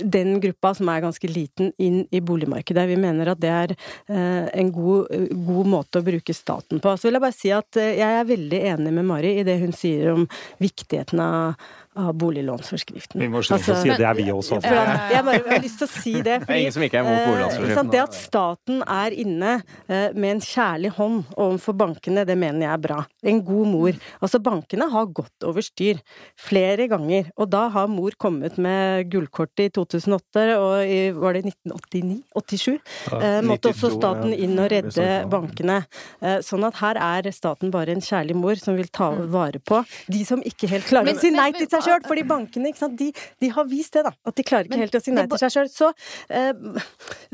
den 0.03 0.37
gruppa 0.43 0.75
som 0.77 0.91
er 0.93 1.05
ganske 1.05 1.31
liten, 1.31 1.73
inn 1.83 2.03
i 2.11 2.23
boligmarkedet. 2.25 2.87
Vi 2.91 2.99
mener 3.01 3.33
at 3.33 3.43
det 3.43 3.53
er 3.53 3.75
eh, 3.75 4.49
en 4.61 4.73
god, 4.75 5.13
god 5.47 5.73
måte 5.73 6.01
å 6.01 6.07
bruke 6.07 6.37
staten 6.43 6.83
på. 6.83 6.97
Så 6.97 7.09
vil 7.09 7.19
jeg 7.19 7.25
bare 7.25 7.37
si 7.37 7.53
at 7.55 7.81
eh, 7.81 7.95
jeg 8.01 8.19
er 8.19 8.29
veldig 8.29 8.61
enig 8.75 8.95
med 8.99 9.09
Mari 9.09 9.37
i 9.41 9.47
det 9.47 9.59
hun 9.63 9.75
sier 9.77 10.13
om 10.15 10.27
viktigheten 10.63 11.23
av, 11.23 11.71
av 11.99 12.15
boliglånsforskriften. 12.17 13.21
Vi 13.21 13.29
må 13.29 13.43
slutte 13.45 13.59
å 13.61 13.75
Altså- 13.75 13.83
si 13.83 13.89
det 13.91 14.07
er 14.07 14.15
vi 14.15 14.25
også. 14.33 14.61
For 14.63 14.73
ja. 14.73 15.09
jeg 15.11 15.25
bare 15.25 15.43
har 15.49 15.61
lyst 15.61 15.79
til 15.79 15.87
å 15.87 15.91
si 15.91 16.13
det. 16.23 16.39
Det 16.47 16.49
er 16.49 16.61
ingen 16.63 16.73
som 16.73 16.83
ikke 16.83 16.99
er 16.99 17.05
imot 17.05 17.19
eh, 17.19 17.27
boliglånsforskriften. 17.29 17.91
Det 17.93 18.01
at 18.03 18.15
staten 18.17 18.83
er 18.83 19.11
inne 19.13 19.53
eh, 19.89 20.13
med 20.15 20.31
en 20.37 20.41
kjærlig 20.41 20.93
hånd 20.97 21.25
overfor 21.37 21.77
bankene, 21.77 22.25
det 22.27 22.37
mener 22.39 22.67
jeg 22.67 22.73
er 22.73 22.83
bra. 22.87 22.99
En 23.23 23.43
god 23.45 23.67
mor. 23.69 23.93
Altså, 24.23 24.41
bankene 24.43 24.89
har 24.91 25.07
gått 25.07 25.45
over 25.45 25.61
styr 25.61 26.01
flere 26.41 26.89
ganger. 26.89 27.31
Og 27.37 27.51
da 27.53 27.69
har 27.69 27.87
mor 27.93 28.11
kommet 28.19 28.57
med 28.57 29.11
gullkortet 29.13 29.67
i 29.67 29.73
2008, 29.77 30.47
og 30.57 30.87
i, 30.87 31.11
var 31.13 31.37
det 31.37 31.45
1989? 31.53 32.23
87? 32.35 32.81
Eh, 33.21 33.41
måtte 33.47 33.73
også 33.73 33.93
staten 33.99 34.33
inn 34.33 34.57
og 34.59 34.71
redde 34.73 35.09
bankene. 35.33 35.83
Eh, 36.23 36.41
sånn 36.41 36.65
at 36.65 36.81
her 36.81 36.97
er 36.97 37.31
staten 37.33 37.71
bare 37.71 37.93
en 37.93 38.01
kjærlig 38.05 38.37
mor 38.39 38.57
som 38.57 38.77
vil 38.79 38.89
ta 38.89 39.11
vare 39.13 39.61
på 39.61 39.83
de 40.13 40.25
som 40.27 40.43
ikke 40.43 40.69
helt 40.71 40.89
klarer 40.89 41.13
å 41.13 41.21
si 41.21 41.31
nei 41.35 41.51
til 41.55 41.69
seg 41.69 41.82
sjøl. 41.85 42.05
Fordi 42.09 42.25
bankene 42.29 42.73
de, 42.99 43.11
de 43.43 43.51
har 43.53 43.69
vist 43.71 43.97
det, 43.97 44.05
da. 44.07 44.13
At 44.29 44.37
de 44.39 44.47
klarer 44.47 44.69
ikke 44.69 44.77
Men 44.77 44.85
helt 44.85 44.99
å 44.99 45.03
si 45.03 45.15
nei 45.15 45.27
til 45.31 45.43
seg 45.43 45.55
sjøl. 45.55 45.71
Så, 45.73 45.91
eh, 46.33 46.53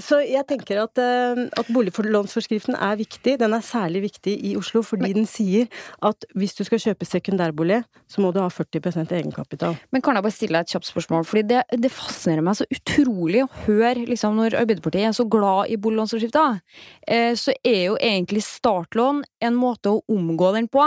så 0.00 0.20
jeg 0.24 0.44
tenker 0.48 0.82
at, 0.84 1.00
eh, 1.02 1.44
at 1.60 1.72
boliglånsforskriften 1.74 2.76
er 2.76 2.98
viktig. 3.00 3.38
Den 3.40 3.56
er 3.56 3.64
særlig 3.64 4.04
viktig 4.08 4.36
i 4.50 4.54
Oslo 4.58 4.82
fordi 4.86 5.12
den 5.16 5.26
sier 5.28 5.68
at 6.04 6.26
hvis 6.38 6.56
du 6.58 6.64
skal 6.66 6.80
kjøpe 6.82 7.06
sekundærbolig, 7.08 7.82
så 8.08 8.22
må 8.24 8.32
du 8.32 8.40
ha 8.42 8.48
40 8.52 9.12
egenkapital. 9.12 9.76
Men 9.92 10.04
kan 10.04 10.16
jeg 10.16 10.24
bare 10.26 10.34
stille 10.34 10.58
deg 10.58 10.66
et 10.66 10.74
kjapt 10.74 10.88
spørsmål? 10.88 11.26
Fordi 11.28 11.44
det, 11.50 11.62
det 11.82 11.92
fascinerer 11.92 12.44
meg 12.44 12.58
så 12.58 12.66
utrolig 12.72 13.44
å 13.44 13.50
høre 13.66 14.06
liksom, 14.08 14.38
når 14.38 14.58
Arbeiderpartiet 14.62 15.10
er 15.10 15.16
så 15.16 15.26
glad 15.28 15.72
i 15.72 15.78
boliglånsforskrifta. 15.80 16.46
Eh, 17.08 17.32
så 17.38 17.54
er 17.66 17.82
jo 17.90 17.98
egentlig 18.00 18.44
startlån 18.46 19.22
en 19.44 19.58
måte 19.58 19.92
å 19.92 20.02
omgå 20.12 20.52
den 20.56 20.68
på. 20.72 20.84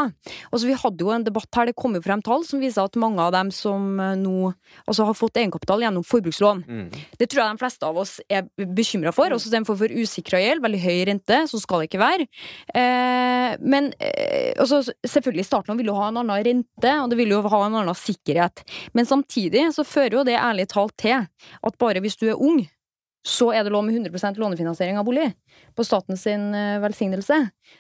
Altså, 0.50 0.66
vi 0.68 0.78
hadde 0.78 1.06
jo 1.06 1.14
en 1.14 1.26
debatt 1.28 1.50
her, 1.58 1.70
det 1.70 1.78
kom 1.80 1.96
jo 1.98 2.04
frem 2.04 2.24
tall 2.26 2.46
som 2.48 2.62
viser 2.64 2.86
at 2.86 3.00
mange 3.00 3.22
av 3.24 3.34
dem 3.36 3.51
som 3.54 4.00
eh, 4.00 4.16
nå 4.20 4.52
altså, 4.88 5.06
har 5.08 5.16
fått 5.18 5.38
egenkapital 5.42 5.84
gjennom 5.86 6.06
forbrukslån, 6.08 6.64
Mm. 6.68 6.90
det 7.20 7.28
tror 7.30 7.42
jeg 7.44 7.56
de 7.58 7.62
fleste 7.62 7.88
av 7.88 7.98
oss 7.98 8.20
er 8.30 8.48
bekymra 8.58 9.12
for. 9.14 9.30
Også 9.36 9.52
den 9.52 9.66
form 9.68 9.78
for 9.78 9.88
usikra 9.92 10.40
gjeld, 10.42 10.62
veldig 10.64 10.82
høy 10.84 11.06
rente, 11.12 11.40
så 11.52 11.60
skal 11.62 11.82
det 11.84 11.90
ikke 11.90 12.02
være. 12.04 12.28
Eh, 12.76 13.58
men 13.62 13.92
eh, 14.00 14.54
altså, 14.60 14.82
selvfølgelig, 15.06 15.46
startlån 15.48 15.78
vil 15.82 15.92
jo 15.92 15.98
ha 16.00 16.10
en 16.12 16.22
annen 16.24 16.44
rente, 16.46 16.94
og 17.04 17.10
det 17.12 17.18
vil 17.20 17.34
jo 17.36 17.42
ha 17.48 17.64
en 17.68 17.80
annen 17.82 17.98
sikkerhet. 17.98 18.64
Men 18.94 19.06
samtidig 19.10 19.68
så 19.76 19.86
fører 19.88 20.20
jo 20.22 20.28
det 20.28 20.38
ærlig 20.40 20.68
talt 20.72 20.96
til 21.02 21.26
at 21.26 21.78
bare 21.82 22.02
hvis 22.04 22.18
du 22.22 22.30
er 22.30 22.40
ung, 22.40 22.64
så 23.22 23.52
er 23.54 23.64
det 23.64 23.72
lov 23.74 23.84
med 23.86 23.94
100% 24.00 24.40
lånefinansiering 24.42 24.98
av 24.98 25.06
bolig. 25.06 25.28
På 25.76 25.84
statens 25.88 26.22
sin 26.28 26.54
eh, 26.54 26.80
velsignelse. 26.84 27.38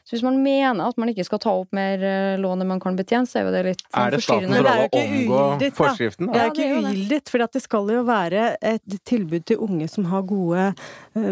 Så 0.07 0.13
hvis 0.15 0.23
man 0.23 0.37
mener 0.43 0.87
at 0.87 0.97
man 0.97 1.09
ikke 1.11 1.25
skal 1.27 1.39
ta 1.43 1.51
opp 1.59 1.73
mer 1.75 1.99
eh, 2.07 2.37
lån 2.39 2.61
enn 2.63 2.67
man 2.69 2.79
kan 2.79 2.95
betjene, 2.95 3.27
så 3.27 3.41
er 3.41 3.43
jo 3.49 3.51
det 3.51 3.63
litt 3.65 3.81
sånn 3.83 4.05
Er 4.05 4.11
det 4.15 4.21
statens 4.23 4.55
er 4.55 4.63
rolle 4.63 4.75
jo 4.77 4.81
å 4.81 4.87
ikke 4.87 5.01
omgå 5.01 5.39
ugyldig, 5.41 5.69
da. 5.71 5.75
forskriften? 5.75 6.29
Det 6.31 6.33
Da? 6.33 6.39
er 6.39 6.45
jo 6.45 6.51
det 6.51 6.55
ikke 6.55 6.63
er 6.63 6.71
jo 6.71 6.81
det. 6.81 6.91
ugyldig, 6.93 7.19
for 7.33 7.45
det 7.51 7.61
skal 7.65 7.91
jo 7.91 8.03
være 8.07 8.45
et 8.61 8.97
tilbud 9.11 9.45
til 9.51 9.57
unge 9.67 9.89
som 9.91 10.05
har 10.13 10.21
gode 10.23 10.69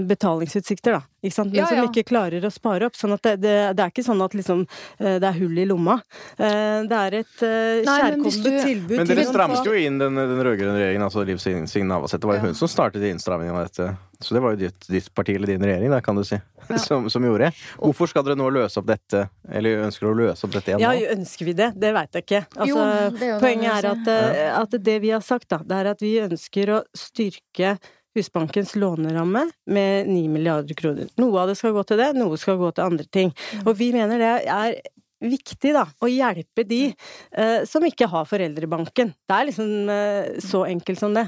betalingsutsikter, 0.10 0.98
da. 1.00 1.02
Ikke 1.24 1.36
sant? 1.36 1.52
Men 1.52 1.60
Ja, 1.62 1.68
som 1.68 1.78
ja. 1.82 1.88
ikke 1.90 2.04
klarer 2.08 2.44
å 2.48 2.52
spare 2.52 2.88
opp. 2.88 2.96
Sånn 2.96 3.14
at 3.16 3.24
det, 3.26 3.34
det, 3.44 3.56
det 3.76 3.84
er 3.86 3.92
ikke 3.92 4.06
sånn 4.06 4.22
at 4.24 4.36
liksom 4.38 4.66
det 5.00 5.24
er 5.28 5.40
hull 5.40 5.58
i 5.60 5.66
lomma. 5.68 5.98
Eh, 6.38 6.84
Det 6.90 7.00
er 7.00 7.18
et 7.24 7.40
kjærkomment 7.40 8.44
du- 8.44 8.62
tilbud 8.64 8.98
Men 8.98 9.08
dere 9.10 9.26
strammet 9.28 9.66
jo 9.66 9.74
inn 9.74 9.98
den, 10.00 10.16
den 10.16 10.40
rød-grønne 10.44 10.78
regjeringen, 10.80 11.04
altså 11.08 11.26
Liv 11.28 11.40
Signe 11.40 11.88
Navarsete. 11.88 12.20
Det 12.22 12.28
var 12.28 12.36
jo 12.36 12.42
Ja. 12.44 12.48
hun 12.48 12.56
som 12.56 12.68
startet 12.68 13.04
innstrammingen 13.04 13.56
av 13.56 13.68
dette. 13.68 13.98
Så 14.24 14.36
det 14.36 14.42
var 14.44 14.52
jo 14.52 14.60
ditt, 14.66 14.88
ditt 14.92 15.06
parti 15.16 15.36
eller 15.38 15.48
din 15.48 15.64
regjering, 15.64 15.94
da, 15.94 16.02
kan 16.04 16.18
du 16.20 16.26
si, 16.28 16.36
som, 16.88 17.06
som 17.10 17.24
gjorde 17.24 17.48
det. 17.48 17.62
Hvorfor 17.80 18.10
skal 18.12 18.26
dere 18.28 18.36
nå 18.40 18.50
løse 18.52 18.82
opp 18.82 18.90
dette, 18.90 19.22
eller 19.48 19.86
ønsker 19.86 20.06
dere 20.10 20.16
å 20.16 20.20
løse 20.26 20.48
opp 20.48 20.58
dette 20.58 20.74
igjen 20.74 20.84
Ja, 20.84 20.92
nå? 20.92 21.14
ønsker 21.16 21.48
vi 21.48 21.54
det? 21.56 21.70
Det 21.80 21.94
veit 21.96 22.18
jeg 22.20 22.28
ikke. 22.28 22.42
Altså, 22.58 22.68
Jo, 22.68 23.30
er 23.30 23.40
poenget 23.40 23.72
er 23.78 23.88
at, 23.94 24.12
eh, 24.12 24.42
at 24.60 24.76
det 24.90 24.98
vi 25.06 25.14
har 25.16 25.24
sagt, 25.24 25.48
da, 25.54 25.62
det 25.64 25.80
er 25.80 25.92
at 25.94 26.04
vi 26.04 26.12
ønsker 26.26 26.74
å 26.76 26.84
styrke 26.98 27.78
Husbankens 28.18 28.74
låneramme 28.76 29.46
med 29.70 30.08
9 30.10 30.28
milliarder 30.34 30.76
kroner. 30.76 31.08
Noe 31.22 31.44
av 31.44 31.52
det 31.52 31.56
skal 31.60 31.76
gå 31.78 31.84
til 31.88 32.00
det, 32.02 32.10
noe 32.18 32.40
skal 32.42 32.58
gå 32.60 32.72
til 32.76 32.90
andre 32.90 33.06
ting. 33.14 33.32
Og 33.64 33.76
vi 33.80 33.92
mener 33.96 34.20
det 34.20 34.32
er 34.50 34.80
viktig, 35.20 35.74
da, 35.76 35.84
å 36.00 36.10
hjelpe 36.10 36.64
de 36.68 36.82
eh, 36.90 37.66
som 37.68 37.84
ikke 37.86 38.08
har 38.12 38.28
foreldrebanken. 38.30 39.12
Det 39.28 39.36
er 39.36 39.48
liksom 39.50 39.92
eh, 39.92 40.40
så 40.44 40.64
enkelt 40.70 41.02
som 41.02 41.16
det. 41.18 41.26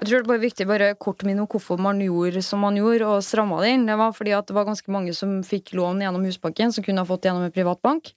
Jeg 0.00 0.08
tror 0.08 0.26
det 0.26 0.36
er 0.36 0.44
viktig 0.44 0.68
bare 0.70 0.92
kort 1.00 1.24
minne 1.26 1.44
om 1.44 1.50
hvorfor 1.50 1.80
man 1.82 2.00
gjorde 2.02 2.44
som 2.46 2.62
man 2.62 2.78
gjorde, 2.78 3.08
og 3.08 3.26
stramma 3.26 3.60
det 3.64 3.74
inn. 3.74 3.86
Det 3.88 3.98
var 3.98 4.14
fordi 4.16 4.34
at 4.36 4.48
det 4.48 4.56
var 4.56 4.68
ganske 4.68 4.94
mange 4.94 5.14
som 5.16 5.40
fikk 5.46 5.74
lån 5.78 6.04
gjennom 6.04 6.26
Husbanken, 6.28 6.74
som 6.74 6.86
kunne 6.86 7.02
ha 7.02 7.08
fått 7.08 7.26
gjennom 7.28 7.46
en 7.48 7.54
privatbank. 7.54 8.12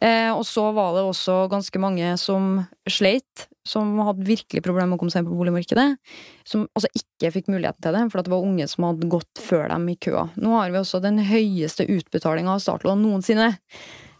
Eh, 0.00 0.30
og 0.34 0.44
så 0.48 0.68
var 0.76 0.96
det 0.96 1.06
også 1.08 1.44
ganske 1.52 1.82
mange 1.82 2.14
som 2.20 2.64
sleit, 2.90 3.48
som 3.66 3.96
hadde 4.06 4.26
virkelig 4.28 4.62
problemer 4.62 4.92
med 4.92 4.98
å 4.98 5.02
komme 5.02 5.12
seg 5.14 5.24
inn 5.24 5.30
på 5.30 5.38
boligmarkedet. 5.40 5.88
Som 6.46 6.68
altså 6.76 6.90
ikke 6.94 7.32
fikk 7.34 7.50
muligheten 7.50 7.82
til 7.82 7.96
det, 7.96 8.04
for 8.12 8.22
det 8.22 8.32
var 8.32 8.46
unge 8.46 8.68
som 8.70 8.86
hadde 8.86 9.10
gått 9.10 9.42
før 9.42 9.70
dem 9.72 9.88
i 9.90 9.96
køa. 9.98 10.28
Nå 10.38 10.54
har 10.54 10.70
vi 10.70 10.82
også 10.82 11.02
den 11.02 11.18
høyeste 11.26 11.88
utbetalinga 11.96 12.54
av 12.54 12.62
startlån 12.62 13.02
noensinne. 13.02 13.54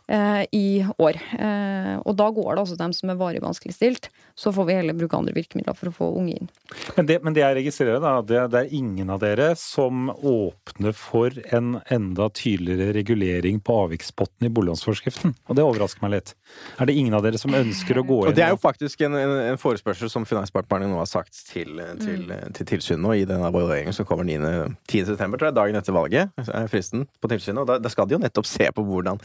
Eh, 0.09 0.45
I 0.53 0.87
år. 0.99 1.19
Eh, 1.39 1.95
og 2.03 2.17
da 2.19 2.29
går 2.31 2.55
det 2.55 2.65
altså 2.65 2.79
dem 2.79 2.95
som 2.97 3.11
er 3.13 3.19
varig 3.21 3.43
vanskeligstilt. 3.45 4.11
Så 4.37 4.53
får 4.53 4.69
vi 4.69 4.77
heller 4.77 4.97
bruke 4.97 5.17
andre 5.17 5.35
virkemidler 5.37 5.77
for 5.77 5.91
å 5.91 5.95
få 5.97 6.11
unge 6.19 6.37
inn. 6.37 6.51
Men 6.97 7.09
det, 7.09 7.19
men 7.25 7.37
det 7.37 7.43
jeg 7.43 7.59
registrerer, 7.61 8.01
da, 8.03 8.19
det, 8.27 8.43
det 8.53 8.63
er 8.63 8.75
ingen 8.77 9.11
av 9.13 9.23
dere 9.23 9.53
som 9.59 10.11
åpner 10.13 10.97
for 10.97 11.35
en 11.57 11.79
enda 11.93 12.29
tydeligere 12.37 12.93
regulering 12.97 13.61
på 13.65 13.79
avvikspotten 13.87 14.49
i 14.49 14.53
boliglånsforskriften. 14.53 15.37
Og 15.49 15.59
det 15.59 15.65
overrasker 15.65 16.05
meg 16.05 16.17
litt. 16.19 16.35
Er 16.81 16.91
det 16.91 16.97
ingen 16.99 17.17
av 17.17 17.25
dere 17.25 17.41
som 17.41 17.55
ønsker 17.57 18.01
å 18.01 18.05
gå 18.07 18.21
inn 18.25 18.33
Og 18.33 18.37
det 18.37 18.45
er 18.45 18.53
jo 18.55 18.61
faktisk 18.61 19.07
en, 19.07 19.17
en, 19.19 19.35
en 19.53 19.61
forespørsel 19.61 20.13
som 20.13 20.27
Finansdepartementet 20.29 20.93
nå 20.93 21.01
har 21.01 21.09
sagt 21.11 21.39
til, 21.49 21.81
til, 22.03 22.31
til 22.57 22.69
tilsynet 22.69 23.07
og 23.07 23.17
i 23.17 23.27
den 23.29 23.45
evalueringen 23.47 23.95
som 23.95 24.07
kommer 24.09 24.27
9. 24.27 24.37
10. 24.91 25.07
september, 25.13 25.41
tror 25.41 25.51
jeg, 25.51 25.57
dagen 25.57 25.79
etter 25.79 25.97
valget, 25.97 26.33
er 26.45 26.71
fristen 26.71 27.07
på 27.23 27.31
tilsynet. 27.31 27.63
Og 27.63 27.71
da, 27.71 27.79
da 27.83 27.93
skal 27.93 28.09
de 28.09 28.17
jo 28.17 28.23
nettopp 28.23 28.49
se 28.49 28.69
på 28.75 28.85
hvordan 28.87 29.21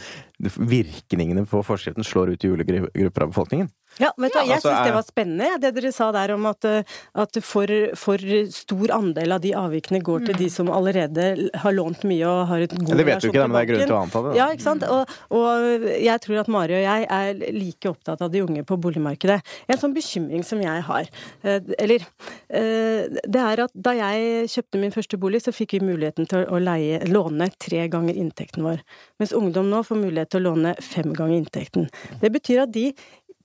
virkningene 0.72 1.46
på 1.46 1.62
forskriften 1.66 2.08
slår 2.08 2.34
ut 2.36 2.46
i 2.46 2.52
ulike 2.52 2.88
grupper 2.94 3.28
av 3.28 3.34
befolkningen. 3.34 3.70
Ja, 4.00 4.12
vet 4.16 4.32
du 4.32 4.38
hva, 4.40 4.46
jeg 4.48 4.56
altså, 4.56 4.72
syns 4.72 4.88
det 4.88 4.94
var 4.96 5.06
spennende, 5.06 5.48
det 5.62 5.72
dere 5.76 5.92
sa 5.92 6.08
der 6.16 6.32
om 6.36 6.46
at, 6.48 6.68
eh, 6.68 6.98
at 7.24 7.40
for, 7.44 7.72
for 8.00 8.24
stor 8.56 8.94
andel 8.96 9.36
av 9.36 9.42
de 9.44 9.52
avvikene 9.58 10.00
går 10.06 10.30
til 10.30 10.38
de 10.40 10.48
som 10.54 10.72
allerede 10.72 11.26
har 11.64 11.76
lånt 11.76 12.06
mye 12.08 12.30
og 12.30 12.46
har 12.52 12.66
et 12.66 12.76
god 12.78 13.02
det 13.02 13.08
vet 13.08 13.24
du 13.24 13.28
ikke, 13.30 13.48
men 13.48 13.58
det 13.58 13.62
er 13.62 13.70
grunn 13.72 13.84
til 13.84 13.96
å 13.96 14.00
anta 14.00 14.22
det. 14.24 14.32
da. 14.32 14.38
Ja, 14.40 14.48
ikke 14.56 14.66
sant? 14.66 14.86
Og, 14.88 15.16
og 15.36 15.88
jeg 15.92 16.24
tror 16.24 16.42
at 16.44 16.52
Mari 16.56 16.78
og 16.80 16.86
jeg 16.86 17.08
er 17.18 17.44
like 17.58 17.92
opptatt 17.92 18.24
av 18.24 18.32
de 18.34 18.44
unge 18.46 18.64
på 18.68 18.78
boligmarkedet. 18.82 19.40
En 19.68 19.82
sånn 19.82 19.96
bekymring 19.96 20.46
som 20.48 20.62
jeg 20.64 20.86
har, 20.88 21.12
eh, 21.44 21.60
eller 21.82 22.08
eh, 22.48 23.20
Det 23.22 23.42
er 23.42 23.64
at 23.66 23.74
da 23.74 23.94
jeg 23.98 24.50
kjøpte 24.52 24.80
min 24.80 24.94
første 24.94 25.18
bolig, 25.20 25.42
så 25.44 25.54
fikk 25.56 25.76
vi 25.78 25.84
muligheten 25.86 26.28
til 26.30 26.46
å 26.48 26.60
leie, 26.62 27.02
låne 27.10 27.50
tre 27.62 27.86
ganger 27.92 28.18
inntekten 28.18 28.66
vår. 28.66 28.82
Mens 29.22 29.34
ungdom 29.36 29.70
nå 29.72 29.84
får 29.88 30.00
mulighet 30.00 30.32
til 30.34 30.42
å 30.42 30.52
låne 30.52 30.76
fem 30.84 31.12
ganger 31.18 31.38
inntekten. 31.42 31.90
Det 32.22 32.32
betyr 32.34 32.64
at 32.66 32.74
de 32.76 32.92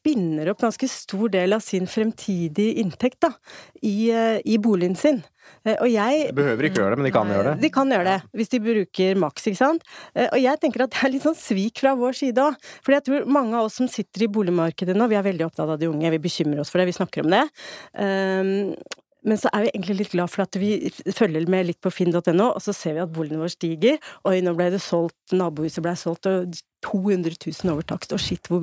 binder 0.06 0.52
opp 0.52 0.62
ganske 0.62 0.88
stor 0.90 1.32
del 1.34 1.56
av 1.56 1.64
sin 1.66 1.88
fremtidige 1.90 2.78
inntekt 2.82 3.18
da, 3.26 3.32
i, 3.82 4.10
eh, 4.14 4.38
i 4.46 4.56
boligen 4.62 4.94
sin. 4.98 5.24
Eh, 5.66 5.76
Og 5.80 5.88
jeg 5.90 6.28
De 6.30 6.36
behøver 6.38 6.68
ikke 6.68 6.80
gjøre 6.82 6.94
det, 6.94 6.98
men 7.02 7.08
de 7.08 7.14
kan 7.14 7.30
gjøre 7.34 7.48
det. 7.52 7.60
de 7.62 7.70
kan 7.74 7.90
gjøre 7.90 8.04
det, 8.08 8.16
hvis 8.38 8.52
de 8.54 8.60
bruker 8.60 9.18
maks, 9.22 9.46
ikke 9.50 9.60
sant. 9.60 9.82
Eh, 10.14 10.28
Og 10.32 10.38
jeg 10.42 10.60
tenker 10.62 10.86
at 10.86 10.90
det 10.94 11.02
er 11.04 11.12
litt 11.14 11.26
sånn 11.26 11.38
svik 11.38 11.82
fra 11.82 11.94
vår 11.98 12.14
side 12.18 12.42
òg. 12.42 12.54
For 12.82 12.96
jeg 12.96 13.04
tror 13.06 13.26
mange 13.26 13.54
av 13.54 13.66
oss 13.66 13.78
som 13.82 13.88
sitter 13.88 14.24
i 14.26 14.32
boligmarkedet 14.32 14.96
nå, 14.96 15.08
vi 15.08 15.18
er 15.18 15.26
veldig 15.26 15.46
opptatt 15.50 15.68
av 15.68 15.78
de 15.78 15.90
unge, 15.90 16.10
vi 16.10 16.18
bekymrer 16.18 16.60
oss 16.60 16.70
for 16.70 16.78
det, 16.78 16.86
vi 16.90 16.98
snakker 16.98 17.26
om 17.26 17.30
det. 17.36 17.44
Men 19.26 19.40
så 19.42 19.50
er 19.52 19.64
vi 19.66 19.70
egentlig 19.74 19.96
litt 20.04 20.12
glad 20.14 20.30
for 20.30 20.44
at 20.46 20.54
vi 20.60 20.70
følger 21.16 21.48
med 21.50 21.66
litt 21.72 21.80
på 21.82 21.90
finn.no, 21.90 22.46
og 22.52 22.62
så 22.62 22.72
ser 22.76 22.94
vi 22.96 23.02
at 23.02 23.12
boligen 23.12 23.40
vår 23.42 23.50
stiger. 23.56 23.98
Oi, 24.28 24.38
nå 24.46 24.52
ble 24.54 24.68
det 24.76 24.78
solgt, 24.84 25.16
nabohuset 25.34 25.82
ble 25.82 25.96
solgt, 25.98 26.28
og 26.30 26.54
200 26.86 27.34
000 27.42 27.72
over 27.72 27.82
takst. 27.90 28.12
Og 28.14 28.20
shit, 28.22 28.46
hvor 28.46 28.62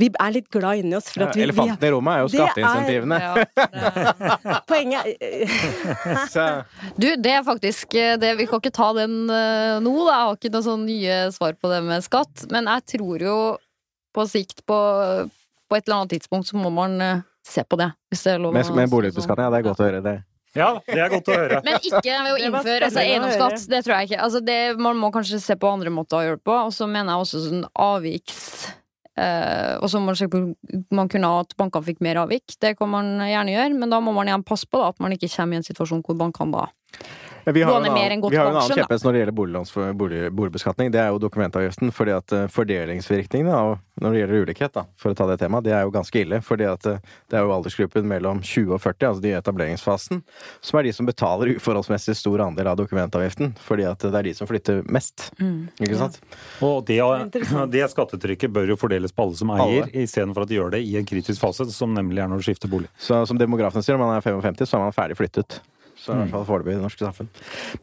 Vi 0.00 0.08
er 0.08 0.32
litt 0.32 0.48
glad 0.54 0.80
inni 0.80 0.96
oss 0.96 1.10
for 1.12 1.26
at 1.26 1.36
vi, 1.36 1.44
Elefanten 1.44 1.84
i 1.84 1.92
rommet 1.92 2.14
er 2.16 2.24
jo 2.24 2.30
skatteinsentivene. 2.32 3.18
er- 3.20 3.44
skatteinsentivene. 3.52 4.64
Poenget 4.70 5.12
er 6.40 6.64
Du, 7.02 7.08
det 7.20 7.32
er 7.36 7.44
faktisk 7.46 7.94
eh, 7.98 8.16
det, 8.20 8.32
Vi 8.40 8.46
kan 8.48 8.62
ikke 8.62 8.72
ta 8.74 8.90
den 8.96 9.18
eh, 9.30 9.76
nå, 9.84 9.92
da. 10.08 10.14
Jeg 10.14 10.24
har 10.30 10.38
ikke 10.38 10.52
noen 10.56 10.66
sånn 10.70 10.86
nye 10.88 11.18
svar 11.34 11.56
på 11.60 11.70
det 11.72 11.82
med 11.86 12.06
skatt. 12.06 12.46
Men 12.54 12.70
jeg 12.72 12.86
tror 12.96 13.24
jo 13.28 13.36
på 14.16 14.24
sikt, 14.30 14.64
på, 14.66 14.78
på 15.68 15.76
et 15.76 15.84
eller 15.84 16.00
annet 16.00 16.16
tidspunkt, 16.16 16.48
så 16.48 16.56
må 16.58 16.72
man 16.74 16.96
eh, 17.04 17.20
se 17.48 17.64
på 17.64 17.78
det. 17.80 17.90
Hvis 18.12 18.24
det 18.26 18.34
er 18.34 18.42
lov 18.42 18.52
å 18.52 18.56
med, 18.56 18.66
si 18.66 18.74
med 18.74 18.86
sånn. 18.86 18.94
boligbeskatning, 18.96 19.46
ja, 19.46 19.52
det 19.54 19.60
er 19.60 19.68
godt 19.68 19.80
å 19.80 19.88
høre 19.88 20.02
det. 20.04 20.16
Ja, 20.56 20.68
det 20.86 20.98
er 20.98 21.12
godt 21.12 21.28
å 21.28 21.36
høre. 21.36 21.60
Men 21.66 21.78
ikke 21.78 22.02
ved 22.02 22.32
å 22.32 22.40
innføre 22.40 22.88
altså, 22.88 23.04
eiendomsskatt. 23.04 23.68
Det 23.70 23.82
tror 23.84 23.96
jeg 23.96 24.10
ikke. 24.10 24.20
Altså, 24.24 24.42
det, 24.44 24.58
man 24.80 24.98
må 25.00 25.12
kanskje 25.14 25.40
se 25.42 25.56
på 25.60 25.70
andre 25.70 25.92
måter 25.94 26.18
å 26.18 26.24
gjøre 26.24 26.40
det 26.40 26.46
på. 26.48 26.58
Og 26.68 26.74
så 26.74 26.88
mener 26.90 27.14
jeg 27.14 27.26
også 27.26 27.42
sånn 27.44 27.64
avviks 27.84 28.40
eh, 29.20 29.74
Og 29.76 29.88
så 29.92 30.00
må 30.00 30.10
man 30.10 30.18
se 30.18 30.28
på 30.32 30.40
Man 30.96 31.10
kunne 31.12 31.30
at 31.42 31.52
bankene 31.60 31.90
fikk 31.90 32.02
mer 32.04 32.22
avvik. 32.24 32.56
Det 32.60 32.74
kan 32.80 32.92
man 32.94 33.16
gjerne 33.28 33.54
gjøre, 33.54 33.78
men 33.78 33.94
da 33.94 34.00
må 34.04 34.14
man 34.16 34.30
igjen 34.30 34.46
passe 34.48 34.68
på 34.68 34.80
da, 34.80 34.92
at 34.94 35.04
man 35.04 35.14
ikke 35.14 35.30
kommer 35.36 35.58
i 35.58 35.62
en 35.62 35.68
situasjon 35.68 36.04
hvor 36.06 36.18
bankene 36.18 36.56
da 36.56 36.68
vi 37.52 37.62
har 37.62 37.80
en 37.80 37.90
annen, 37.90 38.30
vi 38.30 38.36
har 38.36 38.44
jo 38.44 38.50
en 38.50 38.56
annen 38.56 38.76
kjepphest 38.76 39.04
når 39.06 39.14
det 39.14 39.20
gjelder 39.22 39.68
for 39.72 39.92
bolig, 39.96 40.20
boligbeskatning. 40.34 40.90
Det 40.92 41.00
er 41.00 41.12
jo 41.12 41.20
dokumentavgiften. 41.22 41.92
fordi 41.92 42.12
at 42.12 42.32
eh, 42.32 42.46
fordelingsvirkningene 42.52 43.54
av, 43.54 43.78
når 44.02 44.12
det 44.12 44.20
gjelder 44.20 44.44
ulikhet, 44.44 44.72
da, 44.74 44.84
for 45.00 45.12
å 45.12 45.18
ta 45.18 45.26
det 45.30 45.38
temaet, 45.40 45.64
det 45.64 45.74
er 45.76 45.86
jo 45.86 45.94
ganske 45.94 46.20
ille. 46.20 46.40
fordi 46.44 46.66
at 46.68 46.86
eh, 46.86 46.98
det 47.30 47.38
er 47.38 47.46
jo 47.46 47.54
aldersgruppen 47.54 48.08
mellom 48.08 48.42
20 48.42 48.74
og 48.76 48.82
40, 48.82 49.08
altså 49.10 49.24
de 49.24 49.32
i 49.32 49.38
etableringsfasen, 49.38 50.22
som 50.60 50.80
er 50.80 50.88
de 50.88 50.92
som 50.96 51.08
betaler 51.08 51.54
uforholdsmessig 51.56 52.16
stor 52.18 52.44
andel 52.48 52.72
av 52.72 52.76
dokumentavgiften. 52.80 53.54
Fordi 53.64 53.88
at 53.88 54.04
det 54.04 54.12
er 54.12 54.28
de 54.28 54.34
som 54.36 54.50
flytter 54.50 54.84
mest. 54.84 55.30
Ikke 55.38 55.98
sant? 55.98 56.20
Og 56.64 56.84
det, 56.88 57.00
det 57.74 57.86
skattetrykket 57.94 58.52
bør 58.52 58.74
jo 58.74 58.80
fordeles 58.80 59.14
på 59.14 59.26
alle 59.26 59.40
som 59.40 59.54
eier, 59.56 59.88
istedenfor 59.94 60.44
at 60.44 60.52
de 60.52 60.60
gjør 60.60 60.76
det 60.76 60.84
i 60.84 60.96
en 61.00 61.08
kritisk 61.08 61.40
fase, 61.42 61.68
som 61.72 61.96
nemlig 61.96 62.22
er 62.24 62.30
når 62.30 62.42
du 62.42 62.50
skifter 62.50 62.70
bolig. 62.70 62.90
Så 63.00 63.24
som 63.28 63.40
demografene 63.40 63.84
sier, 63.84 63.96
når 63.96 64.06
man 64.06 64.18
er 64.18 64.26
55, 64.26 64.64
så 64.68 64.78
er 64.78 64.88
man 64.88 64.96
ferdig 64.96 65.18
flyttet. 65.18 65.60
Så 66.08 66.14
i 66.16 66.20
hvert 66.22 66.30
fall 66.32 66.46
foreløpig 66.48 66.72
i 66.72 66.76
det 66.78 66.84
norske 66.86 67.04
samfunn. 67.04 67.28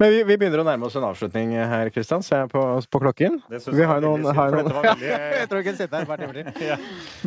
Men 0.01 0.09
vi, 0.09 0.23
vi 0.25 0.37
begynner 0.41 0.63
å 0.63 0.65
nærme 0.65 0.87
oss 0.89 0.95
en 0.97 1.05
avslutning 1.05 1.51
her, 1.55 1.91
Kristian. 1.93 2.23
Ser 2.25 2.39
jeg 2.43 2.49
på, 2.55 2.63
på 2.89 3.01
klokken. 3.03 3.35
Vi 3.53 3.85
har 3.85 4.01
noen, 4.01 4.25
har 4.33 4.55
noen 4.55 4.71
veldig- 4.79 5.11
Jeg 5.11 5.49
tror 5.51 5.61
ikke 5.61 5.73
jeg 5.75 5.79
sitter 5.83 6.01
her 6.01 6.09
hvert 6.09 6.25
øyeblikk. 6.25 6.49
Ja. 6.71 6.79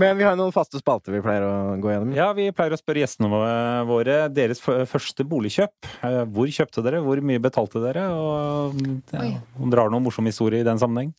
Men 0.03 0.19
vi 0.19 0.27
har 0.27 0.35
noen 0.41 0.51
faste 0.57 0.81
spalter 0.83 1.15
vi 1.15 1.21
pleier 1.23 1.47
å 1.47 1.53
gå 1.79 1.93
gjennom. 1.95 2.11
Ja, 2.19 2.33
vi 2.35 2.49
pleier 2.51 2.75
å 2.75 2.81
spørre 2.81 3.05
gjestene 3.05 3.31
våre- 3.31 3.87
våre 3.87 4.19
deres 4.35 4.59
første 4.67 5.23
boligkjøp. 5.31 5.93
Eh, 6.03 6.21
Hvor 6.35 6.51
kjøpte 6.59 6.83
dere, 6.83 6.99
hvor 7.07 7.23
mye 7.23 7.39
betalte 7.47 7.79
dere, 7.87 8.09
og 8.11 8.75
ja, 9.15 9.29
om 9.63 9.71
dere 9.71 9.87
har 9.87 9.95
noen 9.95 10.03
morsom 10.09 10.27
historie 10.27 10.65
i 10.65 10.67
den 10.67 10.83
sammenheng? 10.83 11.15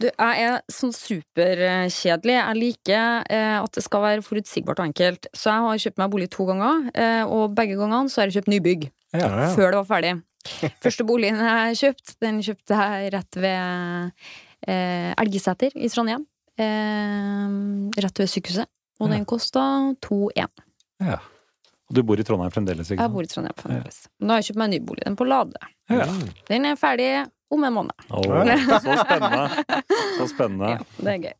Du, 0.00 0.06
jeg 0.08 0.44
er 0.48 0.62
sånn 0.72 0.94
superkjedelig. 0.96 2.36
Jeg 2.38 2.56
liker 2.56 3.26
eh, 3.28 3.56
at 3.60 3.74
det 3.76 3.82
skal 3.84 4.00
være 4.04 4.24
forutsigbart 4.24 4.80
og 4.80 4.88
enkelt. 4.90 5.28
Så 5.36 5.50
jeg 5.52 5.66
har 5.66 5.82
kjøpt 5.84 6.00
meg 6.00 6.12
bolig 6.14 6.28
to 6.32 6.46
ganger, 6.48 6.86
eh, 6.94 7.22
og 7.28 7.52
begge 7.58 7.76
gangene 7.76 8.08
så 8.10 8.22
har 8.22 8.30
jeg 8.30 8.38
kjøpt 8.40 8.52
nybygg. 8.54 8.88
Ja, 9.16 9.26
ja. 9.26 9.48
Før 9.56 9.72
det 9.74 9.80
var 9.82 9.88
ferdig. 9.88 10.12
Første 10.84 11.04
boligen 11.08 11.40
jeg 11.42 11.76
kjøpte, 11.82 12.14
den 12.24 12.38
kjøpte 12.46 12.76
jeg 12.78 13.10
rett 13.16 13.38
ved 13.42 14.12
eh, 14.68 15.10
Elgeseter 15.20 15.74
i 15.76 15.90
Trondheim. 15.92 16.24
Eh, 16.60 17.50
rett 18.04 18.22
ved 18.22 18.30
sykehuset. 18.30 18.70
Og 19.00 19.08
Ja. 19.08 19.14
den 19.16 19.24
kosta 19.28 19.60
2,1. 20.04 20.48
Ja. 21.00 21.18
Og 21.90 21.96
du 21.96 22.02
bor 22.06 22.20
i 22.20 22.24
Trondheim 22.26 22.52
fremdeles, 22.54 22.90
ikke 22.92 23.02
Jeg 23.02 23.10
bor 23.14 23.24
i 23.24 23.30
Trondheim 23.30 23.56
fremdeles. 23.58 24.02
Nå 24.20 24.34
har 24.34 24.42
jeg 24.42 24.50
kjøpt 24.50 24.60
meg 24.60 24.68
en 24.68 24.74
ny 24.76 24.80
bolig. 24.86 25.04
Den 25.08 25.16
på 25.18 25.26
Lade. 25.26 25.58
Ja. 25.90 26.06
Den 26.50 26.68
er 26.68 26.76
ferdig 26.78 27.08
om 27.50 27.64
en 27.66 27.74
måned. 27.74 28.04
Åh, 28.14 28.52
så 28.84 28.98
spennende. 29.00 29.64
Så 30.20 30.28
spennende. 30.30 30.68
Ja, 30.76 30.84
det 31.00 31.14
er 31.16 31.24
gøy. 31.24 31.32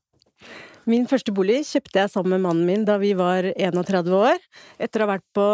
Min 0.90 1.04
første 1.06 1.30
bolig 1.36 1.60
kjøpte 1.68 2.00
jeg 2.02 2.10
sammen 2.10 2.32
med 2.34 2.42
mannen 2.48 2.66
min 2.66 2.84
da 2.88 2.96
vi 2.98 3.12
var 3.14 3.46
31 3.52 4.10
år. 4.16 4.40
Etter 4.80 5.04
å 5.04 5.06
ha 5.06 5.12
vært 5.12 5.26
på 5.36 5.46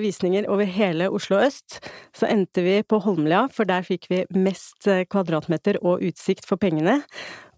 visninger 0.00 0.46
over 0.48 0.68
hele 0.70 1.08
Oslo 1.10 1.40
øst. 1.42 1.80
Så 2.14 2.28
endte 2.30 2.62
vi 2.62 2.78
på 2.86 3.00
Holmlia, 3.02 3.46
for 3.52 3.68
der 3.68 3.82
fikk 3.86 4.06
vi 4.12 4.22
mest 4.36 4.86
eh, 4.86 5.04
kvadratmeter 5.10 5.80
og 5.82 6.04
utsikt 6.06 6.46
for 6.46 6.60
pengene. 6.60 7.00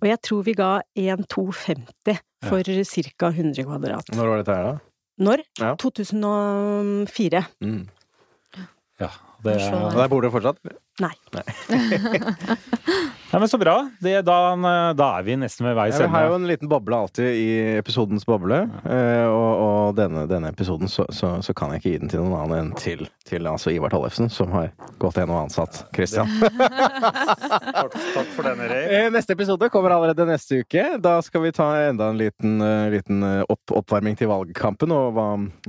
Og 0.01 0.09
jeg 0.09 0.23
tror 0.25 0.43
vi 0.47 0.57
ga 0.59 0.71
1,250 0.97 2.21
for 2.49 2.63
ca. 2.63 3.31
100 3.35 3.65
kvadrat. 3.67 4.13
Når 4.15 4.33
var 4.33 4.43
dette 4.43 4.57
her, 4.57 4.67
da? 4.69 4.75
Når? 5.19 5.45
Ja. 5.59 5.75
2004. 5.83 7.45
Mm. 7.61 7.89
Ja, 8.99 9.09
det, 9.45 9.57
der 9.95 10.11
bor 10.11 10.23
du 10.23 10.31
fortsatt? 10.31 10.59
Nei. 11.03 11.15
ja, 13.33 13.39
men 13.39 13.49
så 13.49 13.59
bra. 13.61 13.77
Det, 14.01 14.15
da, 14.27 14.37
da 14.97 15.09
er 15.19 15.27
vi 15.27 15.37
nesten 15.41 15.67
ved 15.69 15.77
veis 15.79 15.99
Ja, 15.99 16.07
vi 16.07 16.13
har 16.15 16.29
jo 16.31 16.37
en 16.39 16.47
liten 16.49 16.71
boble 16.71 16.97
alltid 16.97 17.29
i 17.29 17.49
episodens 17.79 18.25
boble, 18.29 18.63
eh, 18.89 19.27
og, 19.29 19.51
og 19.65 19.97
denne, 19.99 20.25
denne 20.31 20.51
episoden 20.53 20.89
så, 20.91 21.05
så, 21.15 21.35
så 21.45 21.55
kan 21.57 21.73
jeg 21.75 21.83
ikke 21.83 21.93
gi 21.95 22.01
den 22.05 22.13
til 22.13 22.25
noen 22.25 22.39
annen 22.43 22.59
enn 22.59 22.73
til, 22.81 23.05
til 23.29 23.49
altså 23.51 23.73
Ivar 23.75 23.93
Tollefsen, 23.93 24.31
som 24.33 24.53
har 24.57 24.71
gått 25.03 25.19
igjen 25.21 25.33
og 25.35 25.43
ansatt 25.47 25.83
Christian. 25.97 26.31
Takk, 27.79 27.95
takk 28.15 28.31
for 28.35 28.47
den, 28.49 28.61
Erik. 28.65 28.89
Eh, 28.93 29.09
Neste 29.15 29.35
episode 29.37 29.69
kommer 29.73 29.93
allerede 29.95 30.25
neste 30.29 30.61
uke. 30.65 30.83
Da 31.03 31.19
skal 31.25 31.43
vi 31.45 31.53
ta 31.55 31.69
enda 31.89 32.09
en 32.13 32.19
liten, 32.19 32.57
eh, 32.65 32.89
liten 32.93 33.23
opp, 33.49 33.73
oppvarming 33.79 34.17
til 34.19 34.31
valgkampen, 34.31 34.93
og 34.95 35.13
hva, 35.17 35.27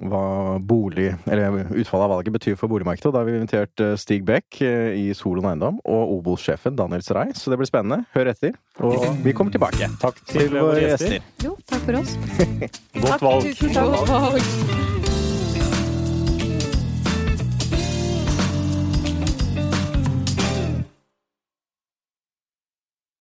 hva 0.10 0.24
bolig, 0.64 1.12
eller 1.30 1.60
utfallet 1.70 2.08
av 2.08 2.14
valget 2.16 2.36
betyr 2.36 2.58
for 2.60 2.72
boligmarkedet. 2.72 3.10
Og 3.12 3.16
da 3.16 3.22
har 3.22 3.30
vi 3.30 3.38
invitert 3.40 3.84
Stig 4.02 4.26
Beck 4.28 4.62
eh, 4.66 4.96
i 5.00 5.06
Solon 5.18 5.50
Eiendom 5.52 5.80
og 5.86 6.16
Obos-sjefen 6.20 6.78
Daniel 6.80 7.04
Serai, 7.06 7.28
så 7.50 7.56
det 7.56 7.58
blir 7.64 7.70
spennende. 7.70 8.06
Hør 8.14 8.30
etter. 8.30 8.54
Og 8.86 9.06
vi 9.26 9.34
kommer 9.34 9.52
tilbake 9.52 9.90
Takk 10.02 10.22
til 10.30 10.46
til 10.46 10.54
våre 10.60 10.86
gjester. 10.86 11.18
Jo, 11.44 11.58
takk 11.66 11.82
for 11.88 12.02
oss. 12.04 12.16
Godt 13.02 13.26
valg. 13.26 13.50
Tusen 13.50 13.74
takk. 13.74 13.98
Godt 13.98 14.10
valg. 14.14 14.99